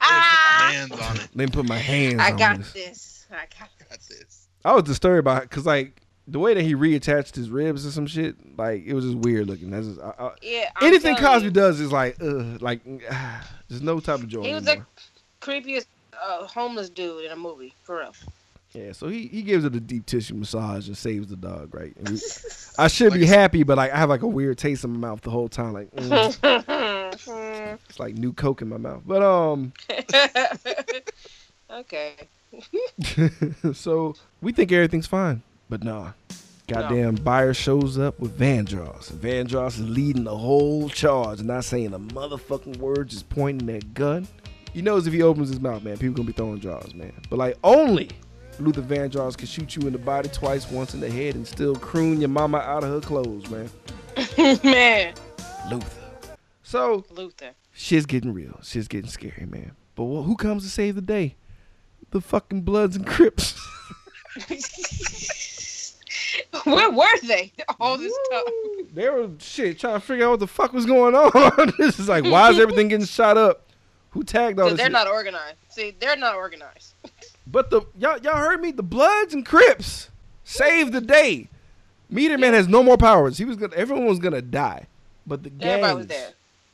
[0.00, 1.28] Hands on it.
[1.34, 3.26] let me put my hands I on got this." this.
[3.30, 4.48] I got Got this.
[4.64, 7.90] I was disturbed by it because like the way that he reattached his ribs or
[7.90, 9.70] some shit, like it was just weird looking.
[9.70, 10.70] That's just, I, I, Yeah.
[10.76, 12.82] I'm anything Cosby you, does is like, uh, like
[13.68, 14.86] there's no type of joy He was the anymore.
[15.40, 15.86] creepiest
[16.22, 18.12] uh, homeless dude in a movie, for real.
[18.74, 21.94] Yeah, so he, he gives it a deep tissue massage and saves the dog, right?
[22.10, 22.20] We-
[22.78, 25.20] I should be happy, but like I have like a weird taste in my mouth
[25.20, 29.02] the whole time, like mm, it's like new coke in my mouth.
[29.06, 29.72] But um,
[31.70, 32.14] okay.
[33.72, 36.10] so we think everything's fine, but nah.
[36.66, 39.12] Goddamn buyer shows up with Vandross.
[39.12, 44.26] Vandross is leading the whole charge, not saying a motherfucking word, just pointing that gun.
[44.72, 47.12] He knows if he opens his mouth, man, people gonna be throwing jaws, man.
[47.28, 48.08] But like only
[48.60, 51.74] Luther Vandross can shoot you in the body twice, once in the head, and still
[51.74, 53.68] croon your mama out of her clothes, man.
[54.64, 55.14] Man,
[55.70, 56.00] Luther.
[56.62, 57.50] So Luther.
[57.72, 58.60] shit's getting real.
[58.62, 59.72] Shit's getting scary, man.
[59.96, 61.34] But well, who comes to save the day?
[62.10, 63.58] The fucking Bloods and Crips.
[66.64, 68.42] Where were they all this time?
[68.94, 71.72] They were shit trying to figure out what the fuck was going on.
[71.78, 73.68] this is like, why is everything getting shot up?
[74.10, 74.78] Who tagged all Because this?
[74.78, 74.92] they're shit?
[74.92, 75.56] not organized.
[75.70, 76.94] See, they're not organized.
[77.46, 78.70] But the y'all y'all heard me.
[78.72, 80.10] The Bloods and Crips
[80.44, 81.48] saved the day.
[82.10, 83.38] Meteor Man has no more powers.
[83.38, 83.74] He was gonna.
[83.74, 84.86] Everyone was gonna die.
[85.26, 86.30] But the gangs, was there.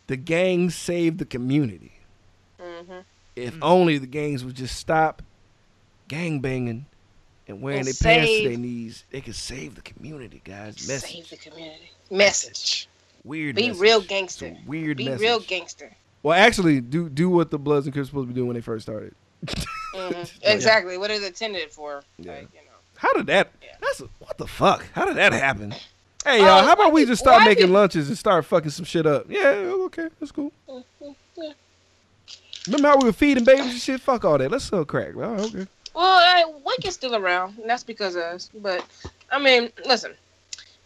[0.09, 1.93] the gangs saved the community.
[2.61, 2.99] hmm
[3.37, 5.23] If only the gangs would just stop
[6.09, 6.87] gang banging
[7.47, 10.87] and wearing And their pants to their knees, they could save the community, guys.
[10.89, 11.11] Message.
[11.11, 11.91] Save the community.
[12.11, 12.89] Message.
[13.25, 13.55] Weird.
[13.57, 13.81] Be message.
[13.81, 14.57] real gangster.
[14.67, 15.21] weird Be message.
[15.21, 15.93] real gangster.
[16.23, 18.61] well, actually, do do what the Bloods and Crips supposed to be doing when they
[18.61, 19.15] first started.
[19.95, 20.99] hmm Exactly.
[20.99, 22.03] What is it intended for?
[22.19, 22.33] Yeah.
[22.33, 22.77] Like, you know.
[22.97, 23.51] How did that?
[23.63, 23.69] Yeah.
[23.81, 24.85] That's a, what the fuck.
[24.93, 25.75] How did that happen?
[26.25, 28.85] Hey y'all, Oh, how about we just start making did- lunches and start fucking some
[28.85, 29.25] shit up?
[29.29, 29.49] Yeah,
[29.87, 30.53] okay, that's cool.
[30.69, 30.81] Yeah.
[32.67, 34.01] Remember how we were feeding babies and shit?
[34.03, 34.51] Fuck all that.
[34.51, 35.15] Let's sell crack.
[35.17, 35.67] All right, okay.
[35.95, 38.51] Well, uh, Wake is still around, and that's because of us.
[38.61, 38.85] But
[39.33, 40.13] I mean, listen,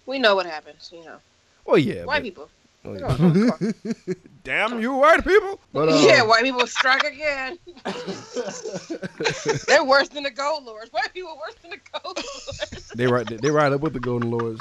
[0.07, 0.91] we know what happens.
[0.95, 1.17] You know,
[1.65, 2.05] Well, yeah.
[2.05, 2.49] white but- people.
[2.85, 3.51] Oh, Come on, yeah.
[3.51, 3.75] come
[4.45, 5.59] Damn you, white people.
[5.73, 7.59] But, uh, yeah, white people strike again.
[9.67, 10.93] They're worse than the gold lords.
[10.93, 12.89] White people are worse than the gold lords.
[12.95, 13.27] they right.
[13.27, 14.61] They right up with the Golden Lords.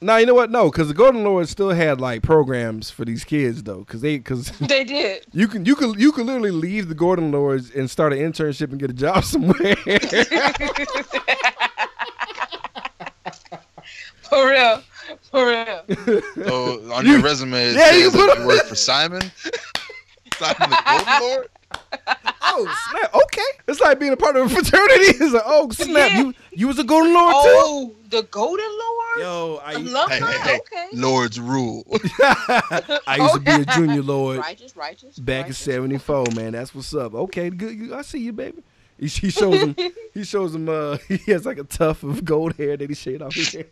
[0.00, 0.50] Now you know what?
[0.50, 4.18] No, because the Golden Lords still had like programs for these kids though, because they
[4.18, 5.24] because they did.
[5.32, 8.70] you can you can you can literally leave the Golden Lords and start an internship
[8.70, 9.76] and get a job somewhere.
[14.28, 14.82] For real.
[15.32, 15.82] For real.
[16.46, 19.22] So on You- your resume, it yeah, you says put that you work for Simon.
[20.36, 21.48] Simon the Golden Lord.
[22.42, 23.14] oh snap!
[23.14, 25.04] Okay, it's like being a part of a fraternity.
[25.24, 26.10] It's like oh snap!
[26.10, 26.18] Yeah.
[26.20, 27.38] You you was a Golden Lord too?
[27.44, 29.16] Oh, the golden lord?
[29.16, 29.20] too.
[29.22, 30.14] Yo, I Alumni?
[30.14, 30.58] Hey, hey, hey.
[30.58, 30.86] Okay.
[30.94, 31.84] Lord's rule.
[33.06, 35.18] I used to be a junior lord Righteous, righteous.
[35.18, 36.26] back in '74.
[36.34, 37.14] Man, that's what's up.
[37.14, 37.92] Okay, good.
[37.92, 38.62] I see you, baby.
[38.98, 39.74] He, he shows him.
[40.14, 40.68] he shows him.
[40.68, 43.64] Uh, he has like a tuft of gold hair that he shaved off his hair.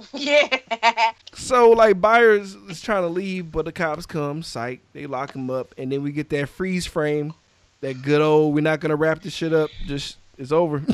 [0.14, 1.12] Yeah.
[1.34, 5.50] So like Byers is trying to leave, but the cops come, psych, they lock him
[5.50, 7.34] up, and then we get that freeze frame,
[7.80, 10.76] that good old we're not gonna wrap this shit up, just it's over.
[10.76, 10.86] and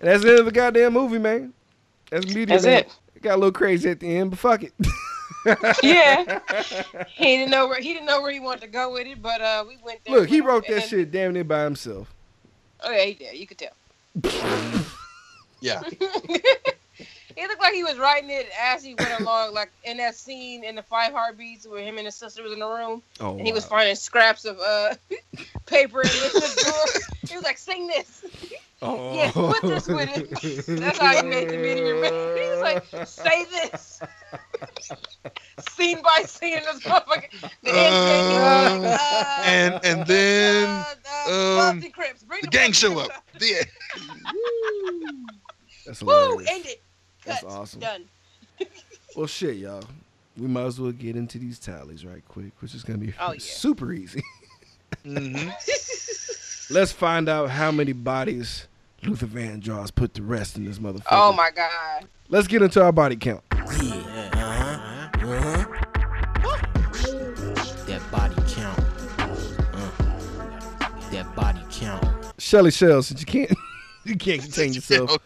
[0.00, 1.52] that's the end of the goddamn movie, man.
[2.10, 2.46] That's media.
[2.46, 2.78] That's man.
[2.80, 2.96] it.
[3.14, 4.72] It got a little crazy at the end, but fuck it.
[5.82, 6.40] yeah.
[7.14, 9.40] He didn't know where he didn't know where he wanted to go with it, but
[9.40, 10.20] uh, we went there.
[10.20, 12.12] Look, he wrote that shit damn near by himself.
[12.80, 13.36] Oh yeah, he did.
[13.36, 14.84] You could tell.
[15.60, 15.82] Yeah.
[17.36, 20.64] He looked like he was writing it as he went along, like in that scene
[20.64, 23.46] in the Five Heartbeats where him and his sister was in the room, Oh, and
[23.46, 24.94] he was finding scraps of uh
[25.66, 27.02] paper in his drawer.
[27.28, 28.24] He was like, "Sing this."
[28.82, 29.14] Oh.
[29.14, 30.80] Yeah, put this with it.
[30.80, 31.94] That's how he made the video.
[31.94, 32.34] Remember?
[32.42, 34.00] He was like, "Say this."
[35.70, 37.30] scene by scene, in this motherfucker.
[37.62, 42.24] The end Uh, uh, and- and then, uh, uh, um, Crips.
[42.24, 43.24] Bring The gang show and up.
[43.38, 43.62] Crips Yeah.
[45.88, 46.38] That's Woo!
[46.40, 46.82] End it.
[47.24, 47.80] That's awesome.
[47.80, 48.04] Done.
[49.16, 49.82] Well, shit, y'all.
[50.36, 53.32] We might as well get into these tallies right quick, which is gonna be Oh,
[53.32, 53.38] yeah.
[53.40, 54.22] super easy.
[55.02, 55.34] hmm
[56.70, 58.68] Let's find out how many bodies
[59.02, 61.06] Luther Vandross put to rest in this motherfucker.
[61.10, 62.06] Oh my god.
[62.28, 63.42] Let's get into our body count.
[67.88, 68.78] That body count.
[69.18, 72.04] Uh, that body count.
[72.38, 73.52] Shelly Shell, since you can't
[74.04, 75.16] you can't contain yourself.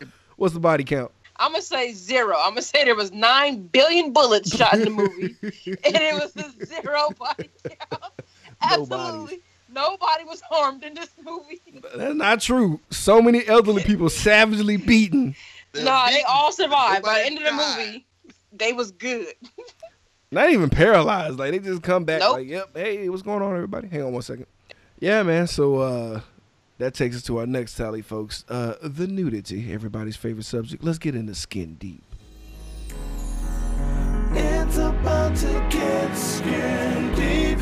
[0.43, 0.45] Okay.
[0.45, 1.13] What's the body count?
[1.37, 2.37] I'm gonna say zero.
[2.37, 6.37] I'm gonna say there was nine billion bullets shot in the movie, and it was
[6.37, 8.13] a zero body count.
[8.61, 9.41] Absolutely,
[9.73, 11.61] nobody was harmed in this movie.
[11.97, 12.81] That's not true.
[12.91, 15.35] So many elderly people savagely beaten.
[15.73, 17.05] They're nah, they all survived.
[17.05, 17.79] By the end of the died.
[17.79, 18.07] movie,
[18.53, 19.27] they was good.
[20.31, 21.39] Not even paralyzed.
[21.39, 22.39] Like they just come back Nope.
[22.39, 23.89] like, yep, hey, what's going on, everybody?
[23.89, 24.47] Hang on one second.
[24.99, 25.47] Yeah, man.
[25.47, 26.21] So uh
[26.83, 28.45] that takes us to our next tally, folks.
[28.49, 30.83] Uh the nudity, everybody's favorite subject.
[30.83, 32.05] Let's get into skin deep.
[34.35, 37.59] It's about to get skin deep.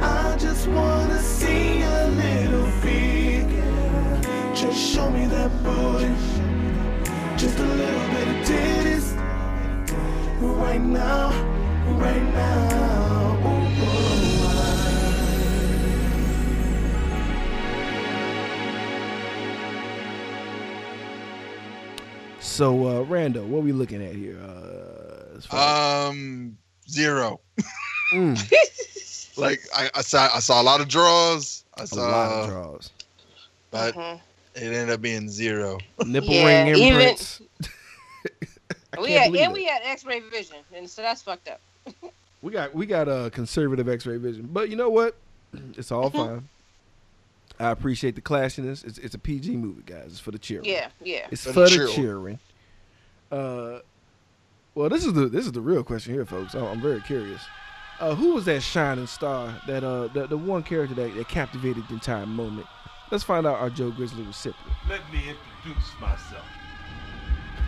[0.00, 2.56] I just wanna see a little.
[4.56, 6.08] Just show me that booty.
[7.36, 9.06] Just a little bit of titties.
[10.40, 11.30] Right now,
[11.98, 13.25] right now.
[22.46, 24.38] So uh Rando, what are we looking at here?
[24.40, 26.56] Uh, as Um,
[26.88, 27.40] zero.
[28.12, 28.38] Mm,
[29.36, 31.64] Like I, I saw, I saw a lot of draws.
[31.76, 32.90] I a saw, a lot of draws.
[33.70, 34.20] but Mhm.
[34.54, 35.78] it ended up being zero.
[36.06, 37.42] Nipple Yeah, ring imprints.
[38.96, 39.52] I We had and it.
[39.52, 41.60] we had X-ray vision, and so that's fucked up.
[42.40, 45.16] We got we got a conservative X-ray vision, but you know what?
[45.76, 46.16] It's all Mm-hmm.
[46.16, 46.48] fine.
[47.58, 48.84] I appreciate the classiness.
[48.84, 50.06] It's, it's a PG movie, guys.
[50.08, 50.72] It's for the children.
[50.72, 51.26] Yeah, yeah.
[51.30, 51.94] It's For for the the children.
[51.96, 52.38] children.
[53.32, 53.78] Uh,
[54.74, 56.54] well, this is the this is the real question here, folks.
[56.54, 57.42] I'm, I'm very curious.
[57.98, 59.54] Uh, who was that shining star?
[59.66, 62.66] That uh, the, the one character that, that captivated the entire moment.
[63.10, 64.66] Let's find out our Joe Grizzly recipient.
[64.88, 66.44] Let me introduce myself.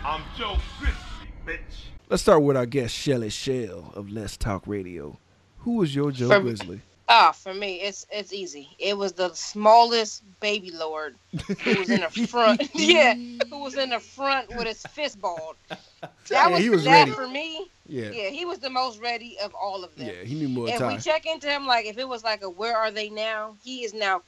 [0.05, 1.85] I'm Joe Grizzly, bitch.
[2.09, 5.17] Let's start with our guest Shelly Shell of Let's Talk Radio.
[5.59, 6.81] Who was your Joe For- Grizzly?
[7.11, 8.69] Ah, for me, it's it's easy.
[8.77, 11.15] It was the smallest baby lord
[11.63, 12.61] who was in the front.
[12.75, 13.15] yeah,
[13.49, 15.55] who was in the front with his fist balled.
[16.01, 17.11] That Yeah, was, he was that ready.
[17.11, 17.67] for me.
[17.87, 20.07] Yeah, Yeah, he was the most ready of all of them.
[20.07, 22.49] yeah, he knew more if we check into him, like if it was like a
[22.49, 24.21] where are they now, he is now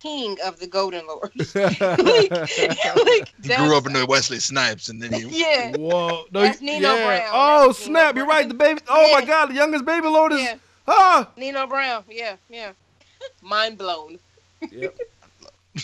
[0.00, 1.54] king of the Golden Lords.
[1.54, 6.40] like, like, He grew that's- up into Wesley Snipes, and then he Yeah, Whoa, no,
[6.42, 7.06] That's Nino yeah.
[7.06, 7.30] Brown.
[7.32, 8.16] Oh That's Nino snap!
[8.16, 8.36] You're Brown.
[8.38, 8.48] right.
[8.48, 8.80] The baby.
[8.88, 11.30] Oh my God, the youngest baby lord is yeah, ah.
[11.36, 12.04] Nino Brown.
[12.10, 12.72] Yeah, yeah.
[13.42, 14.18] Mind blown.
[14.70, 14.98] Yep.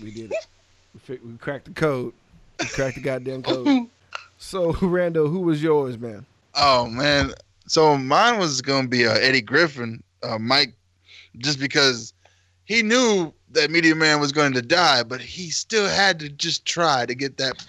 [0.00, 0.46] we did it.
[0.94, 2.12] We, fi- we cracked the code.
[2.60, 3.88] We cracked the goddamn code.
[4.38, 6.24] So, Rando, who was yours, man?
[6.54, 7.32] Oh man,
[7.66, 10.72] so mine was gonna be uh, Eddie Griffin, uh, Mike,
[11.38, 12.14] just because
[12.64, 16.64] he knew that Meteor Man was going to die, but he still had to just
[16.64, 17.64] try to get that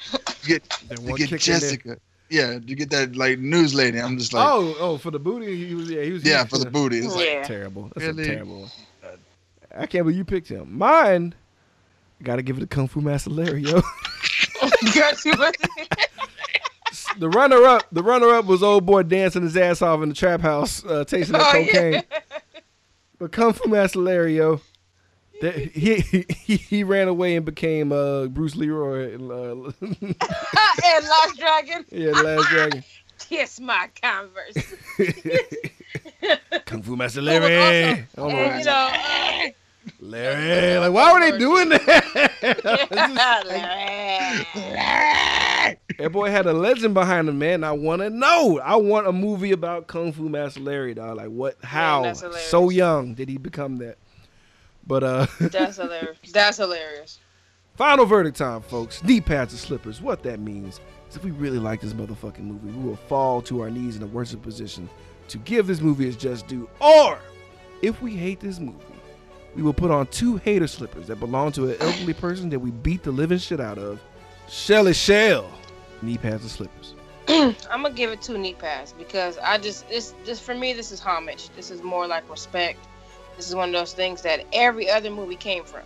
[0.46, 1.38] get That to one get kick in.
[1.40, 1.98] Jessica.
[2.30, 4.00] Yeah, to get that like news lady.
[4.00, 5.66] I'm just like, oh, oh, for the booty.
[5.68, 5.90] He was.
[5.90, 6.24] Yeah, he was.
[6.26, 6.98] yeah, for the kinda booty.
[7.00, 7.44] It's like, Yeah.
[7.44, 7.92] Terrible.
[7.96, 8.24] That's Really?
[8.24, 8.70] a terrible one.
[9.76, 10.78] I can't believe you picked him.
[10.78, 11.34] Mine.
[12.24, 13.80] Got to give it to Kung Fu Master Larry, yo.
[17.20, 20.16] the runner up, the runner up was old boy dancing his ass off in the
[20.16, 21.66] trap house, uh, tasting that Oh, yeah.
[21.72, 22.04] cocaine.
[23.20, 24.62] But Kung Fu Master Larry, yo,
[25.42, 26.26] that, he, he
[26.58, 29.14] he ran away and became uh, Bruce Leroy.
[29.14, 31.86] in, Uh, and Lost Dragon.
[31.92, 32.84] yeah, Last Dragon.
[33.20, 34.76] Kiss my Converse.
[36.66, 38.06] Kung Fu Master Larry.
[38.18, 38.94] Oh, and my you God.
[39.44, 39.50] know,
[40.00, 40.78] Larry.
[40.80, 43.44] Like, why were they doing that?
[43.48, 44.46] Larry.
[45.98, 47.64] That boy had a legend behind him, man.
[47.64, 48.60] I want to know.
[48.64, 51.18] I want a movie about Kung Fu Master Larry, dog.
[51.18, 51.56] Like, what?
[51.64, 52.14] How?
[52.14, 53.98] so young did he become that?
[54.88, 56.18] But uh, That's hilarious.
[56.32, 57.20] That's hilarious.
[57.76, 59.04] final verdict time, folks.
[59.04, 60.02] Knee pads and slippers.
[60.02, 63.62] What that means is if we really like this motherfucking movie, we will fall to
[63.62, 64.90] our knees in a worship position
[65.28, 66.70] to give this movie its just due.
[66.80, 67.20] Or
[67.82, 68.78] if we hate this movie,
[69.56, 72.72] we will put on two hater slippers that belong to an elderly person that we
[72.72, 74.00] beat the living shit out of.
[74.48, 75.50] Shelly Shell.
[76.02, 76.94] Knee pads and slippers.
[77.30, 80.92] I'm gonna give it two knee pads because I just this this for me this
[80.94, 81.50] is homage.
[81.56, 82.80] This is more like respect.
[83.38, 85.84] This is one of those things that every other movie came from.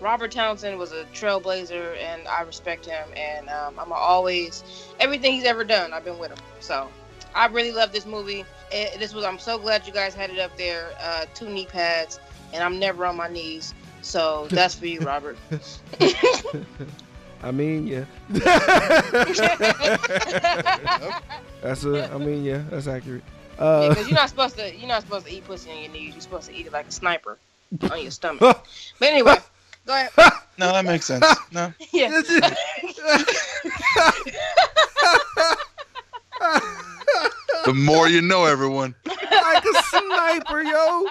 [0.00, 3.08] Robert Townsend was a trailblazer, and I respect him.
[3.16, 4.62] And um, I'm always
[5.00, 5.92] everything he's ever done.
[5.92, 6.88] I've been with him, so
[7.34, 8.44] I really love this movie.
[8.70, 10.90] It, this was I'm so glad you guys had it up there.
[11.00, 12.20] Uh, two knee pads,
[12.52, 13.74] and I'm never on my knees.
[14.02, 15.38] So that's for you, Robert.
[17.42, 18.04] I mean, yeah.
[21.62, 22.10] that's a.
[22.12, 23.22] I mean, yeah, that's accurate.
[23.58, 26.14] Uh, because you're not supposed to you're not supposed to eat pussy on your knees.
[26.14, 27.38] You're supposed to eat it like a sniper
[27.90, 28.40] on your stomach.
[28.98, 29.36] but anyway,
[29.86, 30.10] go ahead.
[30.58, 31.24] no, that makes sense.
[31.52, 32.20] No, Yeah.
[37.64, 38.94] the more you know, everyone.
[39.06, 41.06] like a sniper, yo.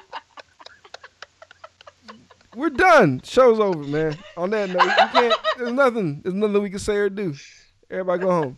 [2.55, 3.21] We're done.
[3.23, 4.17] Show's over, man.
[4.35, 5.33] On that note, you can't.
[5.57, 6.21] There's nothing.
[6.21, 7.33] There's nothing we can say or do.
[7.89, 8.57] Everybody go home.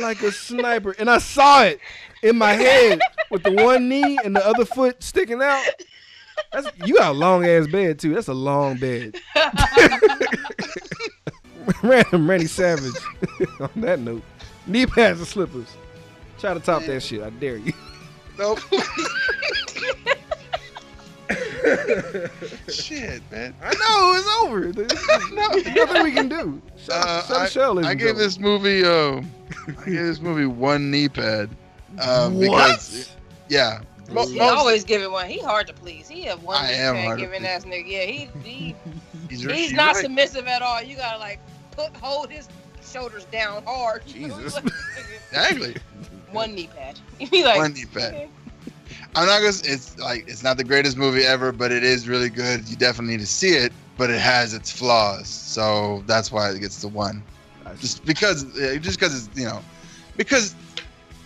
[0.00, 1.78] Like a sniper, and I saw it
[2.22, 3.00] in my head
[3.30, 5.64] with the one knee and the other foot sticking out.
[6.52, 8.14] That's you got a long ass bed too.
[8.14, 9.16] That's a long bed.
[11.82, 12.94] Random Randy Savage.
[13.60, 14.22] On that note,
[14.66, 15.68] knee pads and slippers.
[16.38, 17.22] Try to top that shit.
[17.22, 17.72] I dare you.
[18.38, 18.60] Nope.
[22.68, 23.54] Shit, man.
[23.62, 24.72] I know it's over.
[24.72, 26.60] There's nothing we can do.
[26.76, 28.84] Shut, Uh, shut I, I gave this movie.
[28.84, 29.22] Uh,
[29.68, 31.50] I gave this movie one knee pad.
[32.00, 33.10] Um, Because,
[33.48, 33.80] yeah.
[34.10, 35.28] Mo- He most- always give it one.
[35.28, 36.08] He hard to please.
[36.08, 37.46] He have one I am hard to giving please.
[37.48, 37.84] ass nigga.
[37.86, 38.76] Yeah, he, he
[39.30, 40.02] he's, he's not right.
[40.04, 40.82] submissive at all.
[40.82, 41.38] You gotta like
[41.72, 42.48] put hold his
[42.84, 44.04] shoulders down hard.
[44.06, 44.58] Jesus.
[45.30, 45.74] Exactly.
[46.30, 46.98] one knee pad.
[47.18, 48.12] You be like One knee pad.
[48.14, 48.28] okay.
[49.14, 49.48] I'm not gonna.
[49.64, 52.68] It's like it's not the greatest movie ever, but it is really good.
[52.68, 56.60] You definitely need to see it, but it has its flaws, so that's why it
[56.60, 57.22] gets the one.
[57.78, 59.60] Just because, uh, just because it's you know,
[60.18, 60.54] because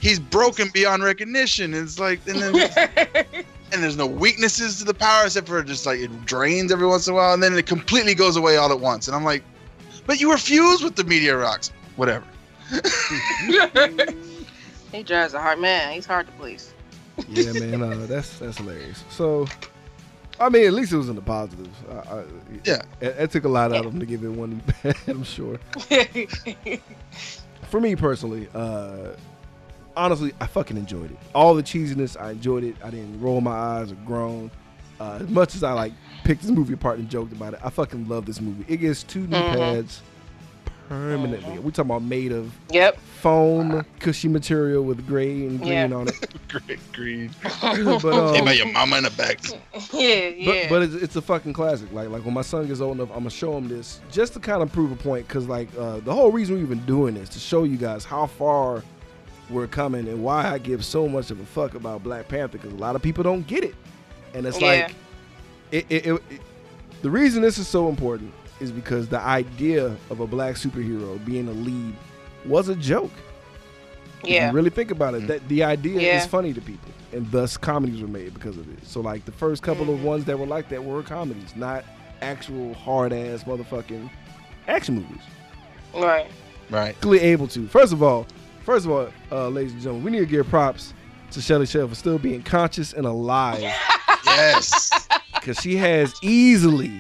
[0.00, 1.74] he's broken beyond recognition.
[1.74, 2.54] It's like, and then
[3.72, 7.06] and there's no weaknesses to the power except for just like it drains every once
[7.06, 9.08] in a while, and then it completely goes away all at once.
[9.08, 9.42] And I'm like,
[10.06, 12.24] but you were fused with the meteor rocks, whatever.
[14.92, 15.92] he drives a hard man.
[15.92, 16.72] He's hard to please.
[17.28, 17.82] yeah, man.
[17.82, 19.04] Uh, that's that's hilarious.
[19.10, 19.46] So,
[20.38, 21.76] I mean, at least it was in the positives.
[21.90, 22.24] I, I,
[22.64, 22.82] Yeah.
[23.00, 24.96] It, it took a lot out of him to give it one bad.
[25.06, 25.58] I'm sure.
[27.70, 29.12] For me personally, uh,
[29.96, 31.16] honestly, I fucking enjoyed it.
[31.34, 32.76] All the cheesiness, I enjoyed it.
[32.84, 34.50] I didn't roll my eyes or groan.
[35.00, 35.92] Uh, as much as I like
[36.24, 38.64] picked this movie apart and joked about it, I fucking love this movie.
[38.72, 39.50] It gets two knee Mhm.
[39.50, 40.02] pads
[40.88, 41.58] permanently.
[41.58, 42.98] We talking about made of Yep.
[43.20, 45.96] foam, cushy material with gray and green Yeah.
[45.96, 46.14] on it.
[46.48, 47.30] Great green.
[47.42, 49.40] but Hey, um, man, your mama in the back.
[49.92, 50.66] Yeah, but, yeah.
[50.70, 51.92] but it's, it's a fucking classic.
[51.92, 54.40] Like like when my son gets old enough, I'm gonna show him this just to
[54.40, 55.26] kind of prove a point.
[55.28, 58.26] Cause like uh, the whole reason we're even doing this to show you guys how
[58.26, 58.82] far
[59.50, 62.58] we're coming and why I give so much of a fuck about Black Panther.
[62.58, 63.74] Cause a lot of people don't get it,
[64.34, 64.66] and it's Yeah.
[64.66, 64.94] like
[65.70, 66.40] it, it, it, it-
[67.02, 71.48] The reason this is so important is because the idea of a black superhero being
[71.48, 71.94] a lead
[72.46, 73.10] was a joke.
[74.22, 74.48] If yeah.
[74.48, 75.26] you really think about it, mm.
[75.28, 76.18] that the idea Yeah.
[76.18, 78.86] is funny to people, and thus comedies were made because of it.
[78.86, 80.04] So like the first couple of mm-hmm.
[80.04, 81.84] ones that were like that were comedies, not
[82.22, 84.10] actual hard ass motherfucking
[84.68, 85.22] action movies.
[85.94, 86.30] Right.
[86.70, 86.98] Right.
[87.00, 87.66] Clearly able to.
[87.68, 88.26] First of all,
[88.66, 90.92] first of all, uh, ladies and gentlemen, we need to give props
[91.30, 93.60] to Shelly Shell for still being conscious and alive
[94.26, 95.08] Yes.
[95.34, 96.92] because she has easily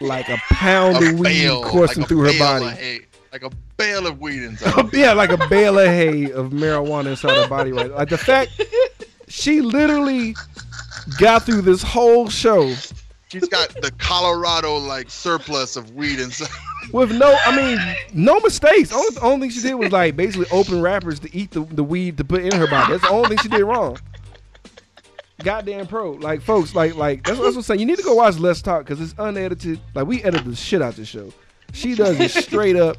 [0.00, 2.66] like a pound a of weed bale, coursing like through her body.
[2.66, 3.00] hay,
[3.32, 4.90] like a bale of weed inside.
[4.92, 7.90] yeah, like a bale of hay of marijuana inside her body, right?
[7.90, 8.62] Like the fact
[9.28, 10.36] she literally
[11.18, 12.74] got through this whole show
[13.30, 16.48] She's got the Colorado like surplus of weed inside.
[16.92, 17.78] with no, I mean,
[18.12, 18.92] no mistakes.
[18.92, 21.84] Only, the only thing she did was like basically open wrappers to eat the, the
[21.84, 22.92] weed to put in her body.
[22.92, 23.98] That's the only thing she did wrong.
[25.44, 27.80] Goddamn pro, like folks, like like that's, that's what I'm saying.
[27.80, 29.80] You need to go watch Let's Talk because it's unedited.
[29.94, 31.32] Like we edit the shit out the show.
[31.72, 32.96] She does it straight up.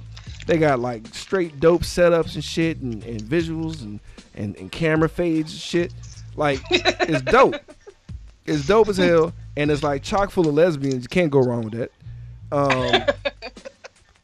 [0.47, 3.99] They got like straight dope setups and shit, and, and visuals and,
[4.33, 5.93] and and camera fades and shit.
[6.37, 7.55] Like it's dope.
[8.45, 11.03] It's dope as hell, and it's like chock full of lesbians.
[11.03, 11.91] You can't go wrong with that.
[12.51, 13.03] Um,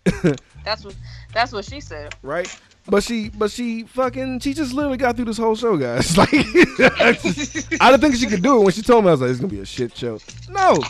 [0.64, 0.96] That's what
[1.34, 2.16] that's what she said.
[2.24, 2.48] right?
[2.90, 6.18] But she, but she fucking, she just literally got through this whole show, guys.
[6.18, 9.10] Like, I didn't think she could do it when she told me.
[9.10, 10.20] I was like, it's gonna be a shit show.
[10.50, 10.76] No,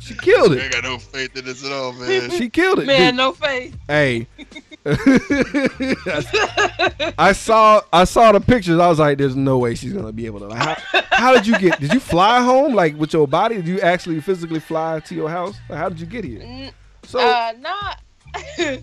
[0.00, 0.62] she killed I it.
[0.64, 2.30] ain't got no faith in this at all, man.
[2.30, 2.86] She killed it.
[2.86, 3.76] Man, Dude, no faith.
[3.86, 4.26] Hey,
[7.18, 8.78] I saw, I saw the pictures.
[8.78, 10.48] I was like, there's no way she's gonna be able to.
[10.48, 11.80] Like, how, how did you get?
[11.80, 13.56] Did you fly home like with your body?
[13.56, 15.56] Did you actually physically fly to your house?
[15.68, 16.70] Like, how did you get here?
[17.04, 17.20] So.
[17.20, 18.00] uh, not.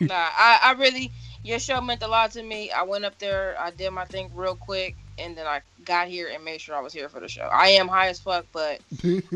[0.00, 1.10] nah, I, I really,
[1.44, 2.70] your show meant a lot to me.
[2.70, 6.30] I went up there, I did my thing real quick, and then I got here
[6.32, 7.48] and made sure I was here for the show.
[7.52, 8.80] I am high as fuck, but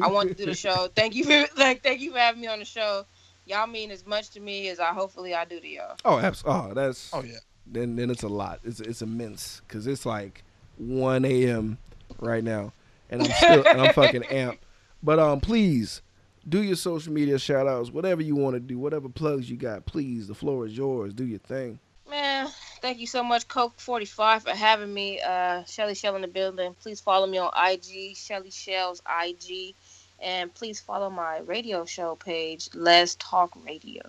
[0.03, 0.89] I want to do the show.
[0.95, 3.05] Thank you for like, thank you for having me on the show.
[3.47, 5.97] Y'all mean as much to me as I hopefully I do to y'all.
[6.05, 7.39] Oh, abs- oh, that's Oh yeah.
[7.67, 8.61] then then it's a lot.
[8.65, 10.43] It's it's immense because it's like
[10.79, 11.79] 1 a.m.
[12.21, 12.73] right now,
[13.11, 14.59] and I'm still and I'm fucking amped.
[15.03, 16.03] But um, please
[16.49, 19.87] do your social media shout outs, whatever you want to do, whatever plugs you got.
[19.87, 21.15] Please, the floor is yours.
[21.15, 21.79] Do your thing.
[22.09, 22.47] Man,
[22.81, 25.21] thank you so much, Cult 45, for having me.
[25.21, 26.75] Uh, Shelly Shell in the building.
[26.81, 29.75] Please follow me on IG, Shelly Shell's IG.
[30.21, 34.03] And please follow my radio show page, Let's Talk Radio.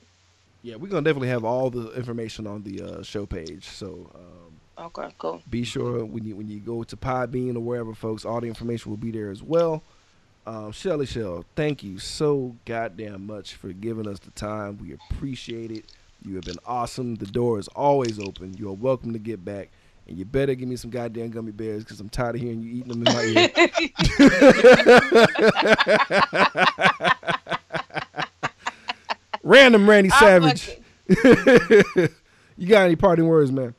[0.64, 3.66] Yeah, we're gonna definitely have all the information on the uh, show page.
[3.66, 5.42] So um, Okay, cool.
[5.50, 8.90] be sure when you when you go to Podbean or wherever, folks, all the information
[8.92, 9.84] will be there as well.
[10.46, 14.78] Um, Shelly Shell, thank you so goddamn much for giving us the time.
[14.78, 15.86] We appreciate it.
[16.24, 17.16] You have been awesome.
[17.16, 18.56] The door is always open.
[18.58, 19.70] You are welcome to get back.
[20.08, 22.78] And you better give me some goddamn gummy bears because I'm tired of hearing you
[22.78, 23.50] eating them in my ear.
[29.44, 30.78] Random Randy Savage.
[31.08, 33.74] you got any parting words, man?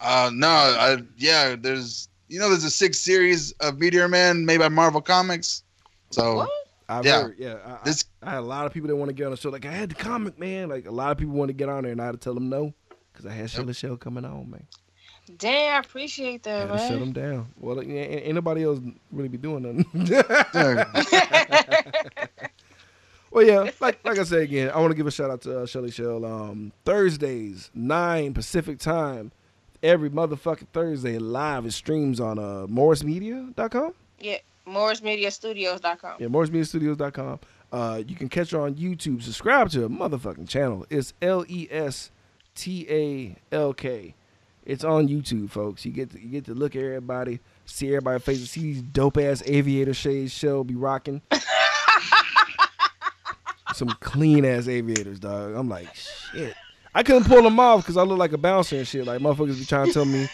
[0.00, 4.58] Uh no, I yeah, there's you know there's a six series of Meteor Man made
[4.58, 5.62] by Marvel Comics.
[6.10, 6.50] So What?
[6.88, 7.22] I've Yeah.
[7.24, 7.56] heard, yeah.
[7.66, 9.36] I, This- I, I had a lot of people that want to get on the
[9.36, 9.50] show.
[9.50, 10.68] Like I had the comic, man.
[10.68, 12.34] Like a lot of people want to get on there, and I had to tell
[12.34, 12.72] them no
[13.12, 14.66] because I had Shelly Shell coming on, man.
[15.36, 17.48] Damn, I appreciate that, to shut them down.
[17.58, 18.80] Well, ain't, ain't nobody else
[19.12, 19.86] really be doing nothing.
[23.30, 25.60] well, yeah, like like I said again, I want to give a shout out to
[25.60, 26.24] uh, Shelly Shell.
[26.24, 29.32] Um, Thursdays, nine Pacific time,
[29.82, 31.66] every motherfucking Thursday live.
[31.66, 33.94] It streams on uh, MorrisMedia.com.
[34.20, 36.16] yeah, MorrisMediaStudios.com.
[36.20, 37.40] Yeah, MorrisMediaStudios.com.
[37.70, 39.22] Uh, you can catch her on YouTube.
[39.22, 40.86] Subscribe to her motherfucking channel.
[40.88, 42.10] It's L E S
[42.54, 44.14] T A L K.
[44.68, 45.84] It's on YouTube, folks.
[45.86, 49.16] You get to, you get to look at everybody, see everybody's faces, see these dope
[49.16, 51.22] ass aviator shades Shell be rocking.
[53.74, 55.54] Some clean ass aviators, dog.
[55.54, 56.54] I'm like, shit.
[56.94, 59.06] I couldn't pull them off because I look like a bouncer and shit.
[59.06, 60.28] Like motherfuckers be trying to tell me.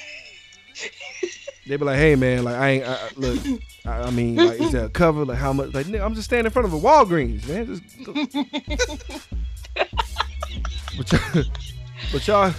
[1.66, 3.39] They be like, "Hey man, like I ain't I, look.
[3.86, 5.24] I, I mean, like is that a cover?
[5.24, 5.73] Like how much?
[5.73, 7.66] Like nigga, I'm just standing in front of a Walgreens, man.
[7.66, 7.82] Just
[10.98, 11.44] but y'all,
[12.12, 12.52] but y'all,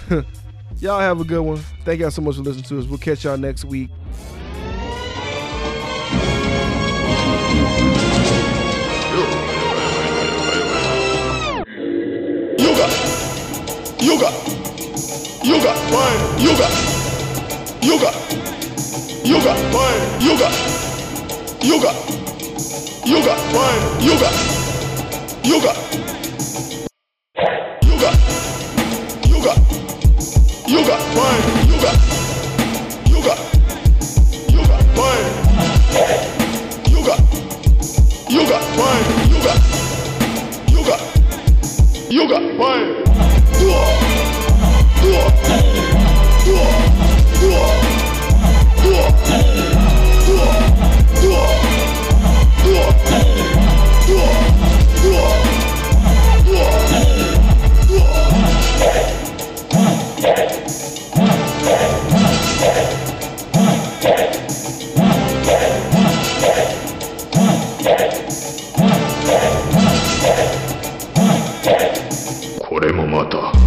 [0.78, 1.56] Y'all have a good one.
[1.84, 2.84] Thank y'all so much for listening to us.
[2.84, 3.88] We'll catch y'all next week.
[12.58, 12.86] Yoga,
[14.02, 14.30] yoga,
[15.42, 16.68] yoga, fine, yoga,
[17.80, 18.10] yoga,
[19.24, 20.48] yoga, fine, yoga,
[21.64, 21.92] yoga,
[23.06, 24.30] yoga, fine, yoga,
[25.42, 25.72] yoga.
[25.72, 26.15] yoga.
[30.86, 30.98] Yoga,
[31.66, 31.92] yoga,
[34.52, 34.96] yoga,
[36.92, 37.16] yoga,
[38.38, 39.56] yoga, yoga,
[60.20, 60.65] yoga,
[72.96, 73.65] もまた。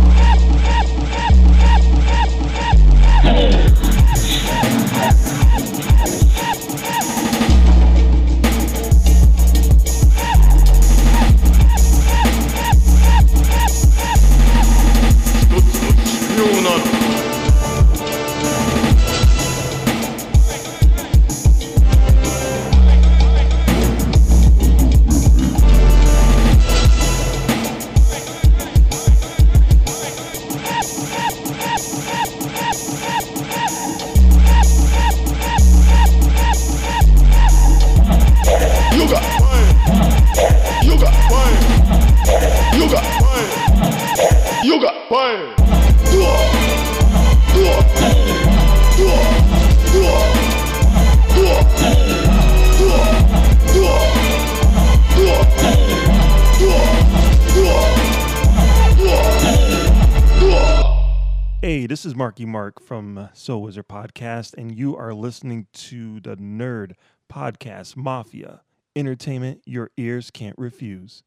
[62.00, 66.38] This is Marky Mark from uh, Soul Wizard Podcast, and you are listening to the
[66.38, 66.94] Nerd
[67.30, 68.62] Podcast Mafia
[68.96, 71.24] Entertainment Your Ears Can't Refuse.